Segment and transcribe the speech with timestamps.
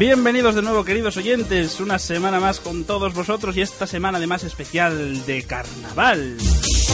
[0.00, 4.44] Bienvenidos de nuevo, queridos oyentes, una semana más con todos vosotros y esta semana además
[4.44, 6.38] especial de carnaval.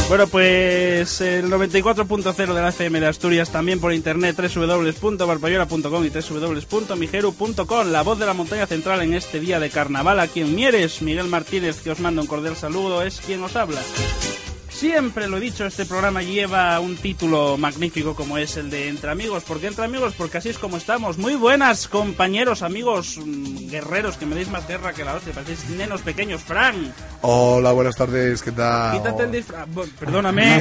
[0.08, 7.88] Bueno, pues el 94.0 de la FM de Asturias, también por internet www.barpayola.com y www.migeru.com,
[7.88, 10.20] la voz de la montaña central en este día de carnaval.
[10.20, 13.80] A quien Mieres, Miguel Martínez, que os manda un cordial saludo, es quien os habla.
[14.80, 19.10] Siempre lo he dicho, este programa lleva un título magnífico como es el de Entre
[19.10, 19.42] Amigos.
[19.44, 20.12] ¿Por qué Entre Amigos?
[20.18, 21.16] Porque así es como estamos.
[21.16, 25.32] Muy buenas, compañeros, amigos, mm, guerreros, que me deis más guerra que la hostia.
[25.32, 26.42] Parecéis nenos pequeños.
[26.42, 28.98] Fran, Hola, buenas tardes, ¿qué tal?
[28.98, 29.66] quítate el disfraz.
[29.66, 30.60] Bu- Perdóname,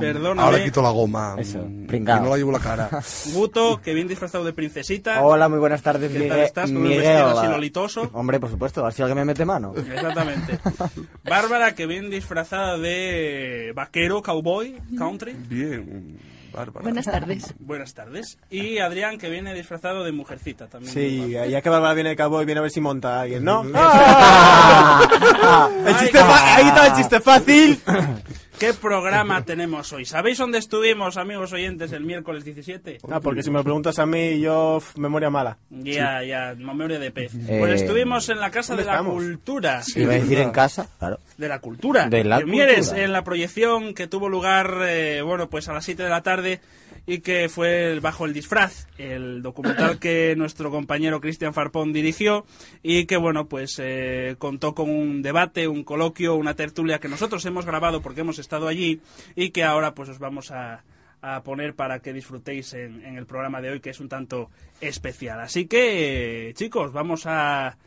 [0.00, 0.42] perdóname.
[0.42, 1.36] Ahora quito la goma.
[1.38, 2.16] Eso, Mm, pringao.
[2.16, 2.88] Y no la llevo la cara.
[3.34, 5.22] Guto, que bien disfrazado de princesita.
[5.22, 8.10] Hola, muy buenas tardes, ¿Qué tal estás con el Miguel, vestido así lolitoso?
[8.14, 9.74] Hombre, por supuesto, así alguien me mete mano.
[9.76, 10.58] Exactamente.
[11.24, 13.41] Bárbara, que bien disfrazada de
[13.74, 15.32] vaquero, cowboy, country.
[15.48, 16.18] Bien,
[16.52, 16.82] Bárbara.
[16.82, 17.54] Buenas tardes.
[17.60, 18.38] Buenas tardes.
[18.50, 20.92] Y Adrián, que viene disfrazado de mujercita también.
[20.92, 23.64] Sí, ya que Bárbara viene de cowboy, viene a ver si monta a alguien, ¿no?
[23.74, 25.70] Ah.
[25.86, 27.80] El chiste fa- ahí está el chiste fácil.
[28.58, 30.04] ¿Qué programa tenemos hoy?
[30.04, 32.98] ¿Sabéis dónde estuvimos, amigos oyentes, el miércoles 17?
[33.10, 35.58] Ah, porque si me lo preguntas a mí, yo, memoria mala.
[35.70, 37.34] Ya, ya, memoria de pez.
[37.34, 39.14] Eh, Pues estuvimos en la Casa de ¿dónde la estamos?
[39.22, 39.82] Cultura.
[39.96, 41.18] Iba a decir en casa, claro.
[41.36, 42.06] De la cultura.
[42.08, 43.04] De la En Mieres, cultura.
[43.04, 46.60] en la proyección que tuvo lugar, eh, bueno, pues a las 7 de la tarde
[47.06, 52.44] y que fue el Bajo el Disfraz, el documental que nuestro compañero Cristian Farpón dirigió
[52.82, 57.44] y que, bueno, pues eh, contó con un debate, un coloquio, una tertulia que nosotros
[57.46, 59.00] hemos grabado porque hemos estado allí
[59.34, 60.84] y que ahora pues os vamos a,
[61.22, 64.50] a poner para que disfrutéis en, en el programa de hoy que es un tanto
[64.80, 65.40] especial.
[65.40, 67.78] Así que, eh, chicos, vamos a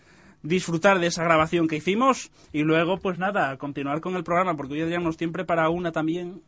[0.45, 4.55] disfrutar de esa grabación que hicimos y luego, pues nada, a continuar con el programa,
[4.55, 6.41] porque hoy nos tiempo para una también.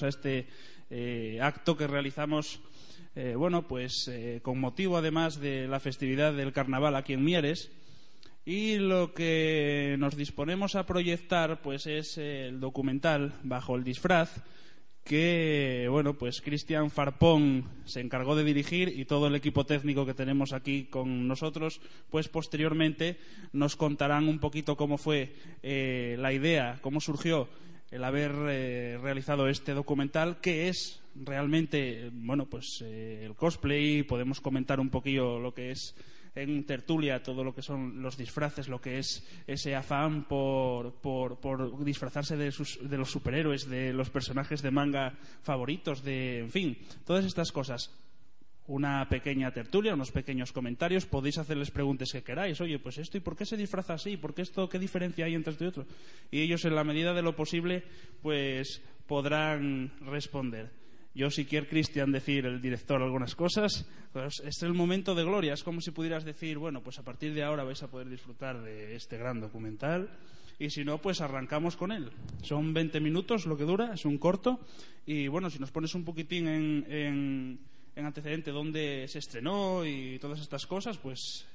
[0.00, 0.46] A este
[0.88, 2.60] eh, acto que realizamos,
[3.14, 7.70] eh, bueno, pues eh, con motivo además de la festividad del carnaval aquí en Mieres.
[8.46, 14.42] Y lo que nos disponemos a proyectar, pues es el documental Bajo el disfraz,
[15.04, 20.14] que, bueno, pues Cristian Farpón se encargó de dirigir y todo el equipo técnico que
[20.14, 21.80] tenemos aquí con nosotros,
[22.10, 23.18] pues posteriormente
[23.52, 27.48] nos contarán un poquito cómo fue la idea, cómo surgió
[27.92, 34.40] el haber eh, realizado este documental, que es realmente, bueno, pues eh, el cosplay, podemos
[34.40, 35.94] comentar un poquillo lo que es
[36.34, 41.38] en tertulia todo lo que son los disfraces, lo que es ese afán por, por,
[41.38, 46.50] por disfrazarse de, sus, de los superhéroes, de los personajes de manga favoritos, de, en
[46.50, 47.90] fin, todas estas cosas
[48.68, 52.60] una pequeña tertulia, unos pequeños comentarios, podéis hacerles preguntas que queráis.
[52.60, 54.16] Oye, pues esto, ¿y por qué se disfraza así?
[54.16, 55.86] ¿Por qué esto, qué diferencia hay entre esto y otro?
[56.30, 57.82] Y ellos, en la medida de lo posible,
[58.22, 60.70] pues podrán responder.
[61.14, 65.52] Yo, si quiere Cristian decir, el director, algunas cosas, pues es el momento de gloria.
[65.52, 68.62] Es como si pudieras decir, bueno, pues a partir de ahora vais a poder disfrutar
[68.62, 70.08] de este gran documental.
[70.58, 72.10] Y si no, pues arrancamos con él.
[72.42, 74.60] Son 20 minutos lo que dura, es un corto.
[75.04, 77.58] Y bueno, si nos pones un poquitín en, en,
[77.94, 81.46] en antecedente dónde se estrenó y todas estas cosas, pues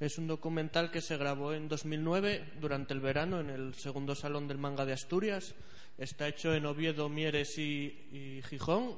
[0.00, 4.46] Es un documental que se grabó en 2009 durante el verano en el segundo salón
[4.46, 5.56] del manga de Asturias.
[5.98, 8.96] Está hecho en Oviedo, Mieres y, y Gijón.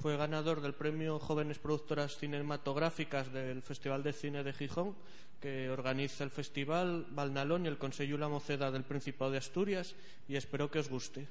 [0.00, 4.96] Fue ganador del premio Jóvenes Productoras Cinematográficas del Festival de Cine de Gijón,
[5.38, 9.94] que organiza el festival Valnalón y el Consejo La Moceda del Principado de Asturias.
[10.28, 11.28] Y espero que os guste.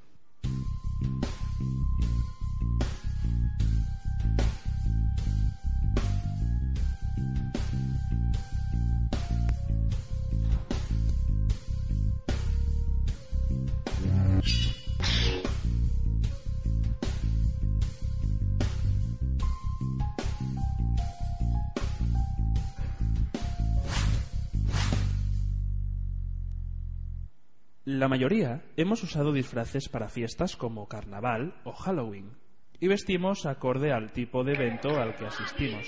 [27.86, 32.38] La mayoría hemos usado disfraces para fiestas como carnaval o Halloween
[32.80, 35.88] y vestimos acorde al tipo de evento al que asistimos.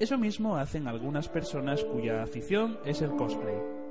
[0.00, 3.81] Eso mismo hacen algunas personas cuya afición es el cosplay.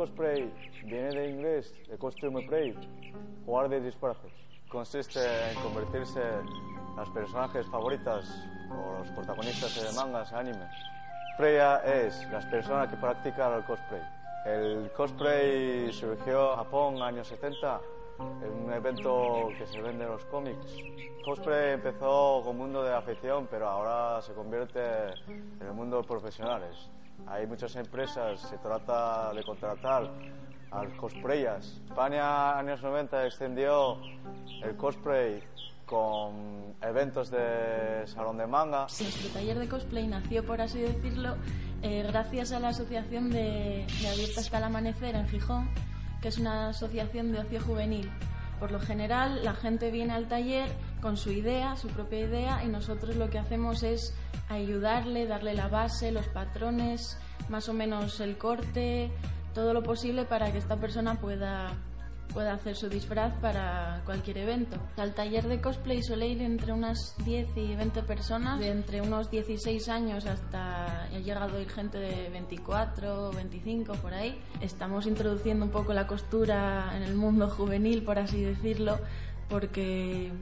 [0.00, 0.50] Cosplay
[0.84, 2.74] viene de inglés de costume play,
[3.44, 4.32] jugar de disfraces.
[4.66, 8.24] Consiste en convertirse en las personajes favoritas
[8.70, 10.66] o los protagonistas de mangas, anime.
[11.36, 14.00] Freya es las personas que practican el cosplay.
[14.46, 17.80] El cosplay surgió en Japón años 70
[18.42, 20.78] en un evento que se vende en los cómics.
[21.26, 24.80] Cosplay empezó como mundo de afición, pero ahora se convierte
[25.60, 26.88] en el mundo profesionales.
[27.26, 30.10] Hay muchas empresas, se trata de contratar
[30.70, 31.80] a los cosplayers.
[31.86, 33.98] España, años 90, extendió
[34.62, 35.42] el cosplay
[35.86, 38.82] con eventos de salón de manga.
[38.82, 41.36] Nuestro taller de cosplay nació, por así decirlo,
[41.82, 45.68] eh, gracias a la asociación de, de Abierta hasta el Amanecer en Gijón,
[46.22, 48.10] que es una asociación de ocio juvenil.
[48.60, 50.68] Por lo general, la gente viene al taller
[51.00, 54.14] con su idea, su propia idea, y nosotros lo que hacemos es
[54.48, 57.18] ayudarle, darle la base, los patrones,
[57.48, 59.10] más o menos el corte,
[59.54, 61.72] todo lo posible para que esta persona pueda,
[62.32, 64.76] pueda hacer su disfraz para cualquier evento.
[64.96, 69.30] Al taller de cosplay suele ir entre unas 10 y 20 personas, de entre unos
[69.30, 74.40] 16 años hasta ha llegado a gente de 24 o 25 por ahí.
[74.60, 78.98] Estamos introduciendo un poco la costura en el mundo juvenil, por así decirlo,
[79.48, 80.32] porque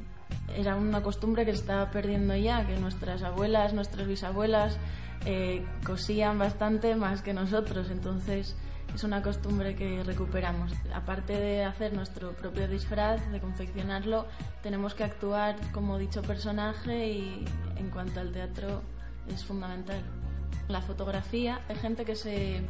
[0.57, 4.79] era una costumbre que se estaba perdiendo ya, que nuestras abuelas, nuestras bisabuelas
[5.25, 8.57] eh, cosían bastante más que nosotros, entonces
[8.95, 10.73] es una costumbre que recuperamos.
[10.95, 14.27] Aparte de hacer nuestro propio disfraz, de confeccionarlo,
[14.63, 17.45] tenemos que actuar como dicho personaje y
[17.77, 18.83] en cuanto al teatro
[19.29, 20.03] es fundamental.
[20.69, 22.63] La fotografía, hay gente que se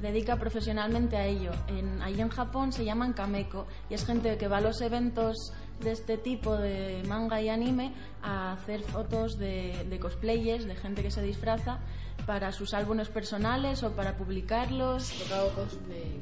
[0.00, 1.52] dedica profesionalmente a ello.
[1.68, 5.52] En, ahí en Japón se llaman kameko y es gente que va a los eventos
[5.80, 7.92] de este tipo de manga y anime
[8.22, 11.78] a hacer fotos de, de cosplayers, de gente que se disfraza
[12.26, 15.12] para sus álbumes personales o para publicarlos.
[15.18, 16.18] Porque hago cosplay.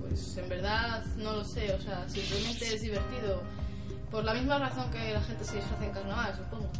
[0.00, 3.42] Pues en verdad no lo sé, o sea, simplemente es divertido.
[4.10, 6.70] Por la misma razón que la gente se disfraza en carnaval, supongo.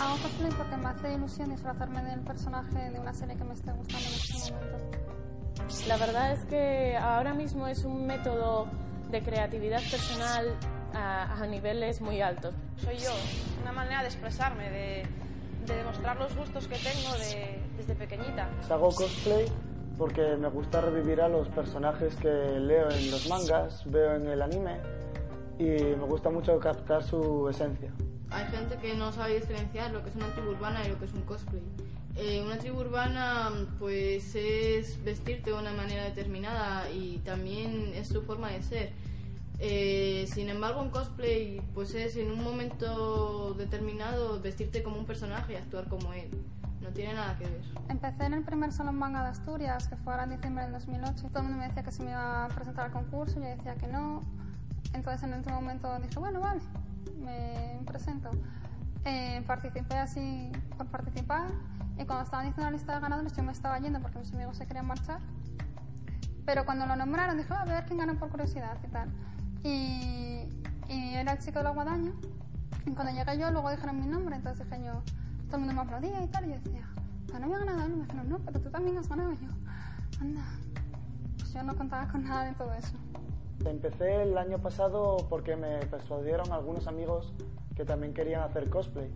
[0.00, 3.72] Hago cosplay porque me hace ilusión disfrazarme del personaje de una serie que me esté
[3.72, 4.98] gustando en este momento.
[5.88, 8.68] La verdad es que ahora mismo es un método
[9.10, 10.54] de creatividad personal
[10.94, 12.54] a, a niveles muy altos.
[12.76, 13.10] Soy yo,
[13.62, 15.06] una manera de expresarme, de,
[15.66, 18.48] de demostrar los gustos que tengo de, desde pequeñita.
[18.70, 19.46] Hago cosplay
[19.98, 24.42] porque me gusta revivir a los personajes que leo en los mangas, veo en el
[24.42, 24.78] anime
[25.58, 27.92] y me gusta mucho captar su esencia.
[28.30, 31.04] Hay gente que no sabe diferenciar lo que es una tribu urbana y lo que
[31.04, 31.62] es un cosplay.
[32.16, 38.22] Eh, una tribu urbana pues es vestirte de una manera determinada y también es su
[38.22, 38.92] forma de ser.
[39.64, 45.52] Eh, sin embargo, un cosplay pues es en un momento determinado vestirte como un personaje
[45.52, 46.28] y actuar como él.
[46.80, 47.62] No tiene nada que ver.
[47.88, 51.28] Empecé en el primer Salón Manga de Asturias, que fue ahora en diciembre del 2008.
[51.28, 53.76] Todo el mundo me decía que se me iba a presentar al concurso, yo decía
[53.76, 54.20] que no.
[54.94, 56.60] Entonces en ese momento dije, bueno, vale,
[57.24, 58.30] me presento.
[59.04, 61.50] Eh, participé así por participar
[61.98, 64.56] y cuando estaban diciendo la lista de ganadores yo me estaba yendo porque mis amigos
[64.56, 65.20] se querían marchar.
[66.44, 69.08] Pero cuando lo nombraron dije, "Ah, a ver quién gana por curiosidad y tal.
[69.64, 70.46] Y,
[70.88, 72.12] y era el chico de la guadaña.
[72.86, 75.02] Y cuando llegué yo, luego dijeron mi nombre, entonces dije yo,
[75.46, 76.46] todo el mundo me aplaudía y tal.
[76.46, 76.88] Y yo decía,
[77.34, 77.92] "Ah, no había ganado él.
[77.92, 79.32] Y me dijeron, no, pero tú también has ganado.
[79.32, 79.50] Y yo,
[80.20, 80.42] anda.
[81.38, 82.94] Pues yo no contaba con nada de todo eso.
[83.64, 87.32] Empecé el año pasado porque me persuadieron algunos amigos
[87.76, 89.10] que también querían hacer cosplay.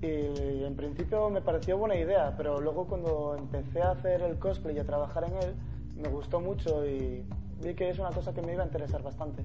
[0.00, 4.76] Y en principio me pareció buena idea, pero luego cuando empecé a hacer el cosplay
[4.76, 5.54] y a trabajar en él,
[5.96, 7.24] me gustó mucho y
[7.64, 9.42] vi que es una cosa que me iba a interesar bastante.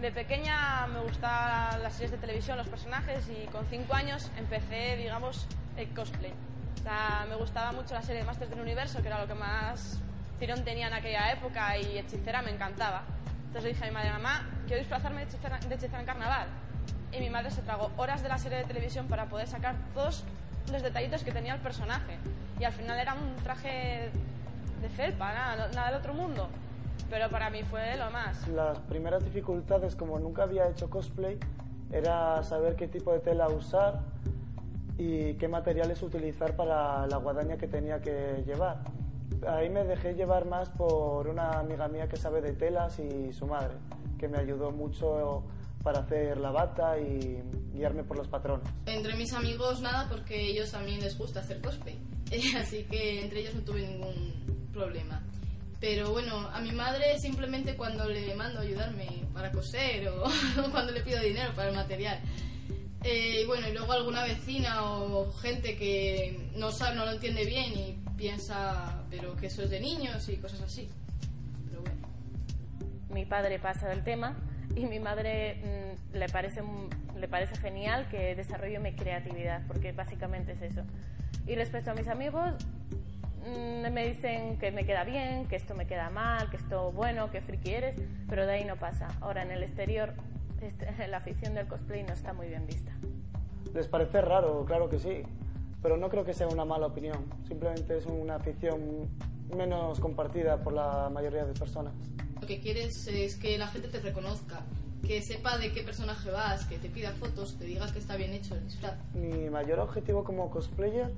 [0.00, 4.96] De pequeña me gustaban las series de televisión, los personajes y con cinco años empecé,
[4.96, 6.32] digamos, el cosplay.
[6.80, 9.34] O sea, me gustaba mucho la serie de Masters del Universo, que era lo que
[9.34, 10.00] más
[10.40, 13.04] tirón tenía en aquella época y Hechicera me encantaba.
[13.46, 16.48] Entonces le dije a mi madre, mamá, quiero disfrazarme de hechicera, de hechicera en carnaval.
[17.12, 20.24] Y mi madre se tragó horas de la serie de televisión para poder sacar todos
[20.72, 22.16] los detallitos que tenía el personaje.
[22.58, 24.10] Y al final era un traje
[24.80, 26.48] de felpa, nada, nada del otro mundo.
[27.10, 28.48] Pero para mí fue lo más.
[28.48, 31.38] Las primeras dificultades, como nunca había hecho cosplay,
[31.90, 34.00] era saber qué tipo de tela usar
[34.96, 38.78] y qué materiales utilizar para la guadaña que tenía que llevar.
[39.46, 43.46] Ahí me dejé llevar más por una amiga mía que sabe de telas y su
[43.46, 43.74] madre,
[44.18, 45.44] que me ayudó mucho
[45.82, 47.42] para hacer la bata y
[47.74, 48.66] guiarme por los patrones.
[48.86, 51.98] Entre mis amigos nada porque ellos también les gusta hacer cosplay,
[52.58, 55.22] así que entre ellos no tuve ningún problema.
[55.82, 60.30] Pero bueno, a mi madre simplemente cuando le mando ayudarme para coser o
[60.70, 62.20] cuando le pido dinero para el material.
[63.02, 67.44] Eh, y bueno, y luego alguna vecina o gente que no sabe, no lo entiende
[67.44, 70.88] bien y piensa, pero que eso es de niños y cosas así.
[71.68, 71.98] Pero bueno.
[73.10, 74.36] Mi padre pasa del tema
[74.76, 76.62] y mi madre mm, le, parece,
[77.18, 80.82] le parece genial que desarrolle mi creatividad, porque básicamente es eso.
[81.44, 82.54] Y respecto a mis amigos,
[83.44, 87.40] me dicen que me queda bien, que esto me queda mal, que esto bueno, que
[87.40, 89.08] friki eres, pero de ahí no pasa.
[89.20, 90.14] Ahora en el exterior
[90.60, 92.92] este, la afición del cosplay no está muy bien vista.
[93.74, 95.22] Les parece raro, claro que sí,
[95.82, 97.24] pero no creo que sea una mala opinión.
[97.48, 99.08] Simplemente es una afición
[99.56, 101.94] menos compartida por la mayoría de personas.
[102.40, 104.60] Lo que quieres es que la gente te reconozca,
[105.06, 108.32] que sepa de qué personaje vas, que te pida fotos, te diga que está bien
[108.32, 108.96] hecho el disfraz.
[109.14, 111.12] Mi mayor objetivo como cosplayer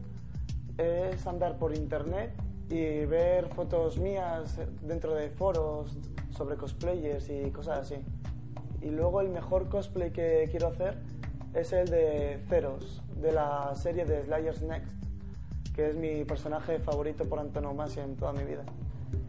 [0.78, 2.32] es andar por internet
[2.68, 5.96] y ver fotos mías dentro de foros
[6.30, 7.96] sobre cosplayers y cosas así.
[8.80, 10.98] Y luego el mejor cosplay que quiero hacer
[11.54, 14.92] es el de Ceros, de la serie de Slayers Next,
[15.74, 18.64] que es mi personaje favorito por antonomasia en toda mi vida.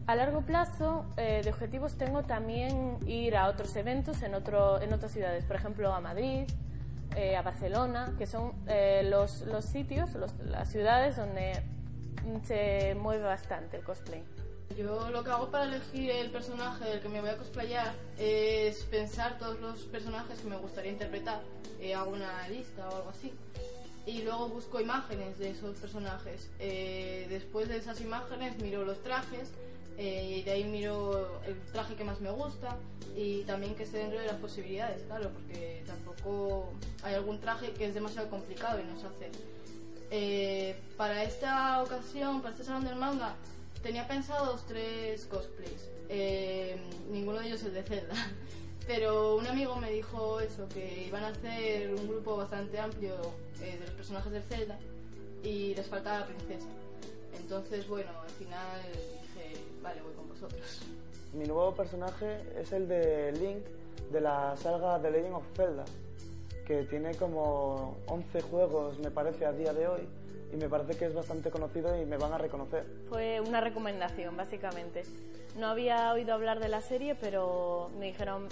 [0.06, 4.92] A largo plazo, eh, de objetivos tengo también ir a otros eventos en, otro, en
[4.92, 6.44] otras ciudades, por ejemplo a Madrid,
[7.16, 11.62] eh, a Barcelona, que son eh, los, los sitios, los- las ciudades donde
[12.44, 14.22] se mueve bastante el cosplay.
[14.76, 18.82] Yo lo que hago para elegir el personaje del que me voy a cosplayar es
[18.84, 21.40] pensar todos los personajes que me gustaría interpretar.
[21.80, 23.32] Eh, hago una lista o algo así.
[24.06, 26.50] Y luego busco imágenes de esos personajes.
[26.58, 29.50] Eh, después de esas imágenes miro los trajes
[29.98, 32.76] eh, y de ahí miro el traje que más me gusta
[33.16, 36.70] y también que esté dentro de las posibilidades, claro, porque tampoco
[37.02, 39.30] hay algún traje que es demasiado complicado y no sé hacer.
[40.10, 43.34] Eh, para esta ocasión, para este salón del manga,
[43.82, 45.88] tenía pensados tres cosplays.
[46.08, 46.76] Eh,
[47.10, 48.14] ninguno de ellos el de Zelda.
[48.86, 53.14] Pero un amigo me dijo eso, que iban a hacer un grupo bastante amplio
[53.60, 54.78] eh, de los personajes del Zelda
[55.42, 56.68] y les faltaba la princesa.
[57.40, 58.80] Entonces, bueno, al final
[59.86, 60.82] vale, voy con vosotros.
[61.32, 63.64] Mi nuevo personaje es el de Link
[64.10, 65.84] de la saga The Legend of Zelda,
[66.66, 70.08] que tiene como 11 juegos, me parece, a día de hoy,
[70.52, 72.84] y me parece que es bastante conocido y me van a reconocer.
[73.08, 75.04] Fue una recomendación, básicamente.
[75.56, 78.48] No había oído hablar de la serie, pero me dijeron,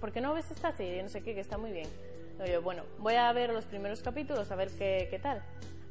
[0.00, 1.02] ¿por qué no ves esta serie?
[1.02, 1.88] No sé qué, que está muy bien.
[2.44, 5.42] Y yo, bueno, voy a ver los primeros capítulos, a ver qué, qué tal.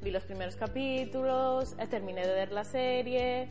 [0.01, 3.47] Vi los primeros capítulos, terminé de ver la serie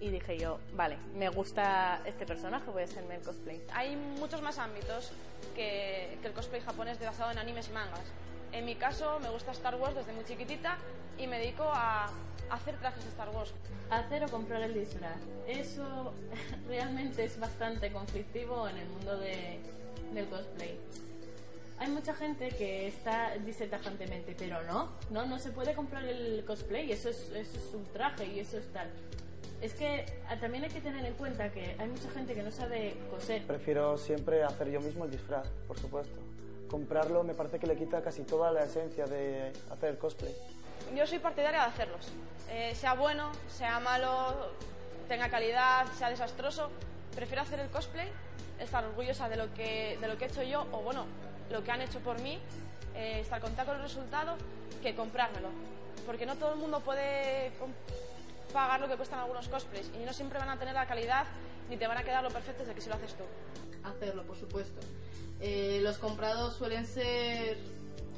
[0.00, 3.62] y dije yo, vale, me gusta este personaje, voy a hacerme el cosplay.
[3.72, 5.10] Hay muchos más ámbitos
[5.54, 8.00] que, que el cosplay japonés de basado en animes y mangas.
[8.52, 10.76] En mi caso, me gusta Star Wars desde muy chiquitita
[11.18, 12.10] y me dedico a
[12.50, 13.52] hacer trajes de Star Wars.
[13.90, 15.16] Hacer o comprar el disfraz.
[15.46, 16.12] Eso
[16.68, 19.58] realmente es bastante conflictivo en el mundo de-
[20.12, 20.78] del cosplay.
[21.78, 26.42] Hay mucha gente que está, dice tajantemente, pero no, no, no se puede comprar el
[26.46, 28.88] cosplay, eso es, eso es un traje y eso es tal.
[29.60, 32.50] Es que ah, también hay que tener en cuenta que hay mucha gente que no
[32.50, 33.46] sabe coser.
[33.46, 36.14] Prefiero siempre hacer yo mismo el disfraz, por supuesto.
[36.68, 40.34] Comprarlo me parece que le quita casi toda la esencia de hacer cosplay.
[40.94, 42.06] Yo soy partidaria de hacerlos.
[42.50, 44.52] Eh, sea bueno, sea malo,
[45.08, 46.70] tenga calidad, sea desastroso.
[47.14, 48.08] Prefiero hacer el cosplay,
[48.60, 51.06] estar orgullosa de lo que, de lo que he hecho yo o, bueno,
[51.50, 52.38] lo que han hecho por mí,
[52.94, 54.36] eh, estar contenta con el resultado,
[54.82, 55.48] que comprármelo.
[56.04, 57.52] Porque no todo el mundo puede
[58.56, 61.26] pagar lo que cuestan algunos cosplays y no siempre van a tener la calidad
[61.68, 63.24] ni te van a quedar lo perfecto de que si lo haces tú.
[63.84, 64.80] Hacerlo, por supuesto.
[65.40, 67.58] Eh, los comprados suelen ser,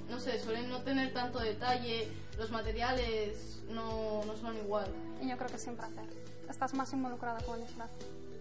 [0.08, 2.06] no sé, suelen no tener tanto detalle,
[2.38, 4.86] los materiales no, no son igual.
[5.20, 6.04] Y yo creo que siempre hacer.
[6.48, 7.90] Estás más involucrada con el disfraz.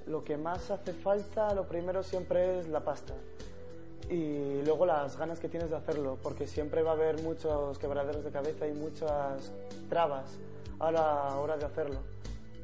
[0.05, 3.15] Lo que más hace falta, lo primero siempre es la pasta.
[4.07, 8.23] Y luego las ganas que tienes de hacerlo, porque siempre va a haber muchos quebraderos
[8.23, 9.51] de cabeza y muchas
[9.89, 10.37] trabas
[10.79, 12.01] a la hora de hacerlo.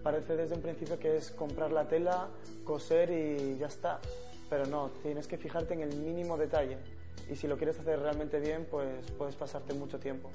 [0.03, 2.27] Parece desde un principio que es comprar la tela,
[2.63, 4.00] coser y ya está.
[4.50, 6.77] Pero no, tienes que fijarte en el mínimo detalle.
[7.29, 10.29] Y si lo quieres hacer realmente bien, pues puedes pasarte mucho tiempo.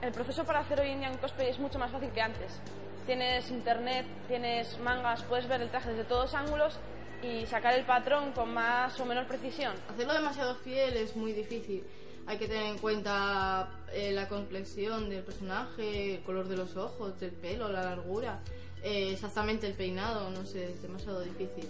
[0.00, 2.58] El proceso para hacer hoy en día un cosplay es mucho más fácil que antes.
[3.04, 6.78] Tienes internet, tienes mangas, puedes ver el traje desde todos ángulos
[7.22, 9.74] y sacar el patrón con más o menor precisión.
[9.88, 11.84] Hacerlo demasiado fiel es muy difícil.
[12.30, 17.18] Hay que tener en cuenta eh, la complexión del personaje, el color de los ojos,
[17.18, 18.38] del pelo, la largura.
[18.84, 21.68] eh, exactamente el peinado, no sé, es demasiado difícil.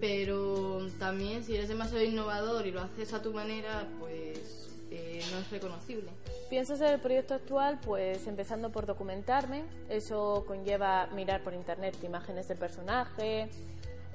[0.00, 5.38] Pero también si eres demasiado innovador y lo haces a tu manera, pues eh, no
[5.40, 6.12] es reconocible.
[6.48, 9.64] Pienso hacer el proyecto actual, pues empezando por documentarme.
[9.88, 13.50] Eso conlleva mirar por internet imágenes del personaje,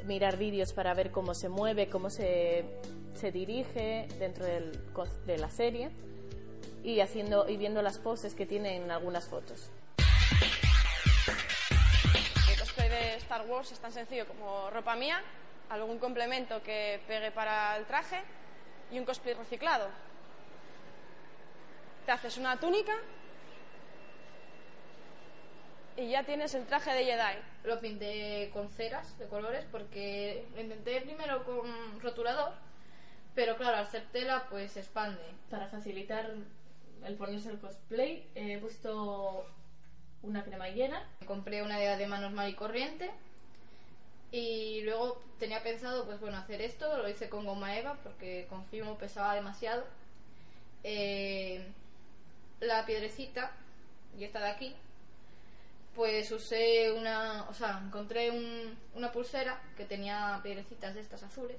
[0.06, 2.66] mirar vídeos para ver cómo se mueve, cómo se,
[3.14, 4.80] se dirige dentro del,
[5.26, 5.92] de la serie
[6.84, 9.72] y haciendo y viendo las poses que tienen algunas fotos.
[12.50, 15.22] El cosplay de Star Wars es tan sencillo como ropa mía,
[15.70, 18.22] algún complemento que pegue para el traje
[18.92, 19.88] y un cosplay reciclado.
[22.06, 22.94] Te haces una túnica
[25.98, 27.40] y ya tienes el traje de Jedi.
[27.64, 32.54] Lo pinté con ceras de colores porque lo intenté primero con rotulador,
[33.36, 35.22] pero claro, al ser tela pues se expande.
[35.50, 36.32] Para facilitar
[37.06, 39.46] el ponerse el cosplay he puesto
[40.22, 41.08] una cremallera.
[41.26, 43.12] Compré una de, de manos mar y corriente
[44.32, 48.66] y luego tenía pensado pues bueno hacer esto, lo hice con goma eva porque con
[48.66, 49.86] fimo pesaba demasiado.
[50.84, 51.64] Eh,
[52.60, 53.52] la piedrecita
[54.18, 54.76] y esta de aquí
[55.96, 61.58] pues usé una, o sea, encontré un- una pulsera que tenía piedrecitas de estas azules.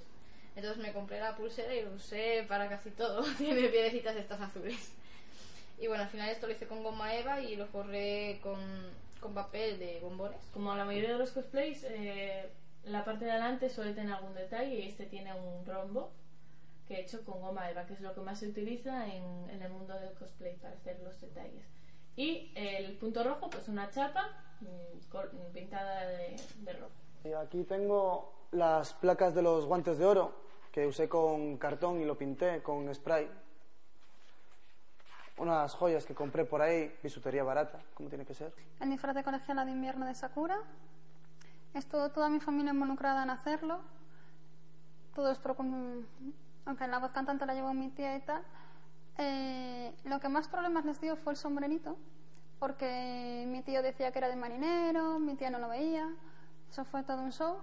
[0.56, 3.22] Entonces me compré la pulsera y lo usé para casi todo.
[3.38, 4.92] Tiene piedrecitas de estas azules.
[5.78, 8.60] Y bueno, al final esto lo hice con goma eva y lo forré con,
[9.20, 10.40] con papel de bombones.
[10.52, 12.48] Como la mayoría de los cosplays, eh,
[12.84, 16.12] la parte de adelante suele tener algún detalle y este tiene un rombo
[16.86, 19.62] que he hecho con goma eva, que es lo que más se utiliza en, en
[19.62, 21.64] el mundo del cosplay para hacer los detalles.
[22.16, 24.28] Y el punto rojo, pues una chapa
[24.60, 26.92] mm, col- pintada de, de rojo.
[27.24, 30.32] Y aquí tengo las placas de los guantes de oro
[30.70, 33.28] que usé con cartón y lo pinté con spray.
[35.36, 38.52] Unas joyas que compré por ahí, bisutería barata, como tiene que ser.
[38.80, 40.58] El disfraz de colegiala de invierno de Sakura.
[41.74, 43.80] Estuvo toda mi familia involucrada en hacerlo.
[45.14, 46.06] Todos, pero con-
[46.66, 48.42] aunque la voz cantante la llevó mi tía y tal.
[49.18, 51.96] Eh, lo que más problemas les dio fue el sombrerito,
[52.58, 56.08] porque mi tío decía que era de marinero, mi tía no lo veía.
[56.70, 57.58] Eso fue todo un show.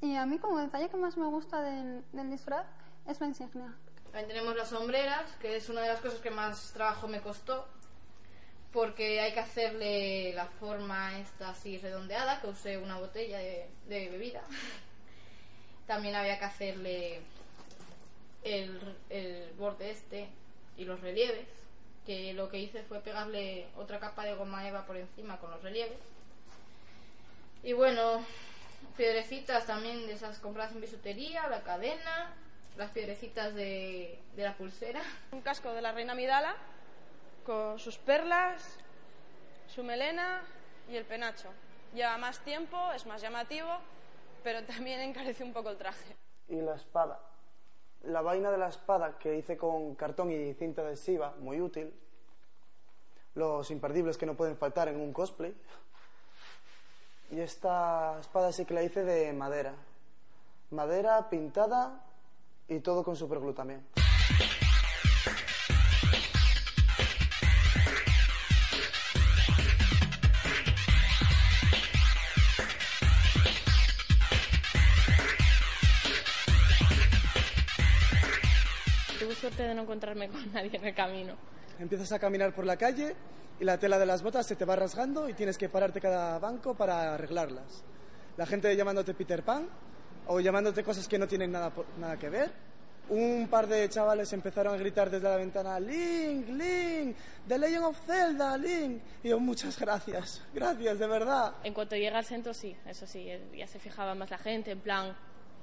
[0.00, 2.66] Y a mí, como detalle que más me gusta del, del disfraz,
[3.06, 3.74] es la insignia.
[4.04, 7.66] También tenemos las sombreras, que es una de las cosas que más trabajo me costó,
[8.72, 14.10] porque hay que hacerle la forma esta así redondeada, que usé una botella de, de
[14.10, 14.42] bebida.
[15.86, 17.22] También había que hacerle
[18.42, 20.28] el, el borde este
[20.76, 21.46] y los relieves,
[22.06, 25.62] que lo que hice fue pegarle otra capa de goma eva por encima con los
[25.62, 25.98] relieves.
[27.62, 28.24] Y bueno,
[28.96, 32.34] piedrecitas también de esas compradas en bisutería, la cadena,
[32.76, 35.02] las piedrecitas de, de la pulsera.
[35.32, 36.56] Un casco de la reina Midala
[37.44, 38.78] con sus perlas,
[39.68, 40.42] su melena
[40.88, 41.50] y el penacho.
[41.94, 43.78] Lleva más tiempo, es más llamativo,
[44.42, 46.16] pero también encarece un poco el traje.
[46.48, 47.20] Y la espada.
[48.06, 51.92] La vaina de la espada que hice con cartón y cinta adhesiva, muy útil.
[53.34, 55.54] Los imperdibles que no pueden faltar en un cosplay.
[57.30, 59.74] Y esta espada sí que la hice de madera.
[60.70, 62.04] Madera pintada
[62.68, 63.82] y todo con superglutamión.
[64.36, 64.73] Tuve
[79.44, 81.34] suerte de no encontrarme con nadie en el camino.
[81.78, 83.14] Empiezas a caminar por la calle
[83.60, 86.38] y la tela de las botas se te va rasgando y tienes que pararte cada
[86.38, 87.84] banco para arreglarlas.
[88.38, 89.68] La gente llamándote Peter Pan
[90.28, 92.52] o llamándote cosas que no tienen nada, nada que ver.
[93.10, 97.14] Un par de chavales empezaron a gritar desde la ventana, Link, Link,
[97.46, 99.02] The Legend of Zelda, Link.
[99.22, 101.52] Y yo, muchas gracias, gracias, de verdad.
[101.64, 104.70] En cuanto llega al centro, sí, eso sí, eh, ya se fijaba más la gente,
[104.70, 105.14] en plan,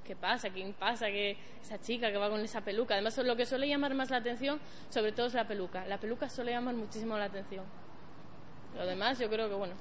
[0.04, 0.50] ¿qué pasa?
[0.50, 1.06] ¿Quién pasa?
[1.06, 2.94] que Esa chica que va con esa peluca.
[2.94, 5.86] Además, lo que suele llamar más la atención, sobre todo, es la peluca.
[5.86, 7.64] La peluca suele llamar muchísimo la atención.
[8.76, 9.74] Lo demás, yo creo que, bueno,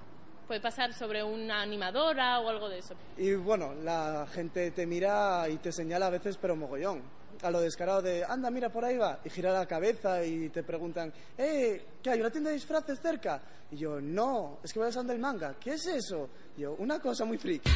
[0.47, 2.93] puede pasar sobre una animadora o algo de eso.
[3.17, 7.01] Y bueno, la gente te mira y te señala a veces, pero mogollón.
[7.41, 9.19] A lo descarado de, anda, mira, por ahí va.
[9.23, 12.19] Y gira la cabeza y te preguntan, eh, ¿qué hay?
[12.19, 13.41] ¿Una tienda de disfraces cerca?
[13.71, 15.55] Y yo, no, es que voy al salón del manga.
[15.59, 16.29] ¿Qué es eso?
[16.57, 17.69] Y yo, una cosa muy friki.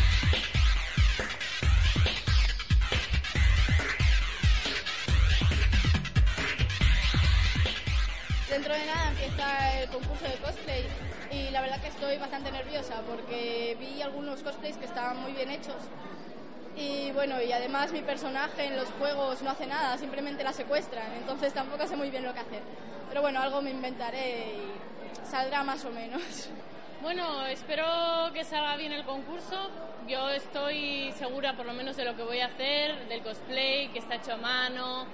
[8.56, 10.86] Dentro de nada empieza el concurso de cosplay
[11.30, 15.52] y la verdad que estoy bastante nerviosa porque vi algunos cosplays que estaban muy bien
[15.52, 15.76] hechos
[16.78, 21.12] y bueno, y además mi personaje en los juegos no hace nada, simplemente la secuestran,
[21.18, 22.62] entonces tampoco sé muy bien lo que hacer.
[23.10, 26.22] Pero bueno, algo me inventaré y saldrá más o menos.
[27.02, 27.86] Bueno, espero
[28.34, 29.70] que salga bien el concurso.
[30.08, 34.00] Yo estoy segura por lo menos de lo que voy a hacer, del cosplay, que
[34.00, 35.06] está hecho a mano,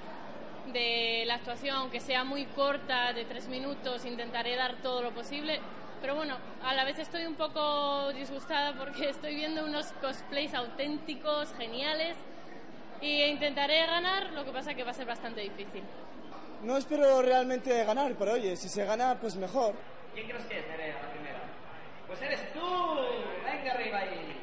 [0.72, 5.60] de la actuación, aunque sea muy corta, de tres minutos, intentaré dar todo lo posible.
[6.02, 11.54] Pero bueno, a la vez estoy un poco disgustada porque estoy viendo unos cosplays auténticos,
[11.58, 12.18] geniales,
[13.02, 15.84] y intentaré ganar, lo que pasa que va a ser bastante difícil.
[16.64, 19.76] No espero realmente ganar, pero oye, si se gana, pues mejor.
[20.14, 21.40] ¿Quién crees que es, Nerea, la primera?
[22.08, 22.60] Pues eres tú.
[23.44, 24.41] Venga arriba ahí.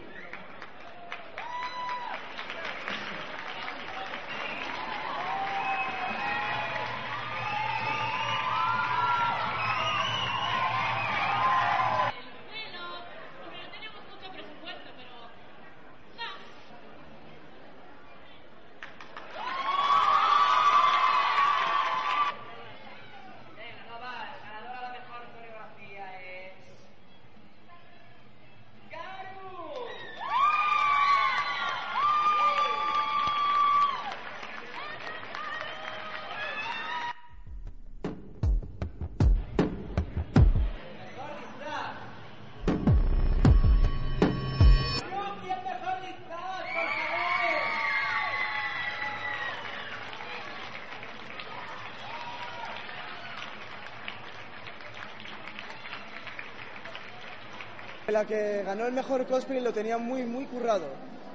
[58.18, 60.86] La que ganó el mejor cosplay lo tenía muy, muy currado.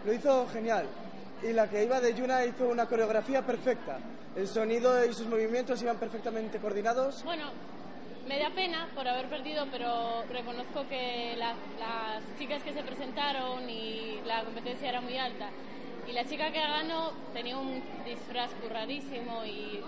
[0.05, 0.85] Lo hizo genial.
[1.41, 3.99] Y la que iba de Yuna hizo una coreografía perfecta.
[4.35, 7.23] El sonido y sus movimientos iban perfectamente coordinados.
[7.23, 7.45] Bueno,
[8.27, 13.69] me da pena por haber perdido, pero reconozco que la- las chicas que se presentaron
[13.69, 15.47] y la competencia era muy alta.
[16.05, 19.81] Y la chica que ganó tenía un disfraz curradísimo y,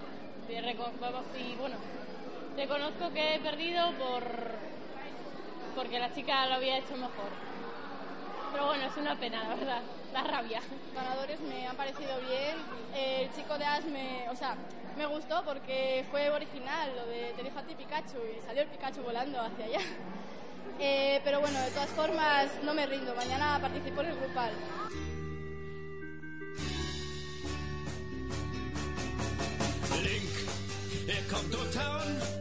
[0.48, 1.76] y y, bueno,
[2.56, 4.24] reconozco que he perdido por
[5.76, 7.30] porque la chica lo había hecho mejor.
[8.52, 9.82] Pero bueno, es una pena, la verdad,
[10.14, 10.62] da rabia.
[10.94, 12.56] ganadores me han parecido bien.
[12.96, 14.56] El chico de Ash me, o sea,
[14.98, 18.70] me gustó porque fue original, lo de te dijo a ti Pikachu y salió el
[18.70, 19.82] Pikachu volando hacia allá.
[20.80, 23.16] Eh, pero bueno, de todas formas, no me rindo.
[23.16, 24.52] Mañana participo en el grupal.
[30.04, 30.30] Link,
[31.08, 32.35] here come to town,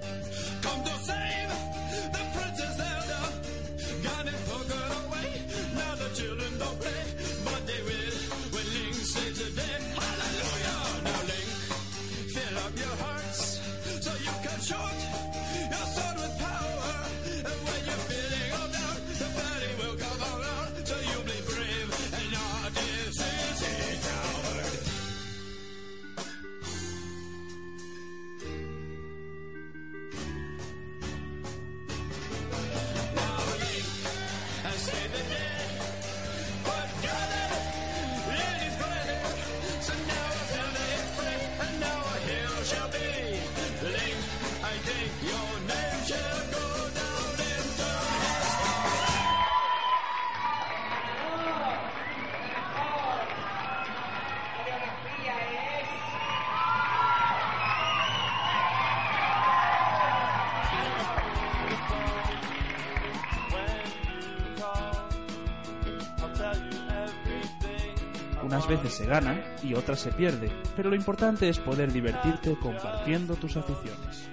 [69.14, 74.28] gana y otras se pierde, pero lo importante es poder divertirte compartiendo tus aficiones.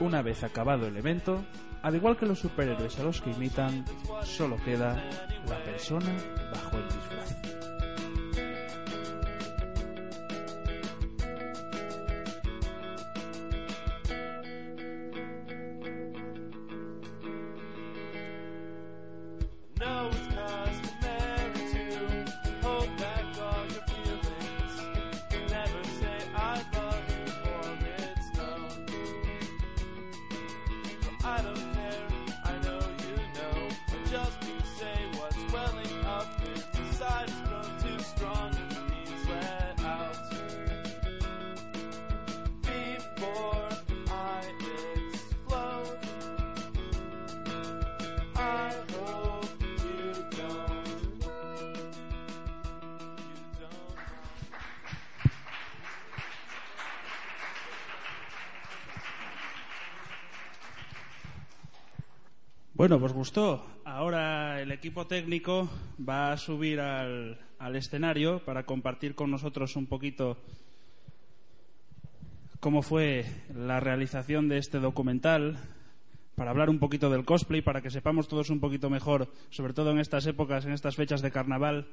[0.00, 1.42] Una vez acabado el evento,
[1.80, 3.86] al igual que los superhéroes a los que imitan,
[4.22, 5.02] solo queda
[5.48, 6.12] la persona
[6.52, 7.05] bajo el disfraz.
[62.86, 63.66] Bueno, pues gustó.
[63.84, 65.68] Ahora el equipo técnico
[66.08, 67.36] va a subir al,
[67.74, 70.36] escenario para compartir con nosotros un poquito
[72.60, 75.58] cómo fue la realización de este documental
[76.36, 79.90] para hablar un poquito del cosplay, para que sepamos todos un poquito mejor, sobre todo
[79.90, 81.88] en estas épocas, en estas fechas de carnaval,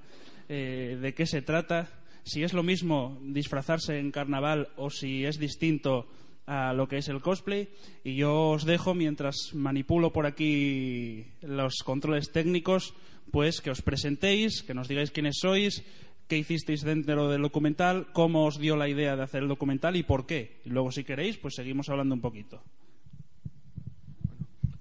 [0.47, 1.89] eh, de qué se trata,
[2.23, 6.05] si es lo mismo disfrazarse en carnaval o si es distinto
[6.45, 7.69] a lo que es el cosplay.
[8.03, 12.93] Y yo os dejo, mientras manipulo por aquí los controles técnicos,
[13.31, 15.83] pues que os presentéis, que nos digáis quiénes sois,
[16.27, 20.03] qué hicisteis dentro del documental, cómo os dio la idea de hacer el documental y
[20.03, 20.61] por qué.
[20.65, 22.61] Y luego, si queréis, pues seguimos hablando un poquito.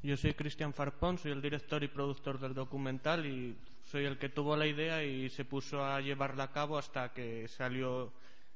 [0.02, 4.28] Yo soy Cristian Farpón, soy el director y productor del documental y soy el que
[4.28, 8.12] tuvo la idea y se puso a llevarla a cabo hasta que salió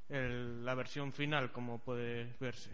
[0.09, 2.71] el- la versión final, como puede verse.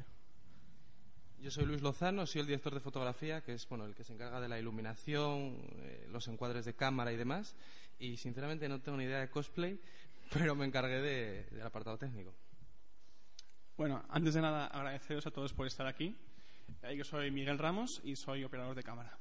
[1.44, 4.14] Yo soy Luis Lozano, soy el director de fotografía, que es bueno el que se
[4.14, 7.56] encarga de la iluminación, eh, los encuadres de cámara y demás.
[8.00, 9.78] Y sinceramente no tengo ni idea de cosplay,
[10.34, 12.34] pero me encargué de- del apartado técnico.
[13.76, 16.16] Bueno, antes de nada, agradeceros a todos por estar aquí.
[16.82, 19.18] Eh, Yo soy Miguel Ramos y soy operador de cámara.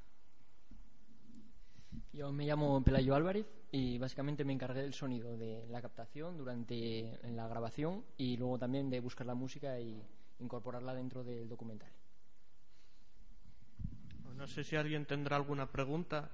[2.12, 7.18] Yo me llamo Pelayo Álvarez y básicamente me encargué del sonido, de la captación durante
[7.32, 10.00] la grabación y luego también de buscar la música y
[10.38, 11.90] incorporarla dentro del documental.
[14.42, 16.28] No sé si alguien tendrá alguna pregunta.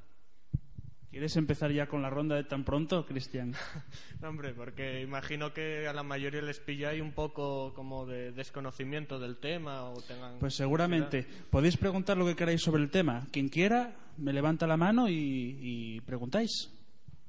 [1.10, 3.52] ¿Quieres empezar ya con la ronda de tan pronto, Cristian?
[4.22, 9.18] No, hombre, porque imagino que a la mayoría les pilláis un poco como de desconocimiento
[9.18, 10.38] del tema o tengan...
[10.38, 11.26] Pues seguramente.
[11.50, 13.26] Podéis preguntar lo que queráis sobre el tema.
[13.30, 16.70] Quien quiera, me levanta la mano y, y preguntáis.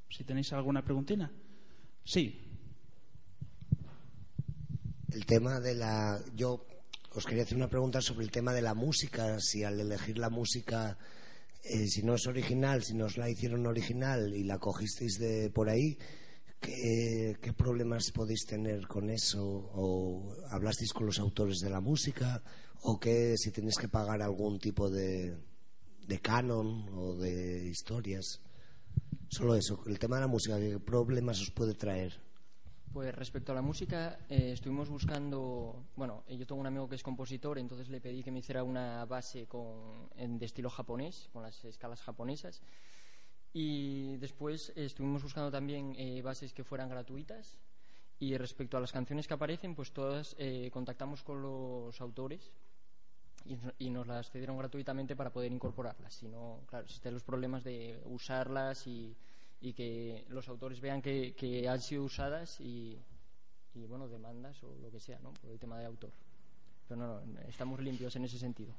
[0.09, 1.29] Si tenéis alguna preguntina.
[2.05, 2.39] Sí.
[5.11, 6.21] El tema de la.
[6.35, 6.68] Yo
[7.15, 9.39] os quería hacer una pregunta sobre el tema de la música.
[9.39, 10.97] Si al elegir la música,
[11.63, 15.69] eh, si no es original, si nos la hicieron original y la cogisteis de por
[15.69, 15.97] ahí,
[16.59, 19.43] ¿qué, problemas podéis tener con eso?
[19.43, 22.43] ¿O hablasteis con los autores de la música?
[22.81, 25.35] ¿O qué, si tenéis que pagar algún tipo de,
[26.07, 28.41] de canon o de historias?
[29.29, 32.28] Solo eso, el tema de la música, ¿qué problemas os puede traer?
[32.93, 35.85] Pues respecto a la música, eh, estuvimos buscando.
[35.95, 38.63] Bueno, eh, yo tengo un amigo que es compositor, entonces le pedí que me hiciera
[38.63, 42.63] una base con, de estilo japonés, con las escalas japonesas.
[43.53, 47.59] Y después eh, estuvimos buscando también bases que fueran gratuitas.
[48.17, 50.35] Y respecto a las canciones que aparecen, pues todas
[50.71, 52.51] contactamos con los autores
[53.45, 56.15] y, y nos las cedieron gratuitamente para poder incorporarlas.
[56.15, 59.15] Si no, claro, existen los problemas de usarlas y,
[59.61, 62.97] y que los autores vean que, que han sido usadas y,
[63.73, 65.33] y, bueno, demandas o lo que sea, ¿no?
[65.33, 66.11] Por el tema de autor.
[66.87, 68.73] Pero no, no, estamos limpios en ese sentido.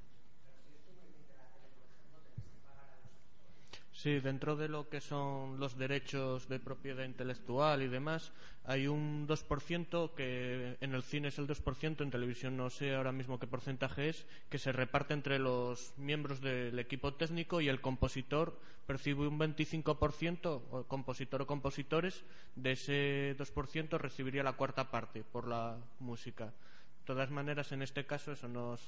[4.03, 8.33] Sí, dentro de lo que son los derechos de propiedad intelectual y demás,
[8.65, 13.13] hay un 2% que en el cine es el 2%, en televisión no sé ahora
[13.13, 17.83] mismo qué porcentaje es, que se reparte entre los miembros del equipo técnico y el
[17.83, 22.25] compositor percibe un 25%, o compositor o compositores,
[22.57, 26.47] de ese 2% recibiría la cuarta parte por la música.
[26.47, 28.81] De todas maneras, en este caso eso nos,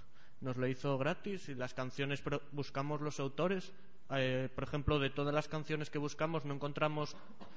[0.43, 3.73] nos lo hizo gratis y las canciones buscamos los autores.
[4.11, 7.17] Eh, por ejemplo, de todas las canciones que buscamos no encontramos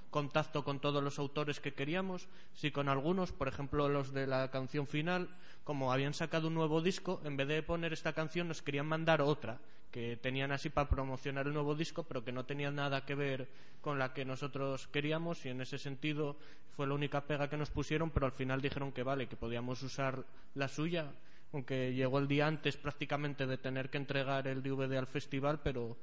[0.09, 4.49] contacto con todos los autores que queríamos, sí con algunos, por ejemplo los de la
[4.49, 5.27] canción final,
[5.65, 9.21] como habían sacado un nuevo disco, en vez de poner esta canción nos querían mandar
[9.21, 9.59] otra,
[9.91, 13.49] que tenían así para promocionar el nuevo disco, pero que no tenía nada que ver
[13.81, 16.37] con la que nosotros queríamos y en ese sentido
[16.77, 19.83] fue la única pega que nos pusieron, pero al final dijeron que vale, que podíamos
[19.83, 21.11] usar la suya,
[21.55, 25.95] aunque llegó el día antes prácticamente de tener que entregar el DVD al festival, pero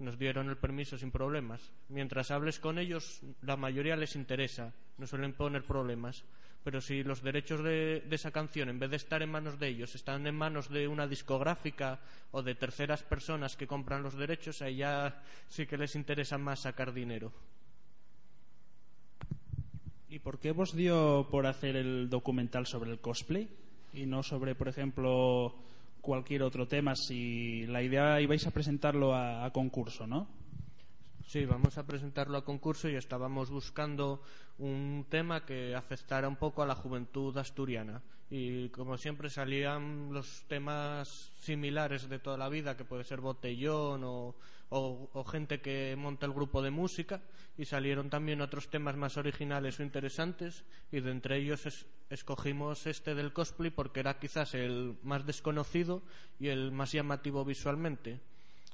[0.00, 1.72] nos dieron el permiso sin problemas.
[1.88, 6.24] Mientras hables con ellos, la mayoría les interesa, no suelen poner problemas.
[6.62, 9.94] Pero si los derechos de, esa canción, en vez de estar en manos de ellos,
[9.94, 14.76] están en manos de una discográfica o de terceras personas que compran los derechos, ahí
[14.76, 17.32] ya sí que les interesa más sacar dinero.
[20.10, 23.48] ¿Y por qué vos dio por hacer el documental sobre el cosplay
[23.92, 25.54] y no sobre, por ejemplo,
[26.00, 26.94] cualquier otro tema?
[26.94, 30.28] Si la idea ibais a presentarlo a, concurso, ¿no?
[31.26, 34.22] Sí, vamos a presentarlo a concurso y estábamos buscando
[34.58, 38.02] un tema que afectara un poco a la juventud asturiana.
[38.30, 44.02] Y como siempre salían los temas similares de toda la vida, que puede ser botellón
[44.04, 44.34] o,
[44.70, 47.20] o- gente que monta el grupo de música,
[47.56, 52.86] y salieron también otros temas más originales o interesantes, y de entre ellos es- escogimos
[52.86, 56.02] este del cosplay porque era quizás el más desconocido
[56.38, 58.20] y el más llamativo visualmente.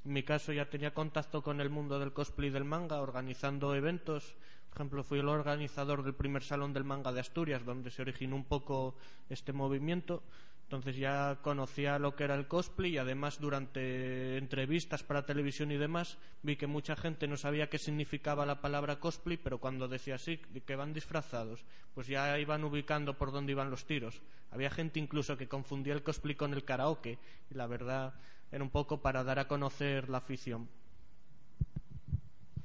[0.04, 3.74] En mi caso ya tenía contacto con el mundo del cosplay y del manga, organizando
[3.74, 4.34] eventos.
[4.68, 8.36] Por ejemplo, fui el organizador del primer salón del manga de Asturias, donde se originó
[8.36, 8.96] un poco
[9.30, 10.22] este movimiento.
[10.64, 15.76] Entonces ya conocía lo que era el cosplay y además durante entrevistas para televisión y
[15.76, 20.14] demás vi que mucha gente no sabía qué significaba la palabra cosplay, pero cuando decía
[20.14, 24.20] así, que van disfrazados, pues ya iban ubicando por dónde iban los tiros.
[24.50, 27.18] Había gente incluso que confundía el cosplay con el karaoke
[27.50, 28.14] y la verdad
[28.50, 30.68] era un poco para dar a conocer la afición.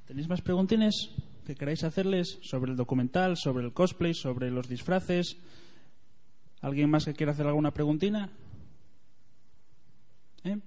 [0.06, 1.10] ¿Tenéis más preguntines
[1.46, 5.36] que queráis hacerles sobre el documental, sobre el cosplay, sobre los disfraces?
[6.60, 8.28] ¿Alguien más que quiera hacer alguna preguntina?
[10.44, 10.58] ¿Eh?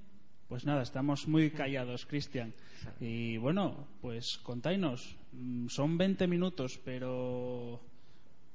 [0.47, 2.53] Pues nada, estamos muy callados, Cristian.
[2.99, 4.79] Y bueno, pues contáis.
[5.67, 7.79] Son 20 minutos, pero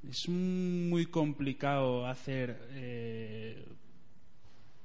[0.08, 3.66] es muy complicado hacer eh,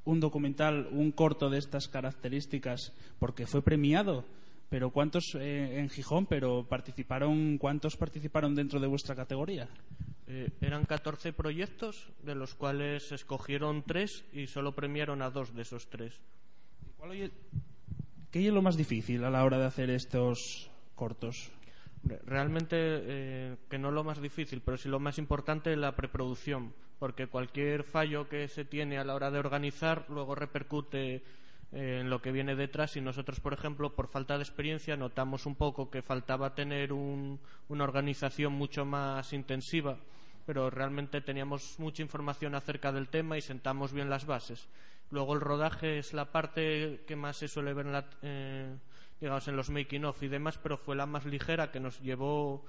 [0.06, 4.26] un documental, un corto de estas características, porque fue premiado.
[4.70, 6.26] Pero ¿cuántos eh, en Gijón?
[6.28, 9.68] Pero participaron, ¿cuántos participaron dentro de vuestra categoría?
[10.28, 15.64] Eh, eran 14 proyectos, de los cuales escogieron tres y solo premiaron a dos de
[15.64, 16.22] esos tres.
[18.32, 21.52] ¿Qué es lo más difícil a la hora de hacer estos cortos?
[22.26, 27.28] Realmente, eh, que no lo más difícil, pero sí lo más importante, la preproducción, porque
[27.28, 31.24] cualquier fallo que se tiene a la hora de organizar luego repercute
[31.74, 35.56] en lo que viene detrás y nosotros, por ejemplo, por falta de experiencia, notamos un
[35.56, 39.98] poco que faltaba tener un- una organización mucho más intensiva,
[40.46, 44.68] pero realmente teníamos mucha información acerca del tema y sentamos bien las bases.
[45.10, 48.76] Luego el rodaje es la parte que más se suele ver en, la- eh,
[49.20, 52.64] digamos, en los making of y demás, pero fue la más ligera que nos llevó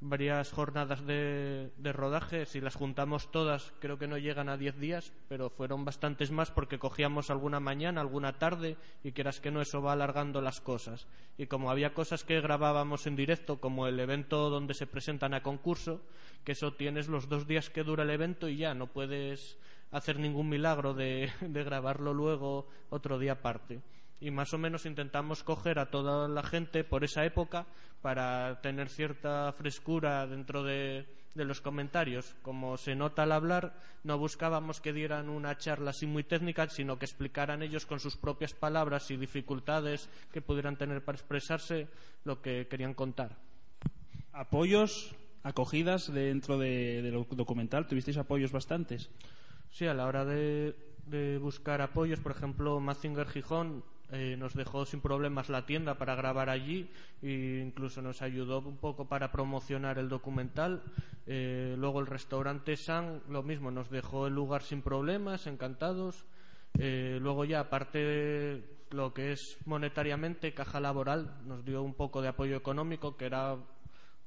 [0.00, 2.46] varias jornadas de, rodaje.
[2.46, 6.50] Si las juntamos todas, creo que no llegan a 10 días, pero fueron bastantes más
[6.50, 11.06] porque cogíamos alguna mañana, alguna tarde, y quieras que no, eso va alargando las cosas.
[11.38, 15.42] Y como había cosas que grabábamos en directo, como el evento donde se presentan a
[15.42, 16.02] concurso,
[16.44, 19.58] que eso tienes los dos días que dura el evento y ya, no puedes
[19.90, 23.80] hacer ningún milagro de, de grabarlo luego otro día aparte
[24.20, 27.66] y más o menos intentamos coger a toda la gente por esa época
[28.02, 32.34] para tener cierta frescura dentro de, de los comentarios.
[32.42, 33.74] Como se nota al hablar,
[34.04, 38.16] no buscábamos que dieran una charla así muy técnica, sino que explicaran ellos con sus
[38.16, 41.88] propias palabras y dificultades que pudieran tener para expresarse
[42.24, 43.36] lo que querían contar.
[44.32, 47.86] ¿Apoyos, acogidas dentro de- del documental?
[47.86, 49.10] ¿Tuvisteis apoyos bastantes?
[49.70, 50.74] Sí, a la hora de,
[51.06, 56.14] de buscar apoyos, por ejemplo, Mazinger Gijón eh, nos dejó sin problemas la tienda para
[56.14, 56.88] grabar allí
[57.22, 60.82] e incluso nos ayudó un poco para promocionar el documental.
[61.26, 66.24] Eh, luego el restaurante San, lo mismo, nos dejó el lugar sin problemas, encantados.
[66.78, 72.28] Eh, luego ya, aparte lo que es monetariamente, Caja Laboral nos dio un poco de
[72.28, 73.56] apoyo económico, que era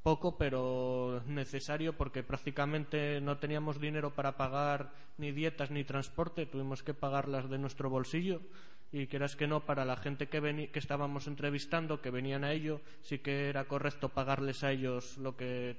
[0.03, 6.83] poco pero necesario porque prácticamente no teníamos dinero para pagar ni dietas ni transporte, tuvimos
[6.83, 8.41] que pagarlas de nuestro bolsillo
[8.91, 12.51] y quieras que no, para la gente que, veni- que estábamos entrevistando, que venían a
[12.53, 15.77] ello, sí que era correcto pagarles a ellos lo que,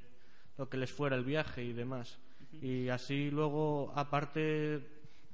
[0.58, 2.18] lo que les fuera el viaje y demás.
[2.62, 4.80] Y así luego, aparte,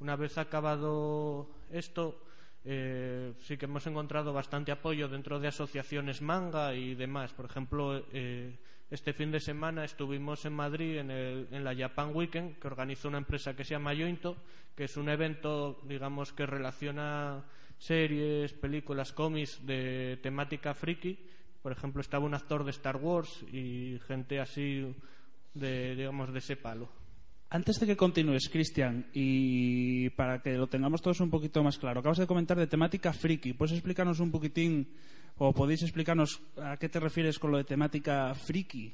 [0.00, 2.22] una vez acabado esto,
[2.64, 7.32] eh, sí que hemos encontrado bastante apoyo dentro de asociaciones manga y demás.
[7.32, 8.56] Por ejemplo, eh,
[8.90, 13.08] este fin de semana estuvimos en Madrid en, el- en la Japan Weekend, que organiza
[13.08, 14.36] una empresa que se llama Yointo,
[14.76, 17.44] que es un evento, digamos, que relaciona
[17.78, 21.18] series, películas, cómics de temática friki.
[21.62, 24.94] Por ejemplo, estaba un actor de Star Wars y gente así
[25.54, 26.88] de, digamos, de ese palo.
[27.48, 32.00] Antes de que continúes, Cristian, y para que lo tengamos todos un poquito más claro,
[32.00, 33.52] acabas de comentar de temática friki.
[33.52, 34.88] ¿Puedes explicarnos un poquitín,
[35.38, 38.92] o podéis explicarnos a qué te refieres con lo de temática friki?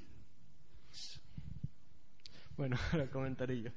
[2.56, 3.70] Bueno, ahora comentaré yo.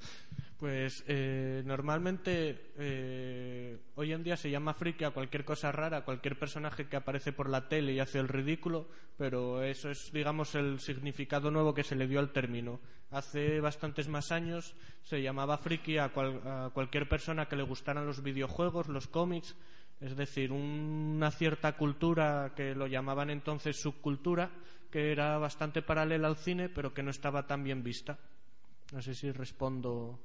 [0.57, 6.05] Pues eh, normalmente eh, hoy en día se llama friki a cualquier cosa rara, a
[6.05, 10.55] cualquier personaje que aparece por la tele y hace el ridículo, pero eso es, digamos,
[10.55, 12.79] el significado nuevo que se le dio al término.
[13.11, 18.05] Hace bastantes más años se llamaba friki a, cual- a cualquier persona que le gustaran
[18.05, 19.55] los videojuegos, los cómics,
[19.99, 24.51] es decir, una cierta cultura que lo llamaban entonces subcultura,
[24.91, 28.17] que era bastante paralela al cine, pero que no estaba tan bien vista.
[28.91, 30.19] No sé si respondo.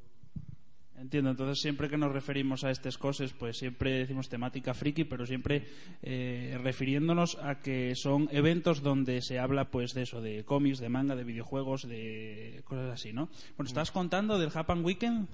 [0.97, 5.25] Entiendo, entonces siempre que nos referimos a estas cosas, pues siempre decimos temática friki, pero
[5.25, 5.67] siempre
[6.03, 10.91] eh, refiriéndonos a que son eventos donde se habla pues de eso, de cómics, de
[10.91, 13.31] manga, de videojuegos, de cosas así, ¿no?
[13.57, 15.27] Bueno, ¿estabas contando del Japan Weekend?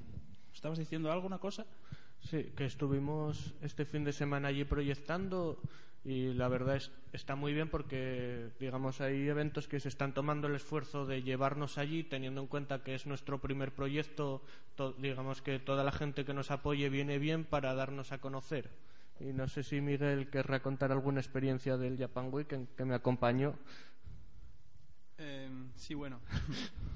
[0.55, 1.67] ¿Estabas diciendo alguna cosa?
[2.21, 5.61] Sí, que estuvimos este fin de semana allí proyectando
[6.07, 10.47] Y la verdad es, está muy bien porque, digamos, hay eventos que se están tomando
[10.47, 14.41] el esfuerzo de llevarnos allí, teniendo en cuenta que es nuestro primer proyecto,
[14.77, 18.71] to- digamos que toda la gente que nos apoye viene bien para darnos a conocer.
[19.19, 23.55] Y no sé si Miguel querrá contar alguna experiencia del Japan Weekend que me acompañó.
[25.19, 26.21] Em, sí, bueno.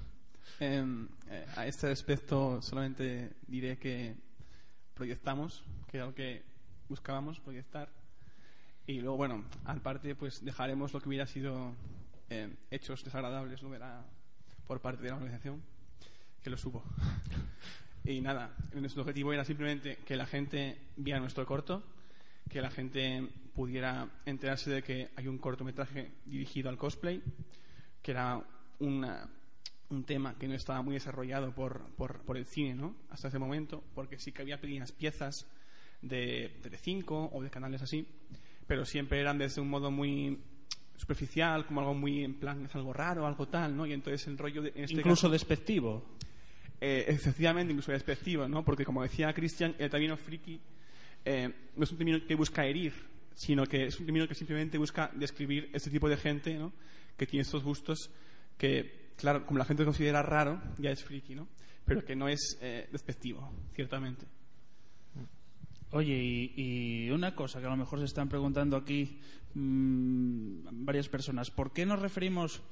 [0.61, 4.15] Em, eh, a este respecto solamente diré que
[4.95, 6.43] proyectamos, que era lo que
[6.87, 7.89] buscábamos, proyectar.
[8.87, 11.75] Y luego, bueno, al parte, pues dejaremos lo que hubiera sido
[12.29, 13.71] em, hechos desagradables ¿no?
[14.67, 15.63] por parte de la organización,
[16.43, 16.83] que los hubo.
[18.05, 21.83] y nada, nuestro objetivo era simplemente que la gente viera nuestro corto,
[22.49, 27.23] que la gente pudiera enterarse de que hay un cortometraje dirigido al cosplay,
[28.03, 28.43] que era
[28.81, 29.29] una-
[29.91, 32.95] un tema que no estaba muy desarrollado por, por, por el cine ¿no?
[33.11, 35.47] hasta ese momento, porque sí que había pequeñas piezas
[36.01, 38.07] de Telecinco o de canales así,
[38.71, 40.39] pero siempre eran desde un modo muy
[40.97, 43.85] superficial, como algo muy en plan, es algo raro, algo tal, ¿no?
[43.85, 46.05] Y entonces el rollo de, en este Incluso caso- despectivo.
[46.81, 48.65] eh, efectivamente, incluso despectivo, ¿no?
[48.65, 50.61] Porque como decía Cristian, el término friki
[51.25, 52.93] eh, no es un término que busca herir,
[53.35, 56.73] sino que es un término que simplemente busca describir este tipo de gente, ¿no?
[57.17, 58.09] Que tiene estos gustos
[58.57, 61.49] que, claro, como la gente considera raro, ya es friki, ¿no?
[61.85, 64.27] Pero que no es eh, despectivo, ciertamente.
[65.93, 66.53] Oye, y,
[67.07, 69.19] y una cosa que a lo mejor se están preguntando aquí
[69.55, 72.63] mm, varias personas, ¿por qué nos referimos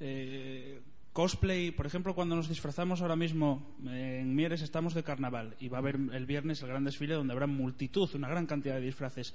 [0.00, 0.80] eh,
[1.12, 1.72] cosplay?
[1.72, 5.78] Por ejemplo, cuando nos disfrazamos ahora mismo eh, en Mieres estamos de carnaval y va
[5.78, 9.34] a haber el viernes el gran desfile donde habrá multitud, una gran cantidad de disfraces.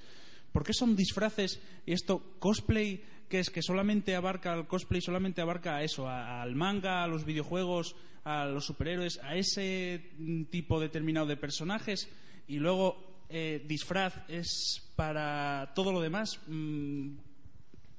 [0.54, 3.02] ¿Por qué son disfraces y esto cosplay?
[3.28, 3.50] que es?
[3.50, 7.96] Que solamente abarca el cosplay, solamente abarca a eso, a- al manga, a los videojuegos,
[8.24, 12.08] a los superhéroes, a ese mm, tipo determinado de personajes
[12.48, 16.40] y luego eh, disfraz es para todo lo demás.
[16.48, 17.16] Mm,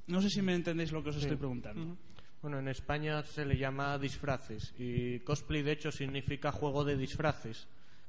[0.07, 1.22] no sé si me entendéis lo que os Sí.
[1.22, 1.97] estoy preguntando.
[2.41, 7.66] Bueno, en España se le llama disfraces y cosplay de hecho significa juego de disfraces,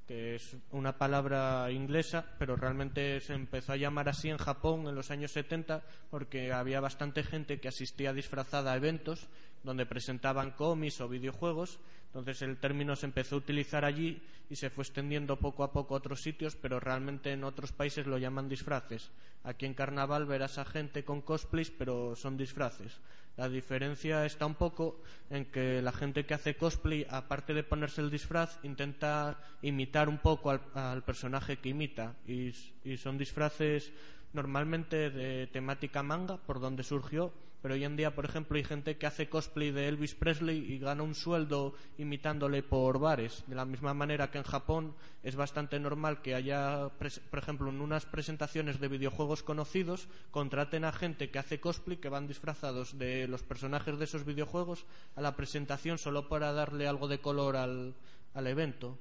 [0.08, 4.94] que es una palabra inglesa, pero realmente se empezó a llamar así en Japón en
[4.96, 9.28] los años 70 porque había bastante gente que asistía disfrazada a eventos
[9.66, 11.80] donde presentaban cómics o videojuegos.
[12.08, 15.96] Entonces el término se empezó a utilizar allí y se fue extendiendo poco a poco
[15.96, 19.12] a otros sitios, pero realmente en otros países lo llaman disfraces.
[19.44, 23.02] Aquí en Carnaval verás a gente con cosplays, pero son disfraces.
[23.38, 28.00] La diferencia está un poco en que la gente que hace cosplay, aparte de ponerse
[28.00, 32.16] el disfraz, intenta imitar un poco al, personaje que imita.
[32.26, 32.54] Y
[32.96, 33.92] son disfraces
[34.32, 37.34] normalmente de temática manga, por donde surgió.
[37.66, 40.78] Pero hoy en día, por ejemplo, hay gente que hace cosplay de Elvis Presley y
[40.78, 43.44] gana un sueldo imitándole por bares.
[43.48, 44.94] De la misma manera que en Japón
[45.24, 46.90] es bastante normal que haya,
[47.32, 52.08] por ejemplo, en unas presentaciones de videojuegos conocidos, contraten a gente que hace cosplay, que
[52.08, 54.86] van disfrazados de los personajes de esos videojuegos
[55.16, 57.96] a la presentación solo para darle algo de color al,
[58.36, 58.96] al evento.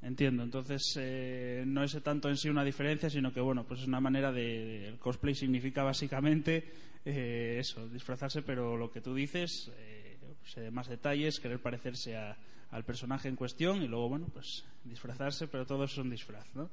[0.00, 0.42] Entiendo.
[0.42, 4.00] Entonces, eh, no es tanto en sí una diferencia, sino que, bueno, pues es una
[4.00, 6.72] manera de- el cosplay significa básicamente
[7.06, 12.16] eh, eso, disfrazarse, pero lo que tú dices, eh, pues, eh, más detalles, querer parecerse
[12.16, 12.36] a-
[12.70, 16.68] al personaje en cuestión y luego, bueno, pues disfrazarse, pero todo es un disfraz, ¿no?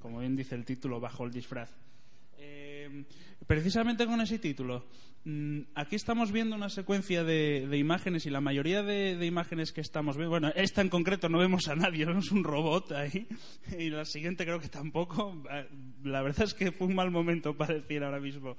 [0.00, 1.70] Como bien dice el título, bajo el disfraz.
[2.36, 3.04] Eh,
[3.46, 4.84] precisamente con ese título,
[5.24, 9.72] mm, aquí estamos viendo una secuencia de, de imágenes y la mayoría de, de imágenes
[9.72, 13.26] que estamos viendo, bueno, esta en concreto no vemos a nadie, vemos un robot ahí
[13.78, 15.42] y la siguiente creo que tampoco.
[15.50, 15.66] Eh,
[16.04, 18.56] La verdad es que fue un mal momento para decir ahora mismo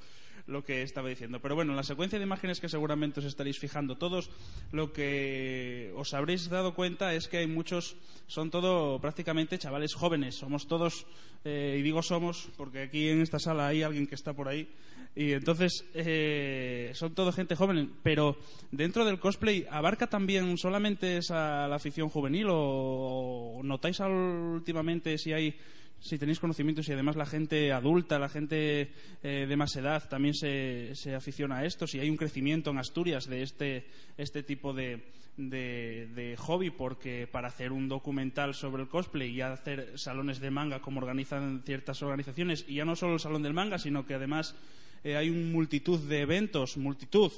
[0.49, 1.39] lo que estaba diciendo.
[1.39, 4.29] Pero bueno, la secuencia de imágenes que seguramente os estaréis fijando todos,
[4.71, 7.95] lo que os habréis dado cuenta es que hay muchos,
[8.27, 10.35] son todo prácticamente chavales jóvenes.
[10.35, 11.05] Somos todos,
[11.45, 14.67] eh, y digo somos, porque aquí en esta sala hay alguien que está por ahí.
[15.15, 18.37] Y entonces eh, son todo gente joven, pero
[18.71, 25.55] dentro del cosplay abarca también solamente esa la afición juvenil o, notáis últimamente si hay
[25.99, 28.91] si tenéis conocimientos y además la gente adulta, la gente
[29.23, 32.77] eh, de más edad también se, se aficiona a esto, si hay un crecimiento en
[32.77, 33.87] Asturias de este,
[34.17, 35.03] este tipo de,
[35.47, 40.81] de, hobby, porque para hacer un documental sobre el cosplay y hacer salones de manga
[40.81, 44.55] como organizan ciertas organizaciones, y ya no solo el salón del manga, sino que además
[45.03, 47.31] eh, hay una multitud de eventos, multitud,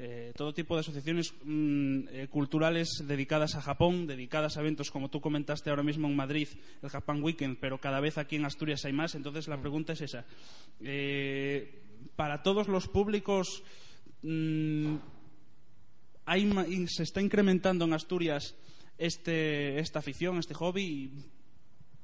[0.00, 5.10] eh, todo tipo de asociaciones mm, eh, culturales dedicadas a Japón, dedicadas a eventos como
[5.10, 6.46] tú comentaste ahora mismo en Madrid,
[6.80, 9.16] el Japan Weekend, pero cada vez aquí en Asturias hay más.
[9.16, 10.24] Entonces la pregunta es esa.
[10.80, 11.82] Eh,
[12.14, 13.64] para todos los públicos,
[14.22, 14.94] mm,
[16.26, 18.54] hay se está incrementando en Asturias
[18.98, 21.10] este, esta afición, este hobby,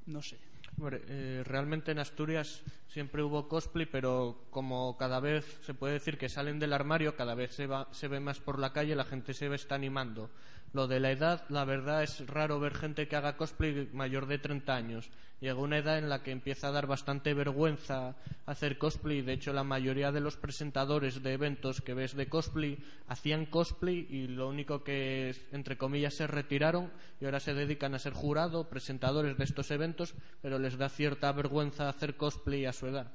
[0.06, 0.40] no sé.
[0.82, 6.28] Eh, realmente en Asturias siempre hubo cosplay, pero como cada vez se puede decir que
[6.28, 9.34] salen del armario, cada vez se, va, se ve más por la calle, la gente
[9.34, 10.30] se ve está animando.
[10.74, 14.40] Lo de la edad, la verdad es raro ver gente que haga cosplay mayor de
[14.40, 15.08] 30 años.
[15.40, 19.22] Llega una edad en la que empieza a dar bastante vergüenza hacer cosplay.
[19.22, 24.08] De hecho, la mayoría de los presentadores de eventos que ves de cosplay hacían cosplay
[24.10, 28.68] y lo único que, entre comillas, se retiraron y ahora se dedican a ser jurado,
[28.68, 30.12] presentadores de estos eventos,
[30.42, 33.12] pero les da cierta vergüenza hacer cosplay a su edad.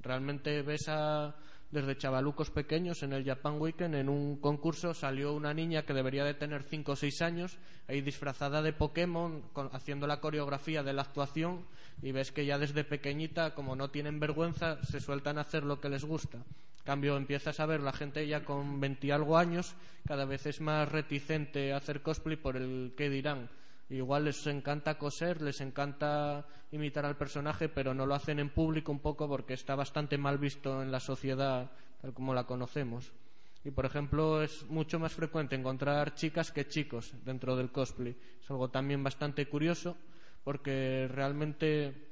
[0.00, 1.34] Realmente ves a
[1.70, 6.24] desde chavalucos pequeños en el Japan Weekend en un concurso salió una niña que debería
[6.24, 9.42] de tener 5 o 6 años ahí disfrazada de Pokémon
[9.72, 11.64] haciendo la coreografía de la actuación
[12.02, 15.80] y ves que ya desde pequeñita como no tienen vergüenza se sueltan a hacer lo
[15.80, 16.38] que les gusta.
[16.38, 19.74] En cambio empiezas a ver la gente ya con 20 y algo años
[20.06, 23.48] cada vez es más reticente a hacer cosplay por el que dirán
[23.90, 28.92] Igual les encanta coser, les encanta imitar al personaje, pero no lo hacen en público
[28.92, 33.12] un poco porque está bastante mal visto en la sociedad tal como la conocemos.
[33.64, 38.16] Y por ejemplo, es mucho más frecuente encontrar chicas que chicos dentro del cosplay.
[38.40, 39.96] Es algo también bastante curioso
[40.44, 42.08] porque realmente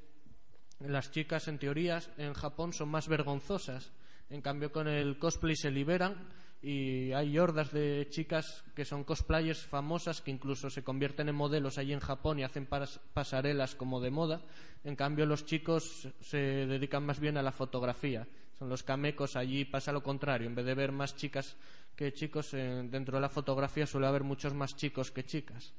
[0.79, 3.91] las chicas en teorías en Japón son más vergonzosas.
[4.29, 6.29] En cambio con el cosplay se liberan
[6.61, 11.77] y hay hordas de chicas que son cosplayers famosas que incluso se convierten en modelos
[11.77, 14.41] allí en Japón y hacen pas- pasarelas como de moda.
[14.83, 18.27] En cambio los chicos se dedican más bien a la fotografía.
[18.57, 20.47] Son los camecos allí pasa lo contrario.
[20.47, 21.55] En vez de ver más chicas
[21.95, 25.73] que chicos eh, dentro de la fotografía suele haber muchos más chicos que chicas.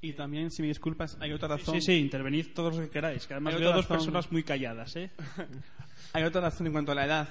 [0.00, 1.74] Y también, si me disculpas, hay otra razón.
[1.74, 3.96] Sí, sí, intervenid todos los que queráis, que además Hay veo dos razón.
[3.96, 5.10] personas muy calladas, ¿eh?
[6.12, 7.28] Hay otra razón en cuanto a la edad,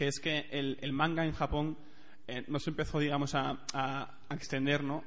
[0.00, 1.76] que es que el, el manga en Japón
[2.26, 5.04] eh, no se empezó, digamos, a, a- extender, ¿no?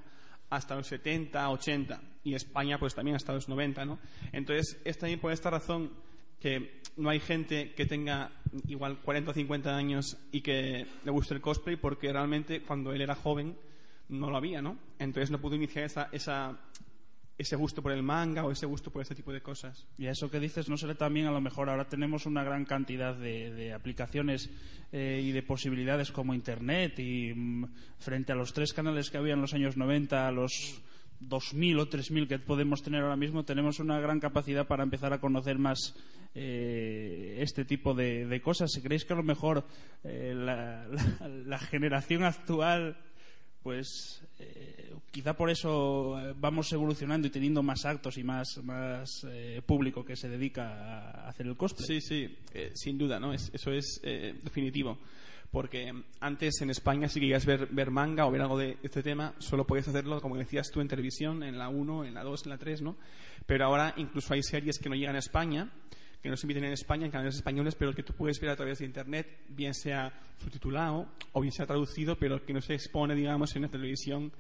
[0.52, 3.98] Hasta los 70, 80, y España, pues también hasta los 90, ¿no?
[4.32, 5.90] Entonces, es también por esta razón
[6.40, 8.30] que no hay gente que tenga
[8.68, 13.02] igual 40 o 50 años y que le guste el cosplay, porque realmente cuando él
[13.02, 13.58] era joven
[14.10, 14.78] no lo había, ¿no?
[15.00, 16.60] Entonces no pudo iniciar esa, esa,
[17.38, 19.88] ese gusto por el manga o ese gusto por este tipo de cosas.
[19.98, 22.66] Y a eso que dices, no será también a lo mejor ahora tenemos una gran
[22.66, 24.50] cantidad de, de aplicaciones
[24.92, 27.66] eh, y de posibilidades como Internet y mm,
[27.98, 30.82] frente a los tres canales que había en los años 90, a los
[31.22, 35.20] 2.000 o 3.000 que podemos tener ahora mismo, tenemos una gran capacidad para empezar a
[35.20, 35.96] conocer más
[36.36, 38.72] eh, este tipo de, de cosas.
[38.72, 39.66] Si creéis que a lo mejor
[40.04, 42.98] eh, la, generación actual
[43.64, 44.22] pues
[45.14, 50.04] quizá por eso eh, vamos evolucionando y teniendo más actos y más, más eh, público
[50.04, 51.86] que se dedica a hacer el cosplay.
[51.86, 53.32] Sí, sí, eh, sin duda, ¿no?
[53.32, 54.98] Es- eso es eh, definitivo.
[55.52, 59.36] Porque antes en España, si querías ver, ver manga o ver algo de este tema,
[59.38, 62.50] solo podías hacerlo, como decías tú, en televisión, en la 1, en la 2, en
[62.50, 62.98] la 3, ¿no?
[63.46, 65.72] Pero ahora incluso hay series que no llegan a España,
[66.24, 68.56] que no se emiten en España, en canales españoles, pero que tú puedes ver a
[68.56, 70.12] través de Internet, bien sea
[70.42, 74.32] subtitulado o bien sea traducido, pero que no se expone, digamos, en la televisión,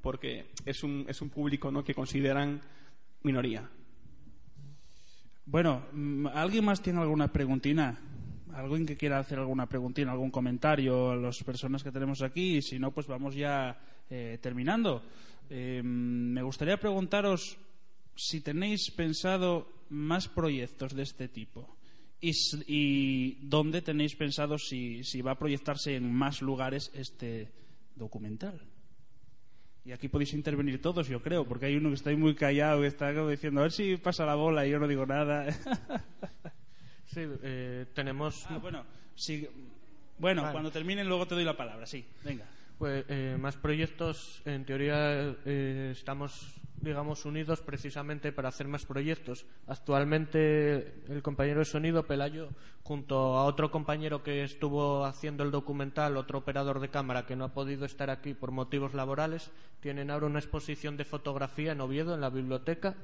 [0.00, 1.84] porque es un, es un público ¿no?
[1.84, 2.60] que consideran
[3.22, 3.68] minoría.
[5.46, 7.98] Bueno, mm, ¿alguien más tiene alguna preguntina?
[8.52, 12.60] ¿Alguien que quiera hacer alguna preguntina, algún comentario a las personas que tenemos aquí?
[12.60, 13.78] Si no, pues vamos ya
[14.10, 15.02] eh, terminando.
[15.48, 17.56] Eh, me gustaría preguntaros
[18.14, 21.78] si tenéis pensado más proyectos de este tipo
[22.20, 22.32] y,
[22.66, 27.50] y dónde tenéis pensado si, si va a proyectarse en más lugares este
[27.94, 28.60] documental.
[29.88, 32.82] Y aquí podéis intervenir todos, yo creo, porque hay uno que está ahí muy callado,
[32.82, 35.46] que está como diciendo, a ver si pasa la bola y yo no digo nada.
[37.06, 38.44] Sí, eh, tenemos...
[38.50, 38.84] Ah, bueno,
[39.14, 39.48] sí.
[40.18, 40.52] Bueno, Vale.
[40.52, 42.04] cuando terminen luego te doy la palabra, sí.
[42.22, 42.44] Venga.
[42.76, 49.46] Pues eh, más proyectos, en teoría eh, estamos, digamos, unidos precisamente para hacer más proyectos.
[49.66, 52.48] Actualmente el compañero de sonido, Pelayo,
[52.82, 57.44] junto a otro compañero que estuvo haciendo el documental, otro operador de cámara que no
[57.44, 59.50] ha podido estar aquí por motivos laborales,
[59.80, 62.94] tienen ahora una exposición de fotografía en Oviedo, en la biblioteca,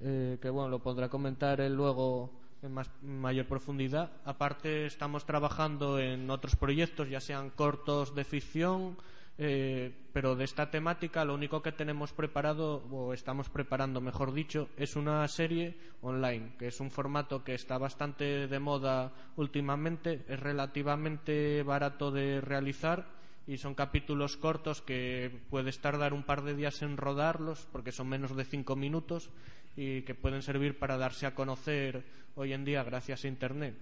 [0.00, 2.30] eh, que bueno, lo podrá comentar él luego
[2.62, 4.10] en más, mayor profundidad.
[4.24, 8.96] Aparte, estamos trabajando en otros proyectos, ya sean cortos de ficción,
[9.38, 14.68] eh, pero de esta temática lo único que tenemos preparado, o estamos preparando, mejor dicho,
[14.76, 20.38] es una serie online, que es un formato que está bastante de moda últimamente, es
[20.38, 23.06] relativamente barato de realizar
[23.46, 28.08] y son capítulos cortos que puedes tardar un par de días en rodarlos porque son
[28.08, 29.30] menos de cinco minutos
[29.76, 32.04] y que pueden servir para darse a conocer
[32.34, 33.74] hoy en día gracias a Internet.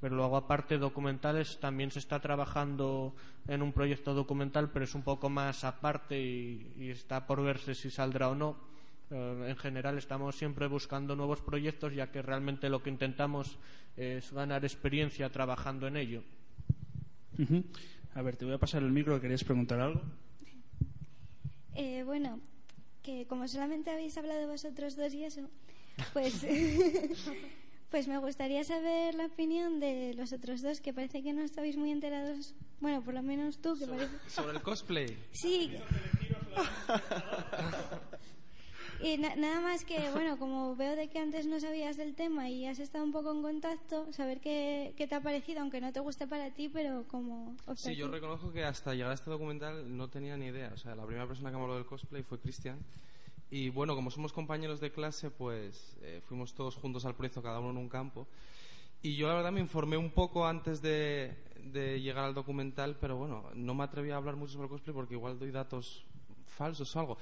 [0.00, 3.14] Pero luego, aparte documentales, también se está trabajando
[3.48, 7.74] en un proyecto documental, pero es un poco más aparte y, y está por verse
[7.74, 8.56] si saldrá o no,
[9.10, 13.58] Eh, En general estamos siempre buscando nuevos proyectos ya que realmente lo que intentamos
[13.96, 16.22] es ganar experiencia trabajando en ello.
[18.14, 20.00] A ver, te voy a pasar el micro, ¿querías preguntar algo?
[21.74, 22.40] Eh, bueno,
[23.02, 25.48] que como solamente habéis hablado vosotros dos y eso,
[26.12, 26.40] pues,
[27.90, 31.76] pues me gustaría saber la opinión de los otros dos, que parece que no estabais
[31.76, 32.54] muy enterados.
[32.80, 34.12] Bueno, por lo menos tú, que parece...
[34.28, 35.16] Sobre el cosplay.
[35.32, 35.70] Sí.
[39.02, 42.48] Y na- nada más que, bueno, como veo de que antes no sabías del tema
[42.48, 45.92] y has estado un poco en contacto, saber qué, qué te ha parecido, aunque no
[45.92, 47.54] te guste para ti, pero como...
[47.76, 50.70] Sí, yo reconozco que hasta llegar a este documental no tenía ni idea.
[50.72, 52.78] O sea, la primera persona que me habló del cosplay fue Cristian.
[53.50, 57.60] Y bueno, como somos compañeros de clase, pues eh, fuimos todos juntos al proyecto, cada
[57.60, 58.26] uno en un campo.
[59.02, 63.16] Y yo la verdad me informé un poco antes de, de llegar al documental, pero
[63.16, 66.04] bueno, no me atreví a hablar mucho sobre el cosplay porque igual doy datos
[66.46, 67.18] falsos o algo.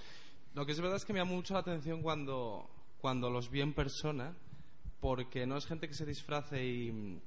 [0.55, 2.69] Lo que es verdad es que me llamó mucho la atención cuando,
[3.01, 4.35] cuando los vi en persona,
[5.01, 7.21] porque no es gente que se disfrace y,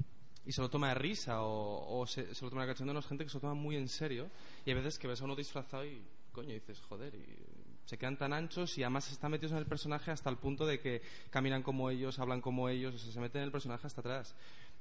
[0.45, 2.99] y se lo toma de risa o, o se, se lo toma de cachondeo, no
[2.99, 4.29] es gente que se lo toma muy en serio.
[4.65, 7.54] Y hay veces que ves a uno disfrazado y, coño, dices, joder, y
[7.85, 10.79] se quedan tan anchos y además están metidos en el personaje hasta el punto de
[10.79, 14.01] que caminan como ellos, hablan como ellos, o sea, se meten en el personaje hasta
[14.01, 14.35] atrás.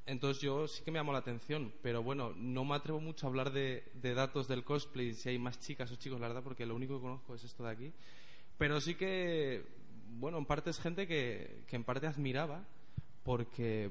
[0.07, 3.30] Entonces yo sí que me llamó la atención, pero bueno, no me atrevo mucho a
[3.30, 6.66] hablar de, de datos del cosplay, si hay más chicas o chicos, la verdad, porque
[6.66, 7.92] lo único que conozco es esto de aquí.
[8.59, 9.64] Pero sí que,
[10.18, 12.64] bueno, en parte es gente que, que en parte admiraba,
[13.22, 13.90] porque,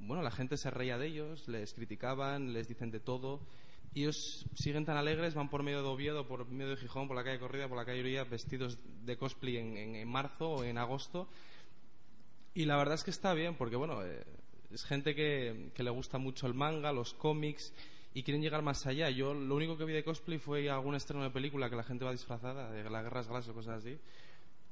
[0.00, 3.40] bueno, la gente se reía de ellos, les criticaban, les dicen de todo,
[3.94, 7.16] y ellos siguen tan alegres, van por medio de Oviedo, por medio de Gijón, por
[7.16, 10.64] la calle Corrida, por la calle Uría, vestidos de cosplay en, en- en marzo o
[10.64, 11.28] en agosto,
[12.54, 14.24] y la verdad es que está bien, porque, bueno, eh,
[14.72, 17.72] es gente que, que le gusta mucho el manga, los cómics,
[18.16, 19.10] y quieren llegar más allá.
[19.10, 22.04] Yo lo único que vi de cosplay fue algún estreno de película que la gente
[22.04, 23.98] va disfrazada, de las guerras galas o cosas así.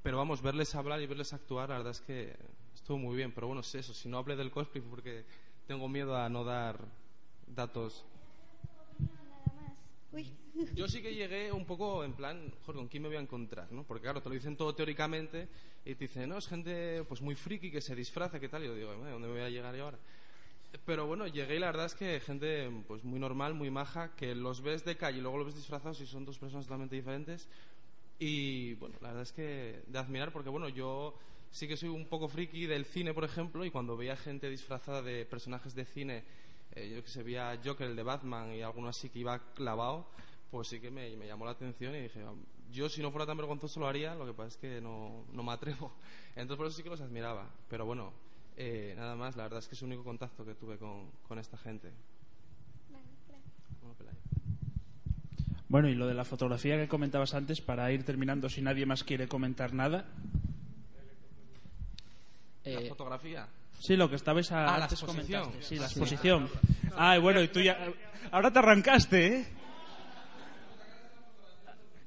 [0.05, 2.37] Pero vamos, verles hablar y verles actuar, la verdad es que
[2.73, 3.33] estuvo muy bien.
[3.33, 5.25] Pero bueno, es eso, si no hablé del cosplay porque
[5.67, 6.85] tengo miedo a no dar
[7.49, 8.05] datos.
[10.13, 10.31] Uy.
[10.75, 13.71] Yo sí que llegué un poco en plan, joder, ¿con quién me voy a encontrar?
[13.73, 13.85] ¿no?
[13.85, 15.49] Porque claro, te lo dicen todo teóricamente
[15.85, 18.63] y te dicen, no, es gente pues muy friki que se disfraza, ¿qué tal?
[18.63, 19.99] Y yo digo, "Eh, ¿dónde voy a llegar yo ahora?
[20.87, 24.35] Pero bueno, llegué y la verdad es que gente pues muy normal, muy maja, que
[24.35, 27.47] los ves de calle y luego los ves disfrazados y son dos personas totalmente diferentes.
[28.19, 31.15] Y bueno, la verdad es que de admirar porque bueno, yo
[31.51, 35.03] sí que soy un poco friki del cine, por ejemplo, y cuando veía gente disfrazada
[35.03, 36.25] de personajes de cine,
[36.75, 40.07] eh, yo que sé, veía Joker, el de Batman y alguno así que iba clavado,
[40.51, 42.33] pues sí que me, me llamó la atención y dije, "Ah,
[42.71, 45.43] yo si no fuera tan vergonzoso lo haría, lo que pasa es que no, no
[45.43, 45.93] me atrevo.
[46.37, 47.49] Entonces por eso sí que los admiraba.
[47.69, 48.13] Pero bueno,
[48.57, 51.39] eh, nada más, la verdad es que es el único contacto que tuve con, con
[51.39, 51.91] esta gente.
[55.69, 59.05] Bueno, y lo de la fotografía que comentabas antes, para ir terminando, si nadie más
[59.05, 60.05] quiere comentar nada.
[62.65, 63.49] La Eh, fotografía.
[63.83, 65.51] Sí, lo que estabais a- Ah, la antes exposición.
[65.61, 66.49] Sí, la exposición.
[66.97, 67.79] Ah, bueno, y tú ya...
[68.31, 69.47] Ahora te arrancaste, ¿eh?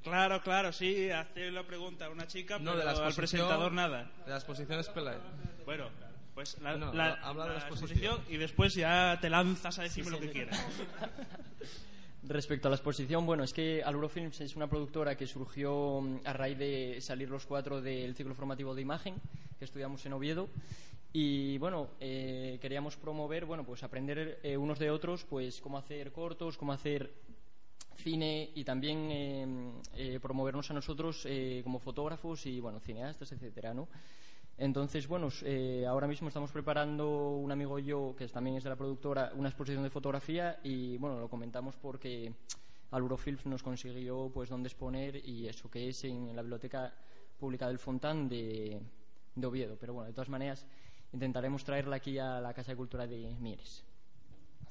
[0.04, 3.42] Claro, claro, sí, hace la pregunta a una chica, No, pero de la al exposición.
[3.48, 4.12] presentador nada.
[4.26, 5.20] De la exposición es Pelayo.
[5.66, 5.90] Bueno,
[6.36, 8.22] pues la, No, la- habla de la la exposición.
[8.30, 10.28] y después ya te lanzas a decirme Sí, lo sí.
[10.28, 10.64] que quieras.
[12.28, 16.34] Respecto a la exposición, bueno, es que Alurofilms es una productora que surgió mm, a
[16.34, 19.16] raíz de salir los cuatro del ciclo formativo de imagen
[19.58, 20.48] que estudiamos en Oviedo
[21.18, 26.12] y bueno, eh, queríamos promover, bueno, pues aprender eh, unos de otros, pues cómo hacer
[26.12, 27.10] cortos, cómo hacer
[27.96, 29.48] cine y también eh,
[29.96, 33.88] eh, promovernos a nosotros eh, como fotógrafos y bueno, cineastas, etcétera, ¿no?
[34.58, 38.72] Entonces, bueno, eh, ahora mismo estamos preparando un amigo y yo, que también es de
[38.72, 42.34] la productora, una exposición de fotografía y, bueno, lo comentamos porque
[42.92, 46.94] Alurofilms nos consiguió, pues, dónde exponer y eso que es en la Biblioteca
[47.40, 48.82] Pública del Fontán de,
[49.34, 49.78] de Oviedo.
[49.80, 50.66] Pero, bueno, de todas maneras,
[51.16, 53.84] intentaremos traerla aquí a la Casa de Cultura de Mieres.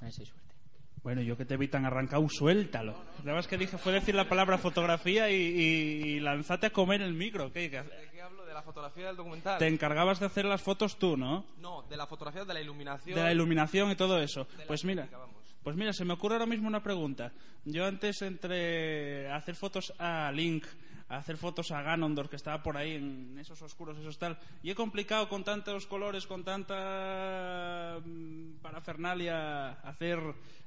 [0.01, 0.55] A ver si hay suerte.
[1.03, 2.95] Bueno, yo que te vi tan arrancado, suéltalo.
[3.25, 7.03] Nada más que dije fue decir la palabra fotografía y, y, y lanzate a comer
[7.03, 7.53] el micro.
[7.53, 7.71] ¿Qué?
[7.71, 7.83] ¿Qué?
[7.83, 8.47] ¿De qué hablo?
[8.47, 9.59] De la fotografía del documental.
[9.59, 11.45] Te encargabas de hacer las fotos tú, ¿no?
[11.59, 13.17] No, de la fotografía, de la iluminación.
[13.17, 14.47] De la iluminación y todo eso.
[14.67, 15.37] Pues mira, técnica, vamos.
[15.63, 17.33] pues mira, se me ocurre ahora mismo una pregunta.
[17.67, 20.65] Yo antes entre hacer fotos a Link,
[21.09, 24.71] a hacer fotos a Ganondorf, que estaba por ahí en esos oscuros, esos tal, y
[24.71, 30.19] he complicado con tantos colores, con tanta mm, parafernalia hacer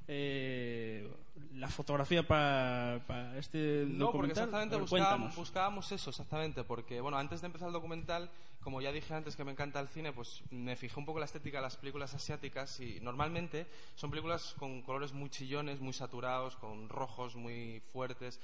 [0.07, 1.09] eh,
[1.55, 3.01] la fotografía para
[3.37, 4.43] este No, porque documental.
[4.43, 8.29] exactamente A ver, buscábamos, buscábamos eso, exactamente, porque bueno, antes de empezar el documental,
[8.61, 11.21] como ya dije antes que me encanta el cine, pues me fijé un poco en
[11.21, 15.93] la estética de las películas asiáticas y normalmente son películas con colores muy chillones, muy
[15.93, 18.39] saturados, con rojos muy fuertes.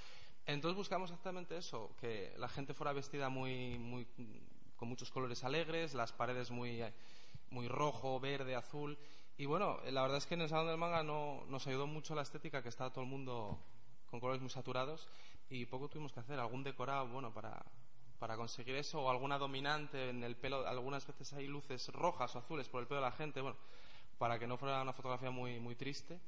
[0.46, 4.06] Entonces buscamos exactamente eso, que la gente fuera vestida muy, muy
[4.76, 6.84] con muchos colores alegres, las paredes muy,
[7.50, 8.98] muy rojo, verde, azul.
[9.38, 12.16] Y bueno, la verdad es que en el Salón del Manga no, nos ayudó mucho
[12.16, 13.58] la estética, que estaba todo el mundo
[14.10, 15.08] con colores muy saturados
[15.50, 16.40] y poco tuvimos que hacer.
[16.40, 17.64] Algún decorado, bueno, para,
[18.20, 20.68] para conseguir eso, o alguna dominante en el pelo.
[20.68, 23.58] Algunas veces hay luces rojas o azules por el pelo de la gente, bueno,
[24.18, 26.20] para que no fuera una fotografía muy, muy triste.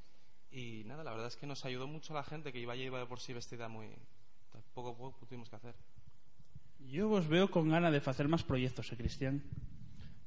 [0.52, 3.00] Y nada, la verdad es que nos ayudó mucho la gente que iba ya iba
[3.00, 3.88] de por sí vestida muy.
[4.74, 5.76] Poco poco tuvimos que hacer.
[6.80, 9.44] Yo vos veo con ganas de hacer más proyectos, ¿eh, Cristian?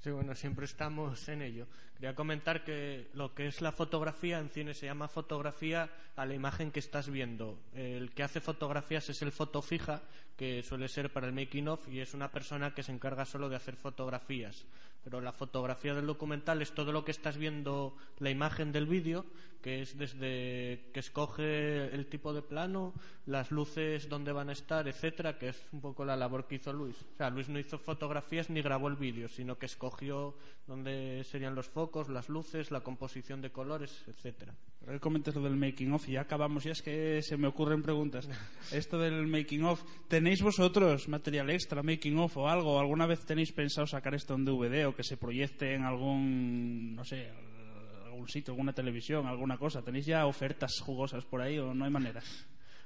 [0.01, 1.67] Sí, bueno, siempre estamos en ello.
[1.95, 6.35] Quería comentar que lo que es la fotografía en cine se llama fotografía a la
[6.35, 7.59] imagen que estás viendo.
[7.75, 10.03] El que hace fotografías es el foto fija,
[10.37, 13.49] que suele ser para el making of, y es una persona que se encarga solo
[13.49, 14.67] de hacer fotografías.
[15.05, 19.25] Pero la fotografía del documental es todo lo que estás viendo, la imagen del vídeo,
[19.63, 22.95] que es desde que escoge el tipo de plano,
[23.27, 26.73] las luces donde van a estar, etcétera, que es un poco la labor que hizo
[26.73, 26.97] Luis.
[27.15, 30.37] O sea, Luis no hizo fotografías ni grabó el vídeo, sino que escogió
[30.67, 34.55] dónde serían los focos, las luces, la composición de colores, etcétera.
[34.87, 37.83] Ahora comentas lo del making of y ya acabamos, ya es que se me ocurren
[37.83, 38.29] preguntas.
[38.73, 42.79] Esto del making of, ¿tenéis vosotros material extra, making of o algo?
[42.79, 47.05] ¿Alguna vez tenéis pensado sacar esto en DVD o que se proyecte en algún, no
[47.05, 47.31] sé,
[48.07, 49.83] algún sitio, alguna televisión, alguna cosa?
[49.83, 52.23] ¿Tenéis ya ofertas jugosas por ahí o no hay manera?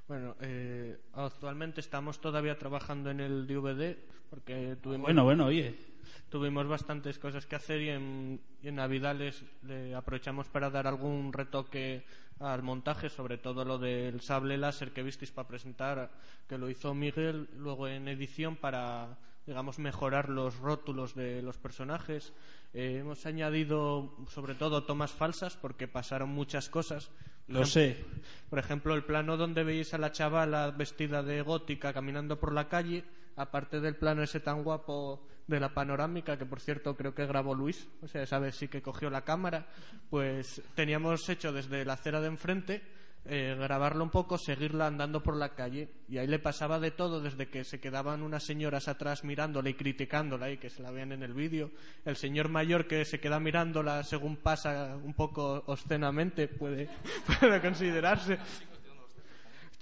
[0.09, 3.97] Bueno, eh, actualmente estamos todavía trabajando en el DVD
[4.29, 5.92] porque tuvimos, Bueno, bueno, oye.
[6.33, 10.87] Tuvimos bastantes cosas que hacer y en, y en Navidad les, le aprovechamos para dar
[10.87, 12.07] algún retoque
[12.41, 16.11] al montaje, sobre todo lo del sable láser que visteis para presentar,
[16.49, 22.33] que lo hizo Miguel luego en edición para digamos mejorar los rótulos de los personajes.
[22.73, 27.11] Eh, hemos añadido sobre todo tomas falsas porque pasaron muchas cosas.
[27.47, 28.07] Por Lo sé.
[28.49, 32.69] Por ejemplo, el plano donde veis a la chavala vestida de gótica caminando por la
[32.69, 33.05] calle,
[33.37, 37.55] aparte del plano ese tan guapo de la panorámica, que por cierto creo que grabó
[37.55, 39.67] Luis, o sea, sabes sí que cogió la cámara,
[40.11, 42.83] pues teníamos hecho desde la acera de enfrente
[43.25, 47.21] eh, grabarlo un poco, seguirla andando por la calle y ahí le pasaba de todo
[47.21, 51.13] desde que se quedaban unas señoras atrás mirándola y criticándola y que se la vean
[51.13, 51.71] en el vídeo,
[52.05, 56.89] el señor mayor que se queda mirándola según pasa un poco obscenamente puede,
[57.41, 58.39] puede considerarse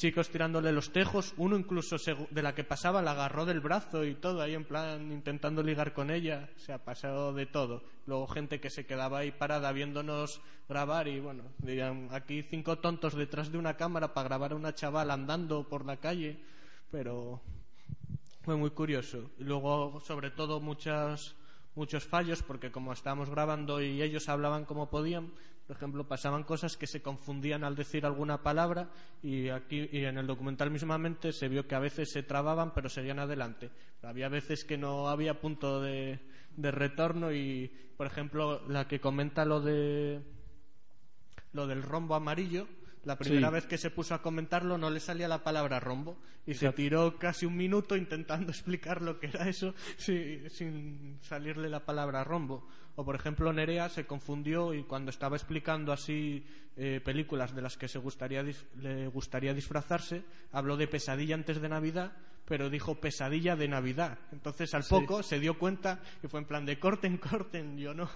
[0.00, 1.96] chicos tirándole los tejos, uno incluso
[2.30, 5.92] de la que pasaba la agarró del brazo y todo, ahí en plan intentando ligar
[5.92, 7.82] con ella, se ha pasado de todo.
[8.06, 10.40] Luego gente que se quedaba ahí parada viéndonos
[10.70, 14.74] grabar y bueno, dirían, aquí cinco tontos detrás de una cámara para grabar a una
[14.74, 16.40] chaval andando por la calle,
[16.90, 17.42] pero
[18.40, 19.30] fue muy curioso.
[19.38, 21.36] Y luego, sobre todo, muchas,
[21.74, 25.30] muchos fallos, porque como estábamos grabando y ellos hablaban como podían,
[25.70, 28.90] por ejemplo, pasaban cosas que se confundían al decir alguna palabra
[29.22, 32.88] y aquí y en el documental mismamente se vio que a veces se trababan pero
[32.88, 33.70] seguían adelante.
[34.02, 36.18] Había veces que no había punto de,
[36.56, 40.20] de retorno y, por ejemplo, la que comenta lo de
[41.52, 42.66] lo del rombo amarillo,
[43.04, 43.54] la primera Sí.
[43.54, 47.18] vez que se puso a comentarlo no le salía la palabra rombo y se tiró
[47.18, 52.66] casi un minuto intentando explicar lo que era eso sin salirle la palabra rombo.
[52.96, 56.44] O por ejemplo Nerea se confundió y cuando estaba explicando así
[56.76, 60.22] eh, películas de las que se gustaría le gustaría disfrazarse,
[60.52, 62.12] habló de pesadilla antes de Navidad,
[62.44, 64.18] pero dijo pesadilla de Navidad.
[64.32, 64.90] Entonces al Sí.
[64.90, 68.10] poco se dio cuenta y fue en plan de corten, corten, yo no,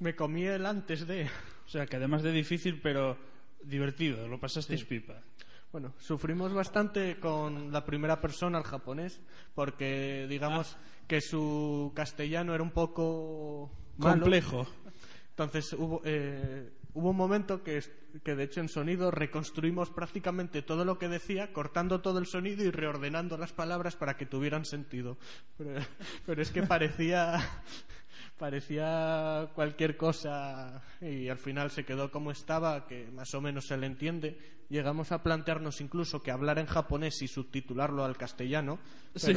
[0.00, 1.24] me comí el antes de...
[1.66, 3.16] O sea, que además de difícil, pero
[3.62, 4.86] divertido, lo pasasteis Sí.
[4.86, 5.22] pipa.
[5.70, 9.20] Bueno, sufrimos bastante con la primera persona, el japonés,
[9.54, 14.22] porque digamos que su castellano era un poco malo.
[14.22, 14.66] Complejo.
[15.30, 17.82] Entonces hubo, eh, hubo un momento que,
[18.24, 22.64] que, de hecho, en sonido reconstruimos prácticamente todo lo que decía, cortando todo el sonido
[22.64, 25.18] y reordenando las palabras para que tuvieran sentido.
[25.58, 25.80] Pero,
[26.24, 27.38] pero es que parecía,
[28.38, 33.76] parecía cualquier cosa y al final se quedó como estaba, que más o menos se
[33.76, 34.38] le entiende.
[34.70, 38.78] Llegamos a plantearnos incluso que hablar en japonés y subtitularlo al castellano,
[39.14, 39.32] Sí.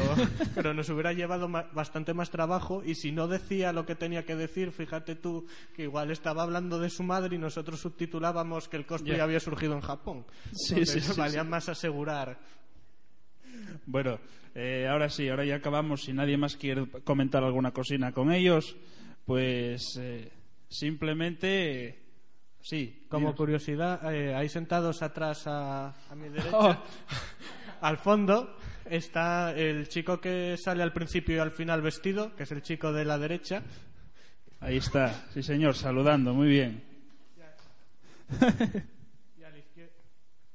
[0.53, 4.35] pero, nos hubiera llevado bastante más trabajo y si no decía lo que tenía que
[4.35, 8.85] decir, fíjate tú que igual estaba hablando de su madre y nosotros subtitulábamos que el
[8.85, 9.23] cosplay Ya.
[9.23, 10.25] había surgido en Japón.
[10.53, 12.37] Sí, Entonces, sí, sí, valía más asegurar.
[13.85, 14.19] Bueno,
[14.53, 16.03] eh, ahora sí, ahora ya acabamos.
[16.03, 18.75] Si nadie más quiere comentar alguna cocina con ellos,
[19.25, 20.31] pues eh,
[20.67, 21.99] simplemente eh,
[22.61, 23.05] sí.
[23.09, 23.35] Como dinos.
[23.35, 26.81] curiosidad, eh, ahí sentados atrás a, a mi derecha,
[27.81, 32.51] al fondo, está el chico que sale al principio y al final vestido, que es
[32.51, 33.63] el chico de la derecha.
[34.59, 36.83] Ahí está, sí señor, saludando, muy bien.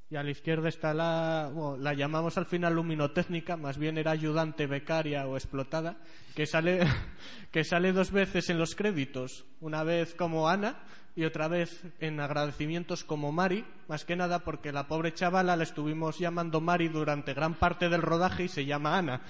[0.09, 4.12] Y a la izquierda está la, bueno, la llamamos al final luminotécnica, más bien era
[4.12, 5.96] ayudante, becaria o explotada,
[6.36, 6.86] que sale,
[7.50, 10.76] que sale dos veces en los créditos, una vez como Ana
[11.16, 15.64] y otra vez en agradecimientos como Mari, más que nada porque la pobre chavala la
[15.64, 19.22] estuvimos llamando Mari durante gran parte del rodaje y se llama Ana.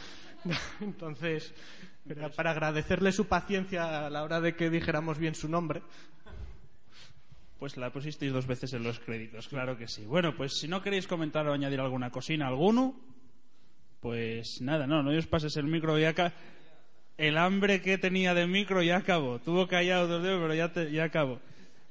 [0.81, 1.55] Entonces,
[2.09, 5.83] era para agradecerle su paciencia a la hora de que dijéramos bien su nombre.
[7.59, 10.05] Pues la pusisteis dos veces en los créditos, claro que sí.
[10.05, 12.95] Bueno, pues si no queréis comentar o añadir alguna cocina alguno,
[14.01, 16.33] pues nada, no, no os pases el micro ya acá.
[17.17, 19.39] El hambre que tenía de micro ya acabó.
[19.39, 21.41] Tuvo callado dos dedos, pero ya, te- ya acabó.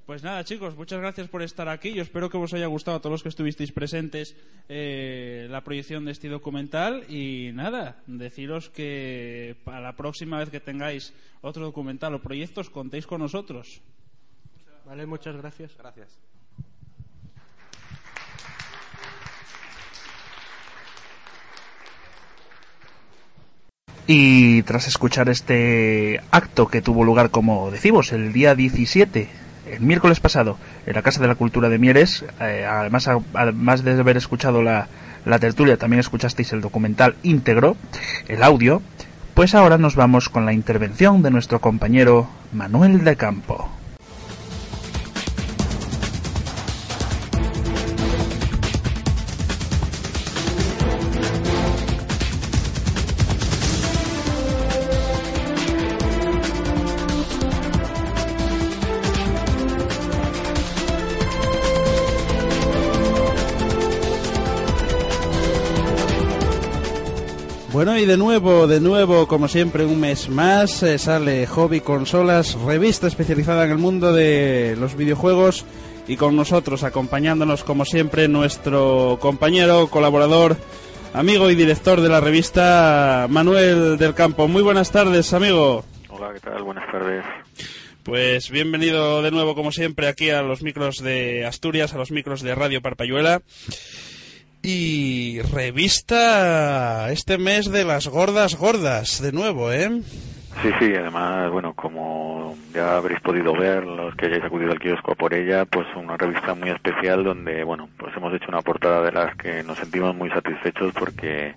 [0.06, 1.92] Pues nada, chicos, muchas gracias por estar aquí.
[1.94, 4.36] Yo espero que os haya gustado a todos los que estuvisteis presentes
[4.70, 7.06] eh, la proyección de este documental.
[7.10, 11.12] Y nada, deciros que para la próxima vez que tengáis
[11.42, 13.82] otro documental o proyectos, contéis con nosotros.
[14.86, 15.72] Vale, muchas gracias.
[15.78, 16.08] Gracias.
[24.08, 29.30] Y tras escuchar este acto que tuvo lugar, como decimos, el día 17,
[29.72, 34.00] el miércoles pasado, en la Casa de la Cultura de Mieres, eh, además, además de
[34.00, 34.88] haber escuchado la,
[35.26, 37.78] la tertulia, también escuchasteis el documental íntegro,
[38.28, 38.84] el audio,
[39.34, 43.72] pues ahora nos vamos con la intervención de nuestro compañero Manuel de Campo.
[68.06, 73.66] De nuevo, de nuevo, como siempre, un mes más, eh, sale Hobby Consolas, revista especializada
[73.66, 75.66] en el mundo de los videojuegos,
[76.08, 80.56] y con nosotros, acompañándonos como siempre, nuestro compañero, colaborador,
[81.14, 84.48] amigo y director de la revista, Manuel del Campo.
[84.48, 85.84] Muy buenas tardes, amigo.
[86.10, 86.62] Hola, ¿qué tal?
[86.62, 87.26] Buenas tardes.
[88.04, 92.44] Pues bienvenido de nuevo, como siempre, aquí a los micros de Asturias, a los micros
[92.44, 93.42] de Radio Parpayuela.
[94.68, 100.02] Y revista este mes de las gordas gordas, de nuevo, ¿eh?
[100.64, 105.12] Sí, sí, además, bueno, como ya habréis podido ver, los que hayáis acudido al kiosco
[105.12, 109.04] a por ella, pues una revista muy especial donde, bueno, pues hemos hecho una portada
[109.04, 111.54] de las que nos sentimos muy satisfechos porque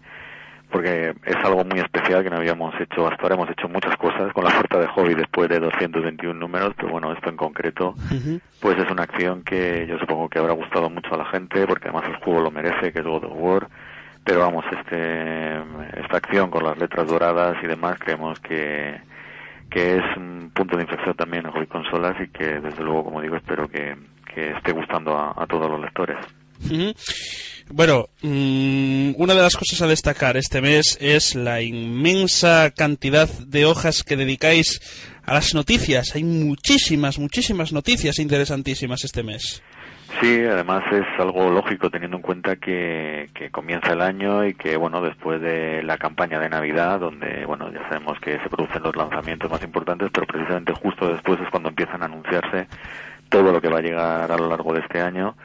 [0.70, 3.34] porque es algo muy especial que no habíamos hecho hasta ahora.
[3.36, 7.12] Hemos hecho muchas cosas con la oferta de hobby después de 221 números, pero bueno,
[7.12, 7.94] esto en concreto,
[8.60, 11.88] pues es una acción que yo supongo que habrá gustado mucho a la gente, porque
[11.88, 13.68] además el juego lo merece, que es God of War.
[14.24, 15.56] Pero vamos, este,
[16.00, 19.00] esta acción con las letras doradas y demás, creemos que,
[19.70, 23.22] que es un punto de inflexión también en hobby consolas y que desde luego, como
[23.22, 23.96] digo, espero que,
[24.34, 26.18] que esté gustando a, a todos los lectores.
[27.70, 33.66] Bueno, mm, una de las cosas a destacar este mes es la inmensa cantidad de
[33.66, 34.80] hojas que dedicáis
[35.24, 36.14] a las noticias.
[36.16, 39.62] Hay muchísimas, muchísimas noticias interesantísimas este mes.
[40.20, 44.76] Sí, además es algo lógico teniendo en cuenta que, que comienza el año y que,
[44.78, 48.96] bueno, después de la campaña de Navidad, donde, bueno, ya sabemos que se producen los
[48.96, 52.66] lanzamientos más importantes, pero precisamente justo después es cuando empiezan a anunciarse
[53.28, 55.36] todo lo que va a llegar a lo largo de este año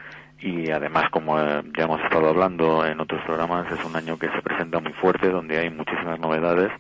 [0.43, 4.29] y además, como eh, ya hemos estado hablando en otros programas, es un año que
[4.29, 6.71] se presenta muy fuerte, donde hay muchísimas novedades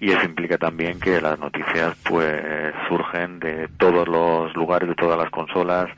[0.00, 2.42] y eso implica también que las noticias pues
[2.88, 5.88] surgen de todos los lugares, de todas las consolas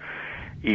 [0.66, 0.70] y,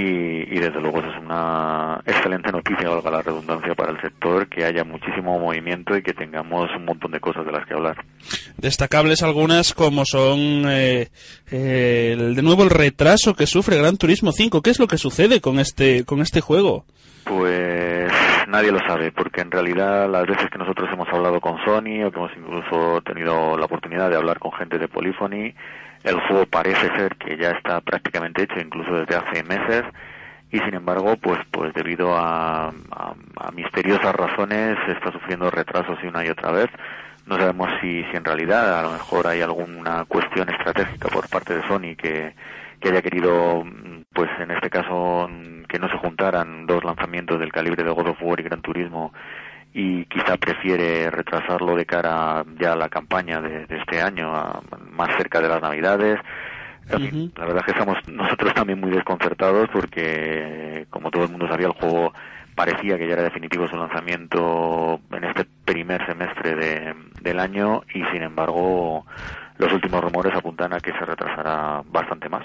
[0.55, 4.63] y desde luego eso es una excelente noticia, valga la redundancia, para el sector, que
[4.63, 7.97] haya muchísimo movimiento y que tengamos un montón de cosas de las que hablar.
[8.57, 11.07] Destacables algunas como son eh,
[11.51, 14.61] eh, el- de nuevo el retraso que sufre Gran Turismo 5.
[14.61, 16.85] ¿Qué es lo que sucede con este con este juego?
[17.25, 18.11] Pues
[18.47, 22.11] nadie lo sabe, porque en realidad las veces que nosotros hemos hablado con Sony o
[22.11, 25.53] que hemos incluso tenido la oportunidad de hablar con gente de Polyphony,
[26.03, 29.83] el juego parece ser que ya está prácticamente hecho, incluso desde hace meses,
[30.51, 36.25] y sin embargo, pues, pues debido a, a- misteriosas razones está sufriendo retrasos y una
[36.25, 36.67] y otra vez.
[37.27, 41.53] No sabemos si, si en realidad a lo mejor hay alguna cuestión estratégica por parte
[41.55, 42.33] de Sony que,
[42.79, 43.63] que haya querido,
[44.13, 45.29] pues en este caso,
[45.67, 49.13] que no se juntaran dos lanzamientos del calibre de God of War y Gran Turismo
[49.73, 54.61] y quizá prefiere retrasarlo de cara ya a la campaña de, de este año, a-
[54.91, 56.19] más cerca de las Navidades.
[56.89, 61.29] En fin, la verdad es que estamos nosotros también muy desconcertados porque, como todo el
[61.29, 62.13] mundo sabía, el juego
[62.55, 68.03] parecía que ya era definitivo su lanzamiento en este primer semestre de- del año y,
[68.11, 69.05] sin embargo,
[69.59, 72.43] los últimos rumores apuntan a que se retrasará bastante más.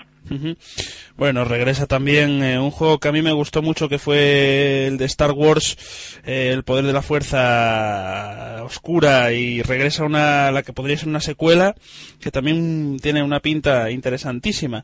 [1.17, 4.99] Bueno, regresa también eh, un juego que a mí me gustó mucho, que fue el
[4.99, 10.73] de Star Wars, eh, El Poder de la Fuerza Oscura, y regresa una, la que
[10.73, 11.77] podría ser una secuela,
[12.21, 14.83] que también tiene una pinta interesantísima.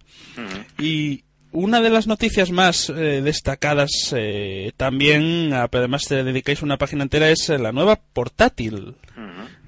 [0.79, 7.03] Y una de las noticias más eh, destacadas eh, también, además te dedicáis una página
[7.03, 8.95] entera, es eh, la nueva portátil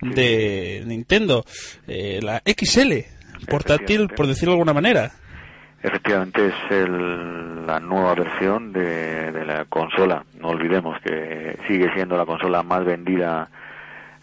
[0.02, 1.44] de Nintendo,
[1.86, 3.04] eh, la XL,
[3.48, 5.10] portátil por decirlo de alguna manera.
[5.82, 10.24] Efectivamente es el- la nueva versión de, de la consola.
[10.40, 13.48] No olvidemos que sigue siendo la consola más vendida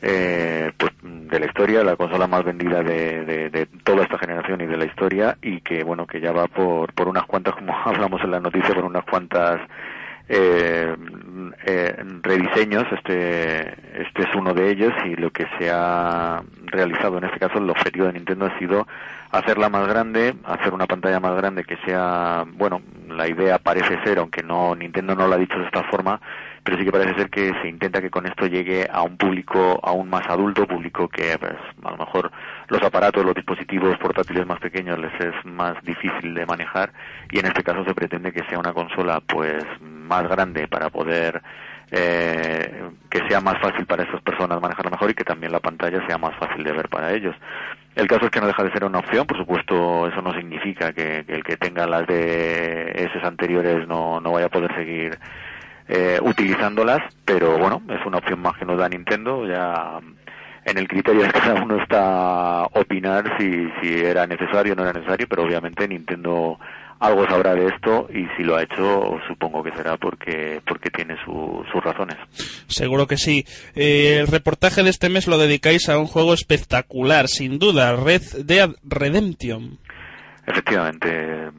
[0.02, 4.62] eh, pues, de la historia, la consola más vendida de, de- de toda esta generación
[4.62, 7.76] y de la historia y que bueno que ya va por, por unas cuantas, como
[7.86, 9.60] hablamos en la noticia, por unas cuantas
[10.30, 10.96] eh,
[11.66, 12.86] eh, rediseños.
[12.92, 13.62] Este,
[14.02, 17.70] este es uno de ellos y lo que se ha realizado en este caso, el
[17.70, 18.88] objetivo de Nintendo ha sido
[19.32, 24.20] hacerla más grande, hacer una pantalla más grande que sea, bueno, la idea parece ser,
[24.20, 26.20] aunque no Nintendo no lo ha dicho de esta forma,
[26.64, 29.80] pero sí que parece ser que se intenta que con esto llegue a un público
[29.84, 32.32] aún más adulto, público que pues, a lo mejor
[32.68, 36.92] los aparatos, los dispositivos portátiles más pequeños les es más difícil de manejar
[37.32, 41.42] y en este caso se pretende que sea una consola pues más grande para poder
[41.92, 46.06] eh, que sea más fácil para esas personas manejarla mejor y que también la pantalla
[46.06, 47.36] sea más fácil de ver para ellos.
[47.96, 50.94] El caso es que no deja de ser una opción, por supuesto eso no significa
[50.94, 55.18] que, que el que tenga las de esos anteriores no, no vaya a poder seguir
[55.90, 60.00] eh, utilizándolas, pero bueno, es una opción más que nos da Nintendo, ya
[60.66, 64.94] en el criterio de cada uno está opinar si, si era necesario o no era
[64.94, 66.60] necesario, pero obviamente Nintendo
[67.00, 71.16] algo sabrá de esto y si lo ha hecho supongo que será porque porque tiene
[71.24, 72.18] su- sus razones.
[72.68, 73.46] Seguro que sí.
[73.74, 78.22] Eh, el reportaje de este mes lo dedicáis a un juego espectacular, sin duda, Red
[78.44, 79.78] Dead Redemption.
[80.46, 81.50] Efectivamente,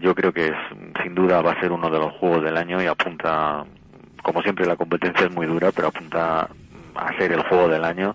[0.00, 0.54] yo creo que es,
[1.02, 3.64] sin duda va a ser uno de los juegos del año y apunta,
[4.22, 6.48] como siempre la competencia es muy dura, pero apunta
[6.94, 8.14] a ser el juego del año.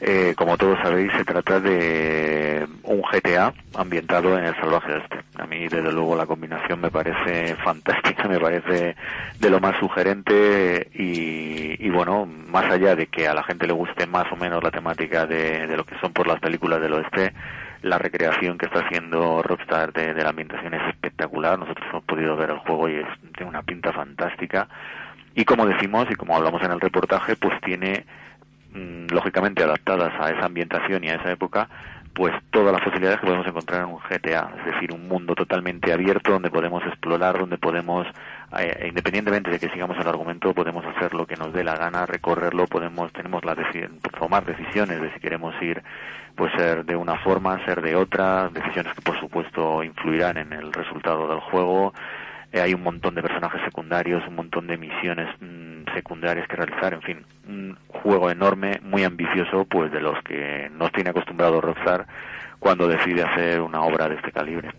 [0.00, 5.18] Eh, como todos sabéis, se trata de un GTA ambientado en el salvaje este.
[5.42, 8.94] A mí, desde luego, la combinación me parece fantástica, me parece
[9.40, 13.72] de lo más sugerente y, y bueno, más allá de que a la gente le
[13.72, 16.92] guste más o menos la temática de, de lo que son por las películas del
[16.92, 17.32] oeste,
[17.82, 21.58] la recreación que está haciendo Rockstar de, la ambientación es espectacular.
[21.58, 23.06] Nosotros hemos podido ver el juego y es,
[23.36, 24.68] tiene una pinta fantástica.
[25.34, 28.04] Y como decimos y como hablamos en el reportaje, pues tiene
[28.72, 31.68] mm, lógicamente adaptadas a esa ambientación y a esa época,
[32.14, 35.92] pues todas las posibilidades que podemos encontrar en un GTA, es decir, un mundo totalmente
[35.92, 38.08] abierto donde podemos explorar, donde podemos,
[38.56, 42.06] eh, independientemente de que sigamos el argumento, podemos hacer lo que nos dé la gana,
[42.06, 43.42] recorrerlo, podemos, tenemos
[44.18, 45.82] tomar decisiones de si queremos ir,
[46.34, 50.72] pues ser de una forma, ser de otra, decisiones que por supuesto influirán en el
[50.72, 51.92] resultado del juego.
[52.52, 56.94] Eh, hay un montón de personajes secundarios, un montón de misiones mm, secundarias que realizar,
[56.94, 62.06] en fin, un juego enorme, muy ambicioso, pues de los que nos tiene acostumbrado Rockstar
[62.58, 64.70] cuando decide hacer una obra de este calibre.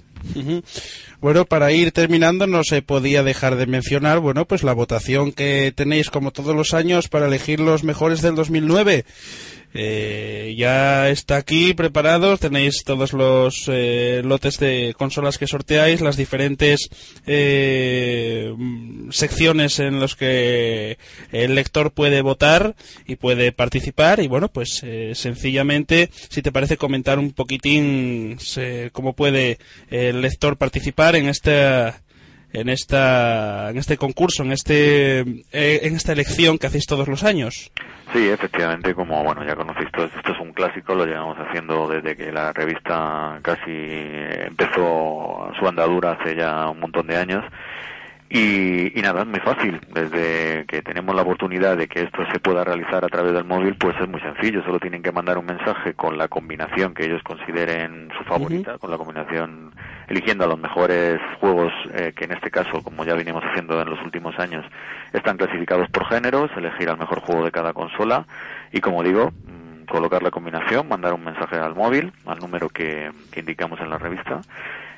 [1.22, 5.74] Bueno, para ir terminando, no se podía dejar de mencionar, bueno, pues la votación que
[5.76, 9.06] tenéis como todos los años para elegir los mejores del 2009.
[9.74, 16.18] Eh, ya está aquí preparados, tenéis todos los eh, lotes de consolas que sorteáis, las
[16.18, 16.90] diferentes
[17.28, 18.54] eh,
[19.12, 20.98] secciones en las que
[21.32, 22.76] el lector puede votar
[23.08, 24.20] y puede participar.
[24.22, 29.60] Y bueno, pues eh, sencillamente, si te parece comentar un poquitín se- cómo puede
[29.90, 32.02] el lector participar en esta
[32.54, 35.20] en esta en este concurso, en este
[35.52, 37.72] eh, en esta elección que hacéis todos los años.
[38.14, 42.16] Sí, efectivamente, como bueno ya conocéis todos, esto es un clásico, lo llevamos haciendo desde
[42.16, 47.46] que la revista casi empezó su andadura hace ya un montón de años.
[48.32, 49.82] Y, y nada, es muy fácil.
[49.92, 53.76] Desde que tenemos la oportunidad de que esto se pueda realizar a través del móvil,
[53.76, 54.64] pues es muy sencillo.
[54.64, 58.92] Solo tienen que mandar un mensaje con la combinación que ellos consideren su favorita, con
[58.92, 59.74] la combinación,
[60.08, 63.90] eligiendo a los mejores juegos eh, que en este caso, como ya venimos haciendo en
[63.90, 64.64] los últimos años,
[65.12, 68.28] están clasificados por géneros, elegir al mejor juego de cada consola
[68.72, 73.12] y, como digo, mm, colocar la combinación, mandar un mensaje al móvil, al número que,
[73.32, 74.42] que indicamos en la revista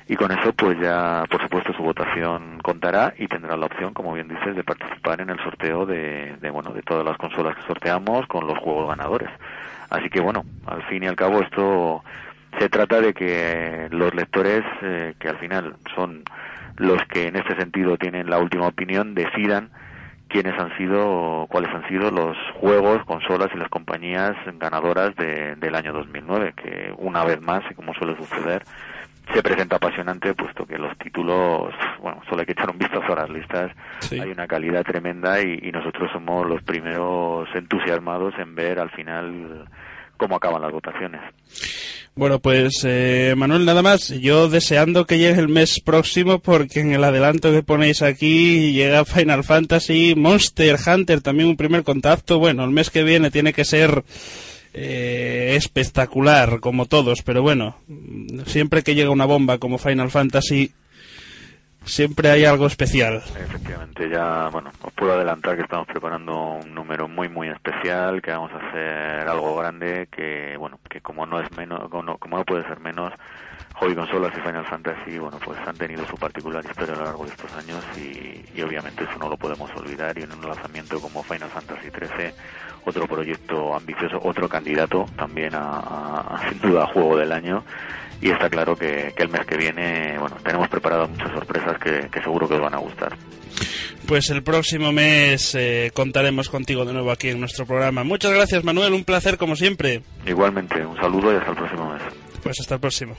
[0.08, 4.12] y con eso pues ya por supuesto su votación contará y tendrá la opción como
[4.12, 7.62] bien dices de participar en el sorteo de, de, bueno de todas las consolas que
[7.62, 9.30] sorteamos con los juegos ganadores.
[9.90, 12.02] Así que bueno al fin y al cabo esto
[12.58, 16.22] se trata de que los lectores eh, que al final son
[16.76, 19.70] los que en este sentido tienen la última opinión decidan
[20.28, 25.74] quiénes han sido, cuáles han sido los juegos, consolas y las compañías ganadoras de- del
[25.74, 28.62] año 2009, que una vez más, y como suele suceder,
[29.32, 33.16] se presenta apasionante, puesto que los títulos, bueno, solo hay que echar un vistazo a
[33.16, 33.70] las listas,
[34.10, 39.68] hay una calidad tremenda y, y nosotros somos los primeros entusiasmados en ver al final
[40.16, 41.20] cómo acaban las votaciones.
[42.14, 44.08] Bueno, pues eh, Manuel, nada más.
[44.08, 49.06] Yo deseando que llegue el mes próximo porque en el adelanto que ponéis aquí llega
[49.06, 52.38] Final Fantasy, Monster Hunter, también un primer contacto.
[52.38, 54.04] Bueno, el mes que viene tiene que ser
[54.74, 57.76] eh, espectacular, como todos, pero bueno,
[58.46, 60.72] siempre que llega una bomba como Final Fantasy,
[61.84, 63.16] siempre hay algo especial.
[63.16, 68.30] Efectivamente, ya, bueno, os puedo adelantar que estamos preparando un número muy, muy especial, que
[68.30, 72.44] vamos a hacer algo grande, que, bueno, que como no es menos, como como no
[72.44, 73.12] puede ser menos,
[73.82, 77.24] Hobby Consolas y Final Fantasy, bueno, pues han tenido su particular historia a lo largo
[77.24, 81.00] de estos años y, y obviamente eso no lo podemos olvidar y en un lanzamiento
[81.00, 82.32] como Final Fantasy XIII,
[82.84, 87.64] otro proyecto ambicioso, otro candidato también a, a- a, sin duda juego del año
[88.20, 92.08] y está claro que, que el mes que viene, bueno, tenemos preparadas muchas sorpresas que,
[92.08, 93.16] que seguro que os van a gustar.
[94.06, 98.04] Pues el próximo mes eh, contaremos contigo de nuevo aquí en nuestro programa.
[98.04, 100.02] Muchas gracias, Manuel, un placer como siempre.
[100.24, 102.02] Igualmente, un saludo y hasta el próximo mes.
[102.44, 103.16] Pues hasta el próximo.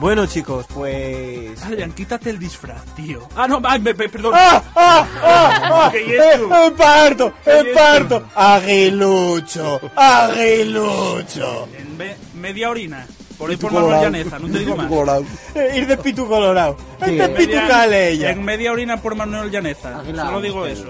[0.00, 1.62] Bueno, chicos, pues.
[1.62, 3.20] Adrián, quítate el disfraz, tío.
[3.36, 4.32] Ah, no, ay, me- me- perdón.
[4.34, 4.62] ¡Ah!
[4.74, 5.06] ¡Ah!
[5.22, 5.92] ¡Ah!
[5.92, 5.92] ¡Ah!
[5.94, 7.34] ¡En parto!
[7.44, 8.22] ¿Qué ¡En es parto!
[8.34, 9.78] ¡Aguilucho!
[9.94, 11.68] ¡Aguilucho!
[11.78, 13.06] En media orina.
[13.36, 14.04] Por ahí por Manuel colorado.
[14.12, 15.22] Llaneza, no te digo más.
[15.54, 16.76] Eh, Ir de pitu colorado.
[17.04, 17.10] Sí.
[17.12, 18.30] Este En pitu media- calella.
[18.30, 20.02] En media orina por Manuel Llaneza.
[20.04, 20.88] Solo digo eso.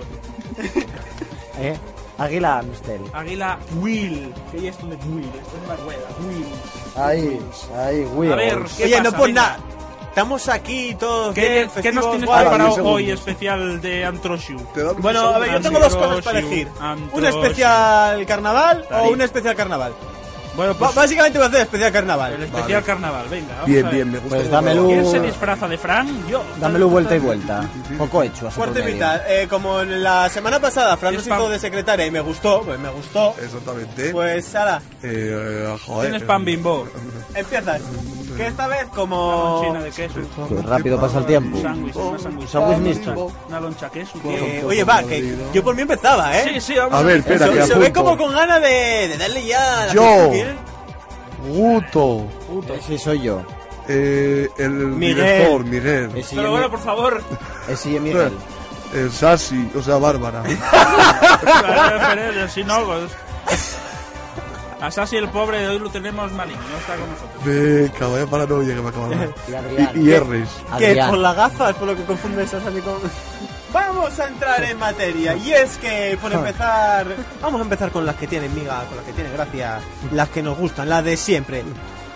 [1.58, 1.76] ¿Eh?
[2.20, 3.00] Águila Amstel.
[3.14, 4.32] Águila Will.
[4.52, 5.24] ¿Qué es esto de Will?
[5.24, 6.00] Esto es una rueda.
[6.20, 6.46] Will.
[6.96, 7.40] Ahí,
[7.76, 8.32] ahí, Will.
[8.32, 9.02] A ver, ¿qué Oye, pasa?
[9.04, 9.42] no pues Venga.
[9.42, 9.58] nada.
[10.10, 11.34] Estamos aquí todos.
[11.34, 12.40] ¿Qué, bien, qué nos tienes guay.
[12.40, 14.58] preparado hoy especial de Antroshu?
[14.98, 16.68] Bueno, a ver, yo tengo dos cosas para elegir.
[17.12, 19.94] ¿Un especial carnaval o un especial carnaval?
[20.60, 22.34] Bueno, Ba- básicamente voy a hacer especial carnaval.
[22.34, 23.48] El especial carnaval, venga.
[23.54, 23.94] Vamos Bien, a ver.
[23.94, 26.28] bien, me gusta Pues dámelo- ¿Quién se disfraza de Fran?
[26.28, 26.44] Yo.
[26.60, 27.66] Dámelo vuelta y vuelta.
[27.96, 29.22] Poco hecho, a su Cuarto y mitad.
[29.26, 32.60] Eh, como en la semana pasada Fran nos ¿Tienes hizo de secretaria y me gustó,
[32.62, 33.34] pues me gustó.
[33.42, 34.10] Exactamente.
[34.10, 36.10] Pues Sara, Eh, joder.
[36.10, 36.86] Tienes pan bimbo.
[37.34, 37.80] empiezas.
[38.40, 39.60] Que esta vez como...
[39.62, 40.14] China de queso.
[40.48, 41.58] Pues rápido pasa el tiempo.
[41.58, 42.48] Un sándwich, una sándwich.
[42.48, 43.32] Sándwich mixto.
[43.48, 44.18] Una loncha queso.
[44.24, 46.44] Eh, oye, va, que yo por mí empezaba, ¿eh?
[46.54, 49.18] Sí, sí, vamos A ver, espera, Se, que se ve como con ganas de, de
[49.18, 49.82] darle ya...
[49.82, 50.02] a la Yo.
[50.32, 50.54] gente, ¿eh?
[51.48, 52.26] Guto.
[52.86, 53.42] Sí, soy yo.
[53.88, 55.16] Eh, el Miguel.
[55.16, 56.10] director, Miguel.
[56.16, 57.22] Ese Pero bueno, por favor.
[57.68, 58.32] ese y Miguel.
[58.94, 60.42] El Sassi, o sea, Bárbara.
[64.80, 67.44] A Sasi el pobre de hoy lo tenemos maligno, no está con nosotros.
[67.44, 69.16] Venga, vaya paranoia que me acaba de
[69.76, 69.96] dar.
[69.96, 70.08] Y.
[70.08, 70.48] Y, R's.
[70.78, 72.94] Que por las gafas, por lo que confundes a Sally con...
[73.72, 75.36] Vamos a entrar en materia.
[75.36, 77.06] Y es que, por empezar...
[77.42, 79.80] Vamos a empezar con las que tienen miga, con las que tienen gracia.
[80.12, 81.62] Las que nos gustan, las de siempre.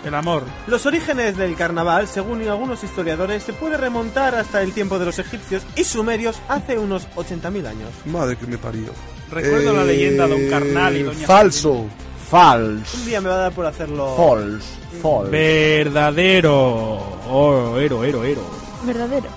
[0.03, 0.43] El amor.
[0.67, 5.17] Los orígenes del carnaval, según algunos historiadores, se puede remontar hasta el tiempo de los
[5.17, 7.89] egipcios y sumerios hace unos 80.000 años.
[8.05, 8.91] Madre que me parió.
[9.31, 11.85] Recuerdo la leyenda, don Carnal y doña Falso.
[12.29, 12.97] False.
[12.97, 14.15] Un día me va a dar por hacerlo...
[14.15, 14.67] False.
[15.01, 15.31] False.
[15.31, 16.99] Verdadero.
[17.29, 18.41] Oh, ero, ero, ero.
[18.83, 19.29] Verdadero.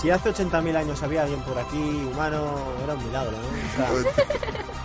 [0.00, 1.76] Si hace 80.000 años había alguien por aquí
[2.12, 2.44] humano,
[2.84, 3.94] era un milagro, ¿no?
[3.94, 4.12] O sea,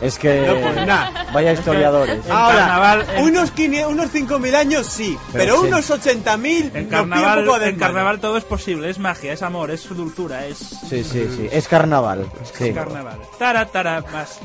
[0.00, 0.46] Es que.
[0.46, 1.26] No, pues nada.
[1.32, 2.28] Vaya historiadores.
[2.30, 5.66] Ahora, unos, 500 unos 5.000 años sí, pero, Pero sí.
[5.68, 9.42] unos 80.000 En carnaval, un poco de en carnaval todo es posible, es magia, es
[9.42, 11.48] amor, es dulzura, es Sí, sí, sí.
[11.50, 12.26] Es carnaval.
[12.56, 12.72] Sí.
[12.72, 13.18] carnaval.
[13.38, 14.40] Tara, tara, más.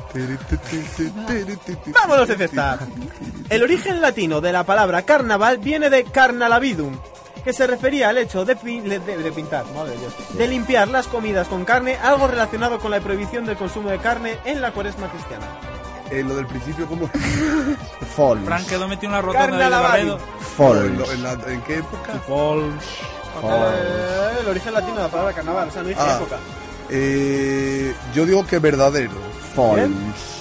[1.86, 2.78] Vámonos de cesta.
[3.48, 6.96] El origen latino de la palabra carnaval viene de carnalavidum,
[7.44, 10.88] que se refería al hecho de, pi- de- de pintar, madre de Dios, de limpiar
[10.88, 14.70] las comidas con carne, algo relacionado con la prohibición del consumo de carne en la
[14.72, 15.46] cuaresma cristiana.
[16.10, 17.08] Eh, lo del principio, ¿cómo?
[18.16, 18.44] Falls.
[18.44, 19.70] Frank quedó metido en la rotonda de.
[19.70, 20.18] Barredo.
[20.56, 21.10] Falls.
[21.10, 22.12] ¿En, la- ¿en qué época?
[22.28, 22.84] Falls.
[23.44, 26.16] Eh, el origen latino de la palabra carnaval, o sea, no dice Ah.
[26.20, 26.36] época.
[26.90, 29.14] Eh, yo digo que verdadero.
[29.54, 29.90] Falls.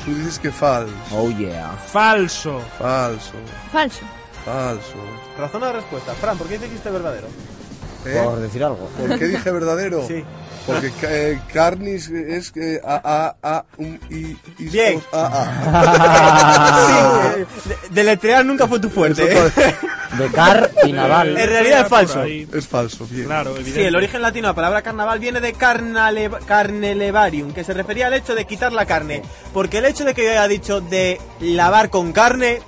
[0.06, 0.92] Tú dices que falso.
[1.14, 1.72] Oh yeah.
[1.92, 2.60] Falso.
[2.78, 3.34] Falso.
[3.72, 4.02] Falso.
[4.46, 4.96] Falso.
[5.38, 6.14] Razona la respuesta.
[6.14, 7.28] Fran, ¿por qué dijiste verdadero?
[8.06, 8.20] ¿Eh?
[8.24, 8.90] Por decir algo.
[8.98, 10.08] ¿Por qué dije verdadero?
[10.08, 10.24] Sí.
[10.66, 15.02] Porque eh, carnis es que a a a un i i Bien.
[15.12, 16.82] a a.
[17.36, 19.24] Sí, eh, de- deletrear nunca fue tu fuerte.
[19.32, 19.52] ¿eh?
[20.18, 21.38] De car y naval.
[21.38, 22.24] En realidad es falso.
[22.24, 23.26] Es falso, bien.
[23.26, 27.74] Claro, Sí, el origen latino de la palabra carnaval viene de carnale, carnelevarium, que se
[27.74, 29.22] refería al hecho de quitar la carne.
[29.54, 32.62] Porque el hecho de que yo haya dicho de lavar con carne,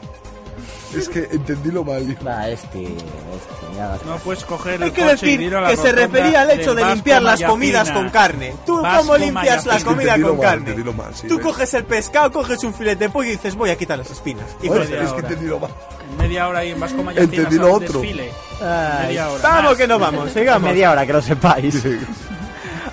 [0.95, 2.09] Es que entendí lo mal.
[2.09, 2.23] hijo.
[2.25, 2.83] Va, este.
[2.83, 3.75] Este.
[3.75, 5.77] ya hagas No puedes coger el hay que coche y decir ir a la que
[5.77, 8.53] se refería al hecho de limpiar las comidas con carne.
[8.65, 9.91] ¿Tú Vasco cómo limpias la Mayapina.
[9.91, 10.93] comida Entendí lo con mal, carne?
[10.93, 11.43] mal, sí, Tú ¿ves?
[11.45, 14.45] coges el pescado, coges un filete de pollo y dices voy a quitar las espinas.
[14.61, 15.71] Y Oye, pues, es que entendí lo mal.
[16.17, 17.99] Media hora ahí en Vasco Mayapina Entendí lo otro.
[18.01, 18.31] desfile.
[18.61, 19.41] Ay, Media hora.
[19.43, 19.77] vamos más.
[19.77, 20.69] que no vamos, sigamos.
[20.69, 21.83] Media hora, que lo sepáis.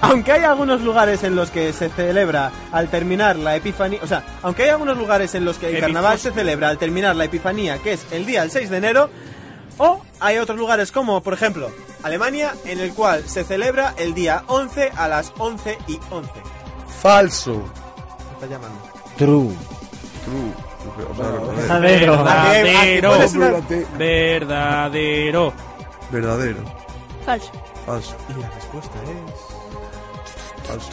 [0.02, 4.24] Aunque hay algunos lugares en los que se celebra al terminar la epifanía, o sea,
[4.42, 7.78] aunque hay algunos lugares en los que el carnaval se celebra al terminar la epifanía,
[7.78, 9.10] que es el día del 6 de enero,
[9.78, 11.70] o hay otros lugares como, por ejemplo,
[12.02, 16.30] Alemania, en el cual se celebra el día 11 a las 11 y 11.
[17.00, 17.52] Falso.
[17.54, 18.78] Me está llamando.
[19.16, 19.54] True.
[20.24, 20.52] True.
[21.10, 22.24] O sea, Verdadero.
[22.24, 23.62] Verdadero.
[23.98, 25.52] Verdadero.
[26.10, 26.58] Verdadero.
[27.24, 27.52] Falso.
[27.86, 28.16] Falso.
[28.28, 29.49] Y la respuesta es...
[30.66, 30.88] Falso.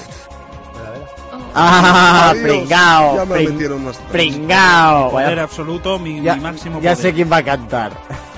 [1.54, 2.44] Ah, Adiós.
[2.48, 3.16] pringao.
[3.18, 5.12] Ya me pring- metieron unas Pringao.
[5.12, 6.98] Poder Vaya- absoluto, mi, Ya, mi máximo ya poder.
[6.98, 7.92] sé quién va a cantar.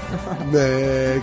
[0.52, 1.22] Me.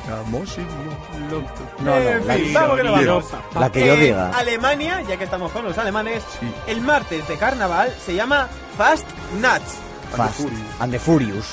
[1.80, 3.24] No, no, en la, fin, vamos que no vamos.
[3.58, 4.30] la que yo En diga.
[4.30, 6.46] Alemania, ya que estamos con los alemanes, Sí.
[6.68, 9.06] el martes de carnaval se llama Fast
[9.40, 9.78] Nuts.
[10.16, 10.34] Fast.
[10.36, 10.62] Furious.
[10.80, 11.46] And the Furious.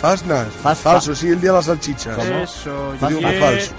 [0.00, 0.46] Fastnas.
[0.62, 2.14] Fast- falso, sí, el día de las salchichas.
[2.16, 2.30] ¿Cómo?
[2.38, 3.72] Eso, Yo digo ye- que falso.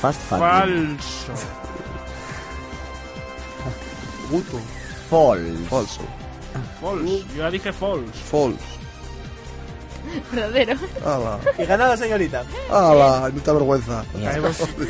[0.00, 0.20] Fast.
[0.28, 1.32] Falso.
[4.30, 4.58] Guto.
[5.10, 5.54] False.
[5.68, 6.00] Falso.
[6.80, 7.24] False.
[7.34, 8.12] Yo ya dije false.
[8.30, 8.58] False.
[10.32, 10.74] Verdadero.
[11.04, 11.38] Ala.
[11.58, 12.42] Y ganada señorita.
[12.70, 14.04] Ala, no te vergüenza.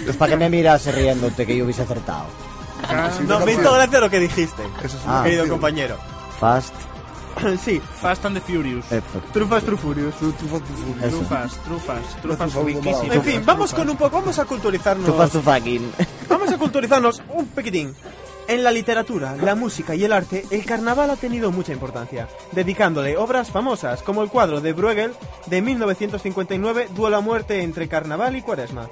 [0.05, 2.27] Pues para qué me miras riéndote que yo hubiese acertado.
[3.16, 5.23] Sí, No, me hizo gracia lo que dijiste, Eso es Ah.
[5.24, 5.97] querido compañero.
[6.39, 6.73] Fast.
[7.65, 8.85] sí, Fast and the Furious.
[8.93, 9.32] Effect.
[9.32, 9.62] trufas.
[9.65, 9.70] Eso.
[11.19, 12.52] Trufas, trufas, trufas
[13.10, 15.09] En fin, vamos con un poco, vamos a culturizarnos.
[15.43, 15.93] Fucking.
[16.28, 17.94] Vamos a culturizarnos un pequitín.
[18.49, 23.16] En la literatura, la música y el arte, el carnaval ha tenido mucha importancia, dedicándole
[23.19, 25.12] obras famosas como el cuadro de Bruegel
[25.47, 28.89] de 1959, Duelo a muerte entre carnaval y cuaresma.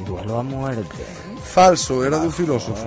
[0.00, 1.04] Duelo a muerte.
[1.44, 2.86] Falso, era de un filósofo.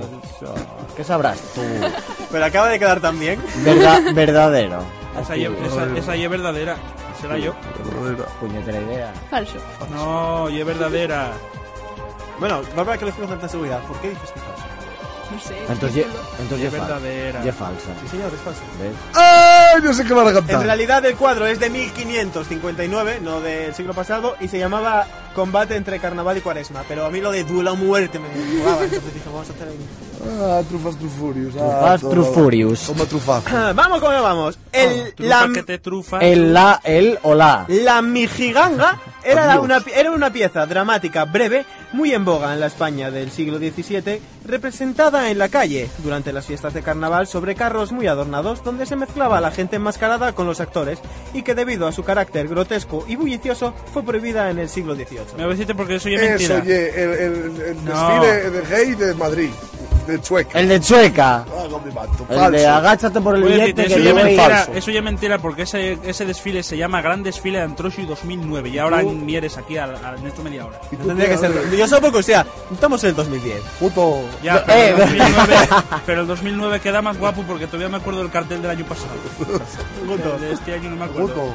[0.97, 1.61] ¿Qué sabrás tú?
[2.31, 3.41] Pero acaba de quedar tan bien.
[3.63, 4.83] Verdad, verdadero.
[5.21, 6.75] Esa, ye- esa, esa ye verdadera.
[7.21, 7.53] Será yo.
[7.85, 8.25] Verdadera.
[8.39, 9.13] Puñetera idea.
[9.29, 9.57] Falso.
[9.93, 11.31] No, ye verdadera.
[12.39, 14.60] Bueno, Bárbara que lo con tanta seguridad, ¿por qué dices que es falso?
[15.31, 15.55] No sé.
[15.69, 16.05] Entonces,
[16.39, 17.53] entonces Es verdadera.
[17.53, 17.87] falsa.
[18.01, 18.61] Sí, señor, es falso.
[18.79, 18.93] ¿Ves?
[19.15, 19.81] ¡Ay!
[19.83, 23.93] No sé qué van a En realidad el cuadro es de 1559, no del siglo
[23.93, 26.83] pasado, y se llamaba Combate entre Carnaval y Cuaresma.
[26.87, 28.27] Pero a mí lo de duelo a muerte me
[28.57, 30.10] molaba, entonces dije, vamos a hacer ahí.
[30.41, 31.53] Ah, trufas trufurios.
[31.53, 32.79] Trufas trufurius.
[32.87, 33.49] Toma trufazo.
[33.75, 34.59] vamos como vamos.
[34.71, 36.19] El, Trufa la, que te trufa.
[36.19, 37.65] El la, el o la.
[37.67, 43.11] la mijiganga era una, era una pieza dramática breve, muy en boga en la España
[43.11, 48.07] del siglo XVII, representada en la calle durante las fiestas de carnaval sobre carros muy
[48.07, 50.99] adornados, donde se mezclaba a la gente enmascarada con los actores,
[51.33, 55.19] y que debido a su carácter grotesco y bullicioso fue prohibida en el siglo XVIII.
[55.37, 56.61] Me voy a decirte porque eso ya es Eso, mentira.
[56.75, 58.21] oye, el, el, el No.
[58.23, 59.49] desfile de gay de Madrid.
[60.11, 60.59] De Chueca.
[60.59, 61.35] El de Chueca.
[61.37, 61.81] Ah, no.
[61.85, 61.91] El
[62.37, 62.51] Falso.
[62.51, 64.23] de agáchate por el a billete decirte, que eso, ya voy.
[64.23, 64.71] mentira, falso.
[64.73, 68.69] eso ya es mentira porque ese, ese desfile se llama Gran Desfile de Antrosio 2009
[68.69, 70.79] y ahora en Mieres aquí al, al Neto media hora.
[70.91, 71.35] ¿Y tú Tendría qué?
[71.35, 71.75] que ser.
[71.77, 73.61] Yo sé poco, o sea, estamos en el 2010.
[73.79, 74.21] Puto.
[74.43, 75.55] Ya, pero, el 2009,
[76.05, 79.09] pero el 2009 queda más guapo porque todavía me acuerdo del cartel del año pasado.
[80.05, 80.37] Guto.
[80.39, 81.27] De este año no me acuerdo.
[81.29, 81.53] Puto.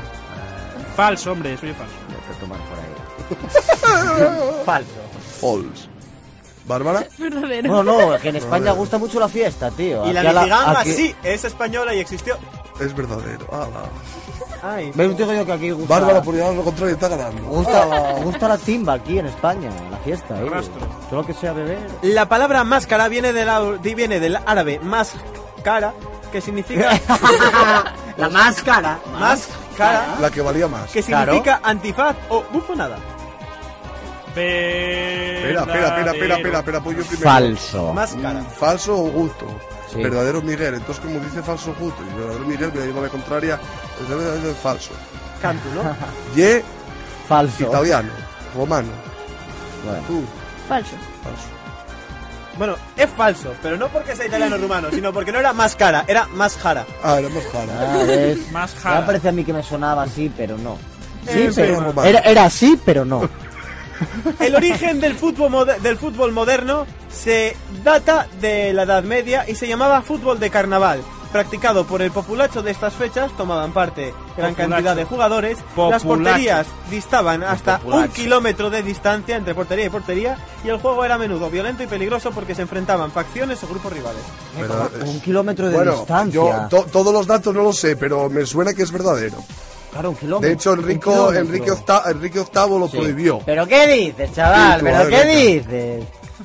[0.97, 1.95] Falso, hombre, soy falso.
[2.43, 4.65] A por ahí.
[4.65, 4.91] Falso.
[5.41, 5.96] False.
[6.67, 7.07] ¿Bárbara?
[7.19, 7.69] Verdadero.
[7.71, 10.07] No, no, que en España gusta mucho la fiesta, tío.
[10.07, 12.37] Y la Aquí a mijiganga aquí- sí, es española y existió.
[12.81, 13.47] Es verdadero.
[13.53, 13.85] Ala.
[14.63, 15.17] Ay, ¿Ves?
[15.17, 15.95] Digo yo que aquí gusta...
[15.95, 17.43] Bárbara, por llevar lo contrario, está ganando.
[17.43, 17.85] Gusta,
[18.23, 20.47] gusta la timba aquí en España, la fiesta, ¿eh?
[21.11, 21.79] Todo lo que sea beber.
[22.03, 25.93] La palabra máscara viene del, viene del árabe máscara,
[26.33, 26.91] que significa...
[28.17, 28.99] La máscara.
[29.13, 30.17] Máscara.
[30.21, 30.91] La que valía más.
[30.91, 32.97] Que significa antifaz o bufonada.
[34.41, 37.31] Espera, espera, espera, espera, espera, espera, pues yo primero.
[37.31, 37.93] Falso.
[37.95, 38.41] Máscara.
[38.41, 39.47] Mm, Falso Augusto.
[39.93, 40.03] Sí.
[40.03, 40.75] Verdadero Miguel.
[40.75, 43.61] Entonces, como dice falso Augusto y verdadero Miguel, voy a llevar la contraria.
[44.03, 44.91] Es verdadero es falso.
[45.41, 45.83] Canto, ¿no?
[46.41, 46.63] Y
[47.29, 47.65] Falso.
[47.65, 48.11] italiano,
[48.57, 48.89] romano.
[49.85, 50.01] Bueno.
[50.07, 50.23] Tú,
[50.69, 50.91] Falso.
[51.23, 51.49] falso.
[52.59, 56.05] Bueno, es falso, pero no porque sea italiano o rumano, sino porque no era máscara,
[56.09, 56.87] era máscara.
[57.03, 57.73] Ah, era más jara.
[57.81, 58.51] Ah, ¿ves?
[58.53, 59.01] Más Ya jara.
[59.01, 60.79] me parece a mí que me sonaba así, pero no.
[61.25, 63.29] Sí, Eh, pero pero- era, era así, pero no.
[64.41, 69.55] El origen del fútbol, moder- del fútbol moderno se data de la Edad Media y
[69.55, 71.01] se llamaba fútbol de carnaval.
[71.33, 74.57] Practicado por el populacho de estas fechas, tomaban parte gran Populacho.
[74.73, 75.59] cantidad de jugadores.
[75.59, 76.07] Las Populacho.
[76.07, 81.17] porterías distaban hasta un kilómetro de distancia entre portería y portería y el juego era
[81.17, 84.23] a menudo violento y peligroso porque se enfrentaban facciones o grupos rivales.
[84.59, 86.33] Pero, eh, Un kilómetro de bueno, distancia.
[86.33, 89.37] yo to- todos los datos no los sé, pero me suena que es verdadero.
[89.97, 90.47] Claro, un kilómetro.
[90.49, 91.41] De hecho, Enrico, kilómetro.
[91.41, 92.97] Enrique, VIII, Enrique VIII lo Sí.
[92.99, 93.39] prohibió.
[93.47, 94.79] ¿Pero qué dices, chaval?
[94.81, 95.25] Sí, ¿Pero a qué venga.
[95.35, 96.05] dices?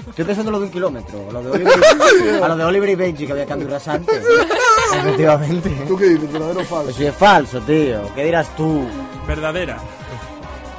[0.10, 1.32] Estoy pensando en lo de un kilómetro.
[1.32, 1.73] Lo de Oliver,
[2.44, 4.23] a lo de Oliver y Benji que había que Honduras antes.
[4.95, 5.69] Efectivamente.
[5.88, 6.32] ¿Tú qué dices?
[6.32, 6.84] ¿Verdadero o falso?
[6.86, 8.02] Pues sí, es falso, tío.
[8.15, 8.88] ¿Qué dirás tú?
[9.28, 9.78] Verdadera.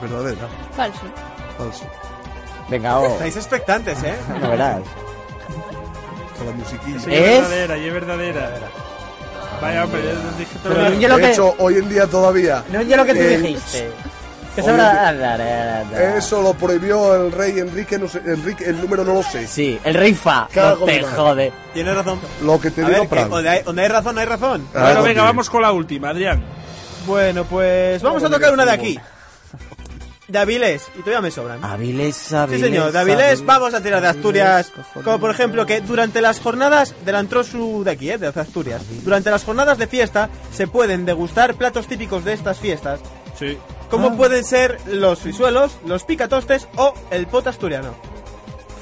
[0.01, 1.01] Verdadera, Falso.
[1.59, 1.85] falso.
[2.69, 3.07] Venga, oh.
[3.07, 4.15] Estáis expectantes, ¿eh?
[4.41, 4.81] No verás.
[6.39, 6.99] Con la musiquilla.
[7.01, 7.21] Sí, ¿Es?
[7.21, 8.51] es verdadera, y es verdadera.
[9.63, 10.03] Vaya, hombre,
[10.39, 12.65] dije todo Pero lo- yo lo de que- hecho, hoy en día todavía.
[12.71, 13.91] No es lo que tú eh, dijiste.
[14.55, 16.15] Que oye, sabrá...
[16.19, 19.47] Eso lo prohibió el rey Enrique, no sé, Enrique, el número no lo sé.
[19.47, 20.47] Sí, el rey Fa.
[20.53, 21.53] Cago No te la- jode.
[21.73, 22.21] Tienes razón.
[22.43, 24.69] Lo que te A digo, ver, que donde hay, donde hay razón, hay razón.
[24.75, 26.43] Ah, Bueno, venga, vamos con la última, Adrián.
[27.07, 29.01] Bueno, pues vamos a tocar una de aquí.
[30.33, 31.63] De Avilés, y todavía me sobran.
[31.63, 32.63] Avilés, Sí, Avilés.
[32.71, 35.05] señor, de Avilés vamos a tirar de Asturias, cojones.
[35.05, 39.31] como por ejemplo que durante las jornadas del Antrosu de aquí, eh, de Asturias, durante
[39.31, 43.01] las jornadas de fiesta se pueden degustar platos típicos de estas fiestas,
[43.39, 43.59] Sí.
[43.91, 44.15] como Ah.
[44.17, 47.91] pueden ser los frisuelos, los picatostes o el pot asturiano.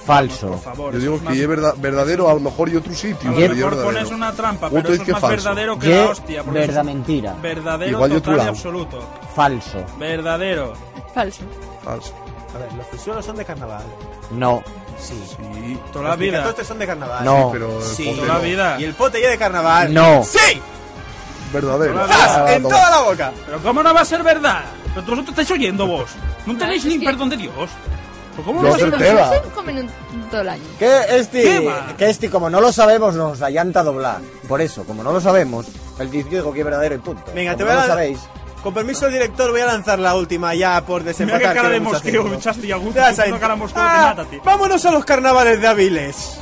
[0.06, 0.48] Falso.
[0.52, 0.92] Por favor.
[0.94, 3.30] Yo digo es que más- es verda- verdadero, a lo mejor y otro sitio.
[3.30, 5.36] A lo mejor pones una trampa, pero eso es que más falso.
[5.48, 6.42] verdadero que la hostia.
[6.42, 7.34] verdad mentira.
[7.42, 8.98] Verdadero, Igual total y absoluto.
[9.34, 9.84] Falso.
[9.98, 10.72] Verdadero.
[11.14, 11.42] Falso.
[11.84, 12.12] Falso.
[12.54, 13.84] A ver, los frisuelos son de carnaval.
[14.32, 14.62] No.
[14.98, 15.14] Sí.
[15.28, 15.78] Sí.
[15.92, 16.32] Toda la Los vida.
[16.38, 17.24] picatostes son de carnaval.
[17.24, 17.50] No.
[17.52, 18.12] Pero el Sí.
[18.14, 18.40] Toda la no.
[18.40, 18.76] vida.
[18.80, 19.92] Y el pote ya de carnaval.
[19.94, 20.22] No.
[20.24, 20.60] ¡Sí!
[21.52, 21.92] Verdadero.
[21.94, 22.30] Toda la ¡Zas!
[22.38, 22.68] Ah, En no.
[22.68, 23.32] toda la boca.
[23.46, 24.62] Pero ¿cómo no va a ser verdad?
[24.94, 26.10] Pero vosotros estáis oyendo vos.
[26.46, 27.70] No tenéis ni perdón de Dios.
[28.32, 29.04] ¿Pero ¿Cómo no va a ser acerté.
[29.12, 29.30] verdad?
[29.30, 29.42] Tela.
[29.44, 29.90] Se comen
[30.30, 30.62] todo el año.
[30.78, 31.68] Que este,
[31.98, 34.20] que este, como no lo sabemos, nos allanta a doblar.
[34.48, 35.66] Por eso, como no lo sabemos,
[35.98, 37.22] el digo que es verdadero y punto.
[37.34, 38.18] Venga, Como te voy no a lo dar- sabéis.
[38.62, 41.48] Con permiso del director voy a lanzar la última ya por Mira desempacar.
[41.48, 42.92] qué cara de mosqueo echaste y a gusto.
[42.94, 43.40] Te vas a Una ir.
[43.40, 44.40] cara de mosqueo Ah, que mátate.
[44.44, 46.40] vámonos a los carnavales de Avilés.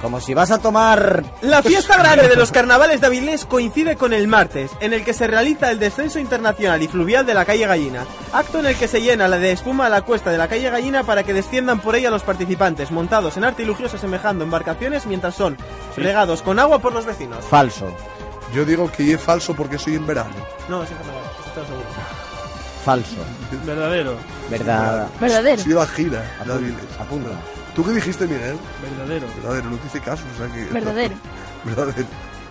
[0.00, 1.24] Como si vas a tomar...
[1.42, 5.12] La fiesta grande de los carnavales de Avilés coincide con el martes, en el que
[5.12, 8.86] se realiza el descenso internacional y fluvial de la calle Gallina, acto en el que
[8.86, 11.80] se llena la de espuma a la cuesta de la calle Gallina para que desciendan
[11.80, 15.56] por ella los participantes, montados en artilugios asemejando embarcaciones mientras son
[15.96, 17.44] regados con agua por los vecinos.
[17.44, 17.92] Falso.
[18.54, 20.30] Yo digo que es falso porque soy en verano.
[20.68, 21.86] No, sí, carnaval, eso te lo aseguro.
[22.84, 23.16] Falso.
[23.64, 24.16] Verdadero.
[24.50, 25.08] Verdad.
[25.20, 25.62] Verdadero.
[25.62, 26.38] Sí, la gira.
[26.98, 27.30] Apunta.
[27.74, 28.56] ¿Tú qué dijiste, Miguel?
[28.82, 29.26] Verdadero.
[29.36, 30.24] Verdadero, no te hice caso.
[30.34, 30.64] O sea que...
[30.72, 31.14] Verdadero.
[31.64, 32.06] Verdadero.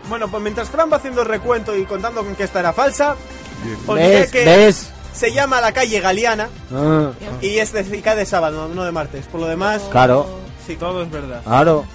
[0.10, 3.16] Bueno, pues mientras Fran va haciendo el recuento y contando con que esta era falsa,
[3.64, 3.78] Bien.
[3.86, 4.32] os diré ¿Ves?
[4.32, 4.90] que ¿Ves?
[5.14, 7.12] se llama la calle Galeana Ah,
[7.42, 9.28] y es de, y cae de sábado, no de martes.
[9.28, 10.76] Por lo demás, claro, sí.
[10.76, 11.44] Todo es verdad.
[11.44, 11.86] claro,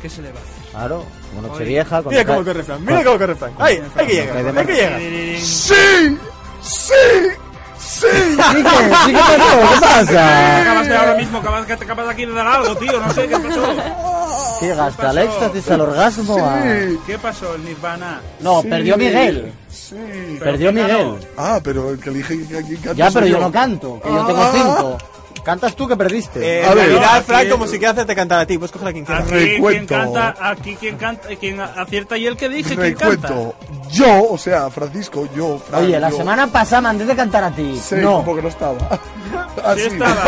[0.00, 0.59] ¿Qué se le va a hacer?
[0.72, 1.04] Claro.
[1.30, 1.88] Como noche Oye, vieja...
[2.02, 3.52] cuando Mira cómo corre Fran, mira cómo corre Fran.
[3.58, 5.00] Ay, hay que llegar, hay que llegar.
[5.40, 6.18] ¡Sí!
[6.62, 6.94] ¡Sí!
[7.78, 8.06] ¡Sí!
[8.06, 9.60] ¿Sí que, sí que pasó?
[9.74, 10.60] ¿Qué pasa?
[10.62, 13.00] Acabas de ahora mismo, acabas, que te acabas aquí de dar algo, tío.
[13.00, 13.62] No sé qué pasó.
[14.60, 15.02] ¿Qué gasta?
[15.02, 15.10] pasó?
[15.10, 16.36] ¿El éxtasis al orgasmo?
[16.46, 16.62] a-
[17.06, 18.20] ¿Qué pasó, el Nirvana?
[18.40, 18.68] No, Sí.
[18.68, 19.52] perdió Miguel.
[19.70, 19.96] Sí.
[20.38, 21.28] Perdió ¿quién Miguel.
[21.36, 24.26] Ah, pero el que elige que aquí canta Ya, pero yo no canto, que yo
[24.26, 24.50] tengo Ah.
[24.52, 24.98] cinco.
[25.44, 26.60] Cantas tú que perdiste.
[26.60, 28.70] Eh, A ver, realidad, aquí Fran, es- como si quieres hacerte cantar a ti, pues
[28.70, 29.24] coge a quien quieras.
[29.30, 33.28] Aquí quien canta, aquí quien canta, quien acierta y el que dije quien canta.
[33.90, 37.50] Yo, o sea, Francisco, yo, Fran, Oye, la yo, semana pasada mandé de cantar a
[37.50, 37.80] ti.
[37.82, 38.22] Sí, no.
[38.24, 38.78] porque no estaba.
[38.80, 39.80] Sí Así.
[39.82, 40.24] estaba.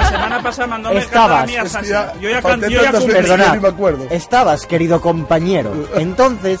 [0.00, 3.56] La semana pasada mandóme cantar a mí a ya Yo ya canté, yo ya Perdonad.
[3.56, 4.06] me acuerdo.
[4.10, 5.72] Estabas, querido compañero.
[5.96, 6.60] Entonces,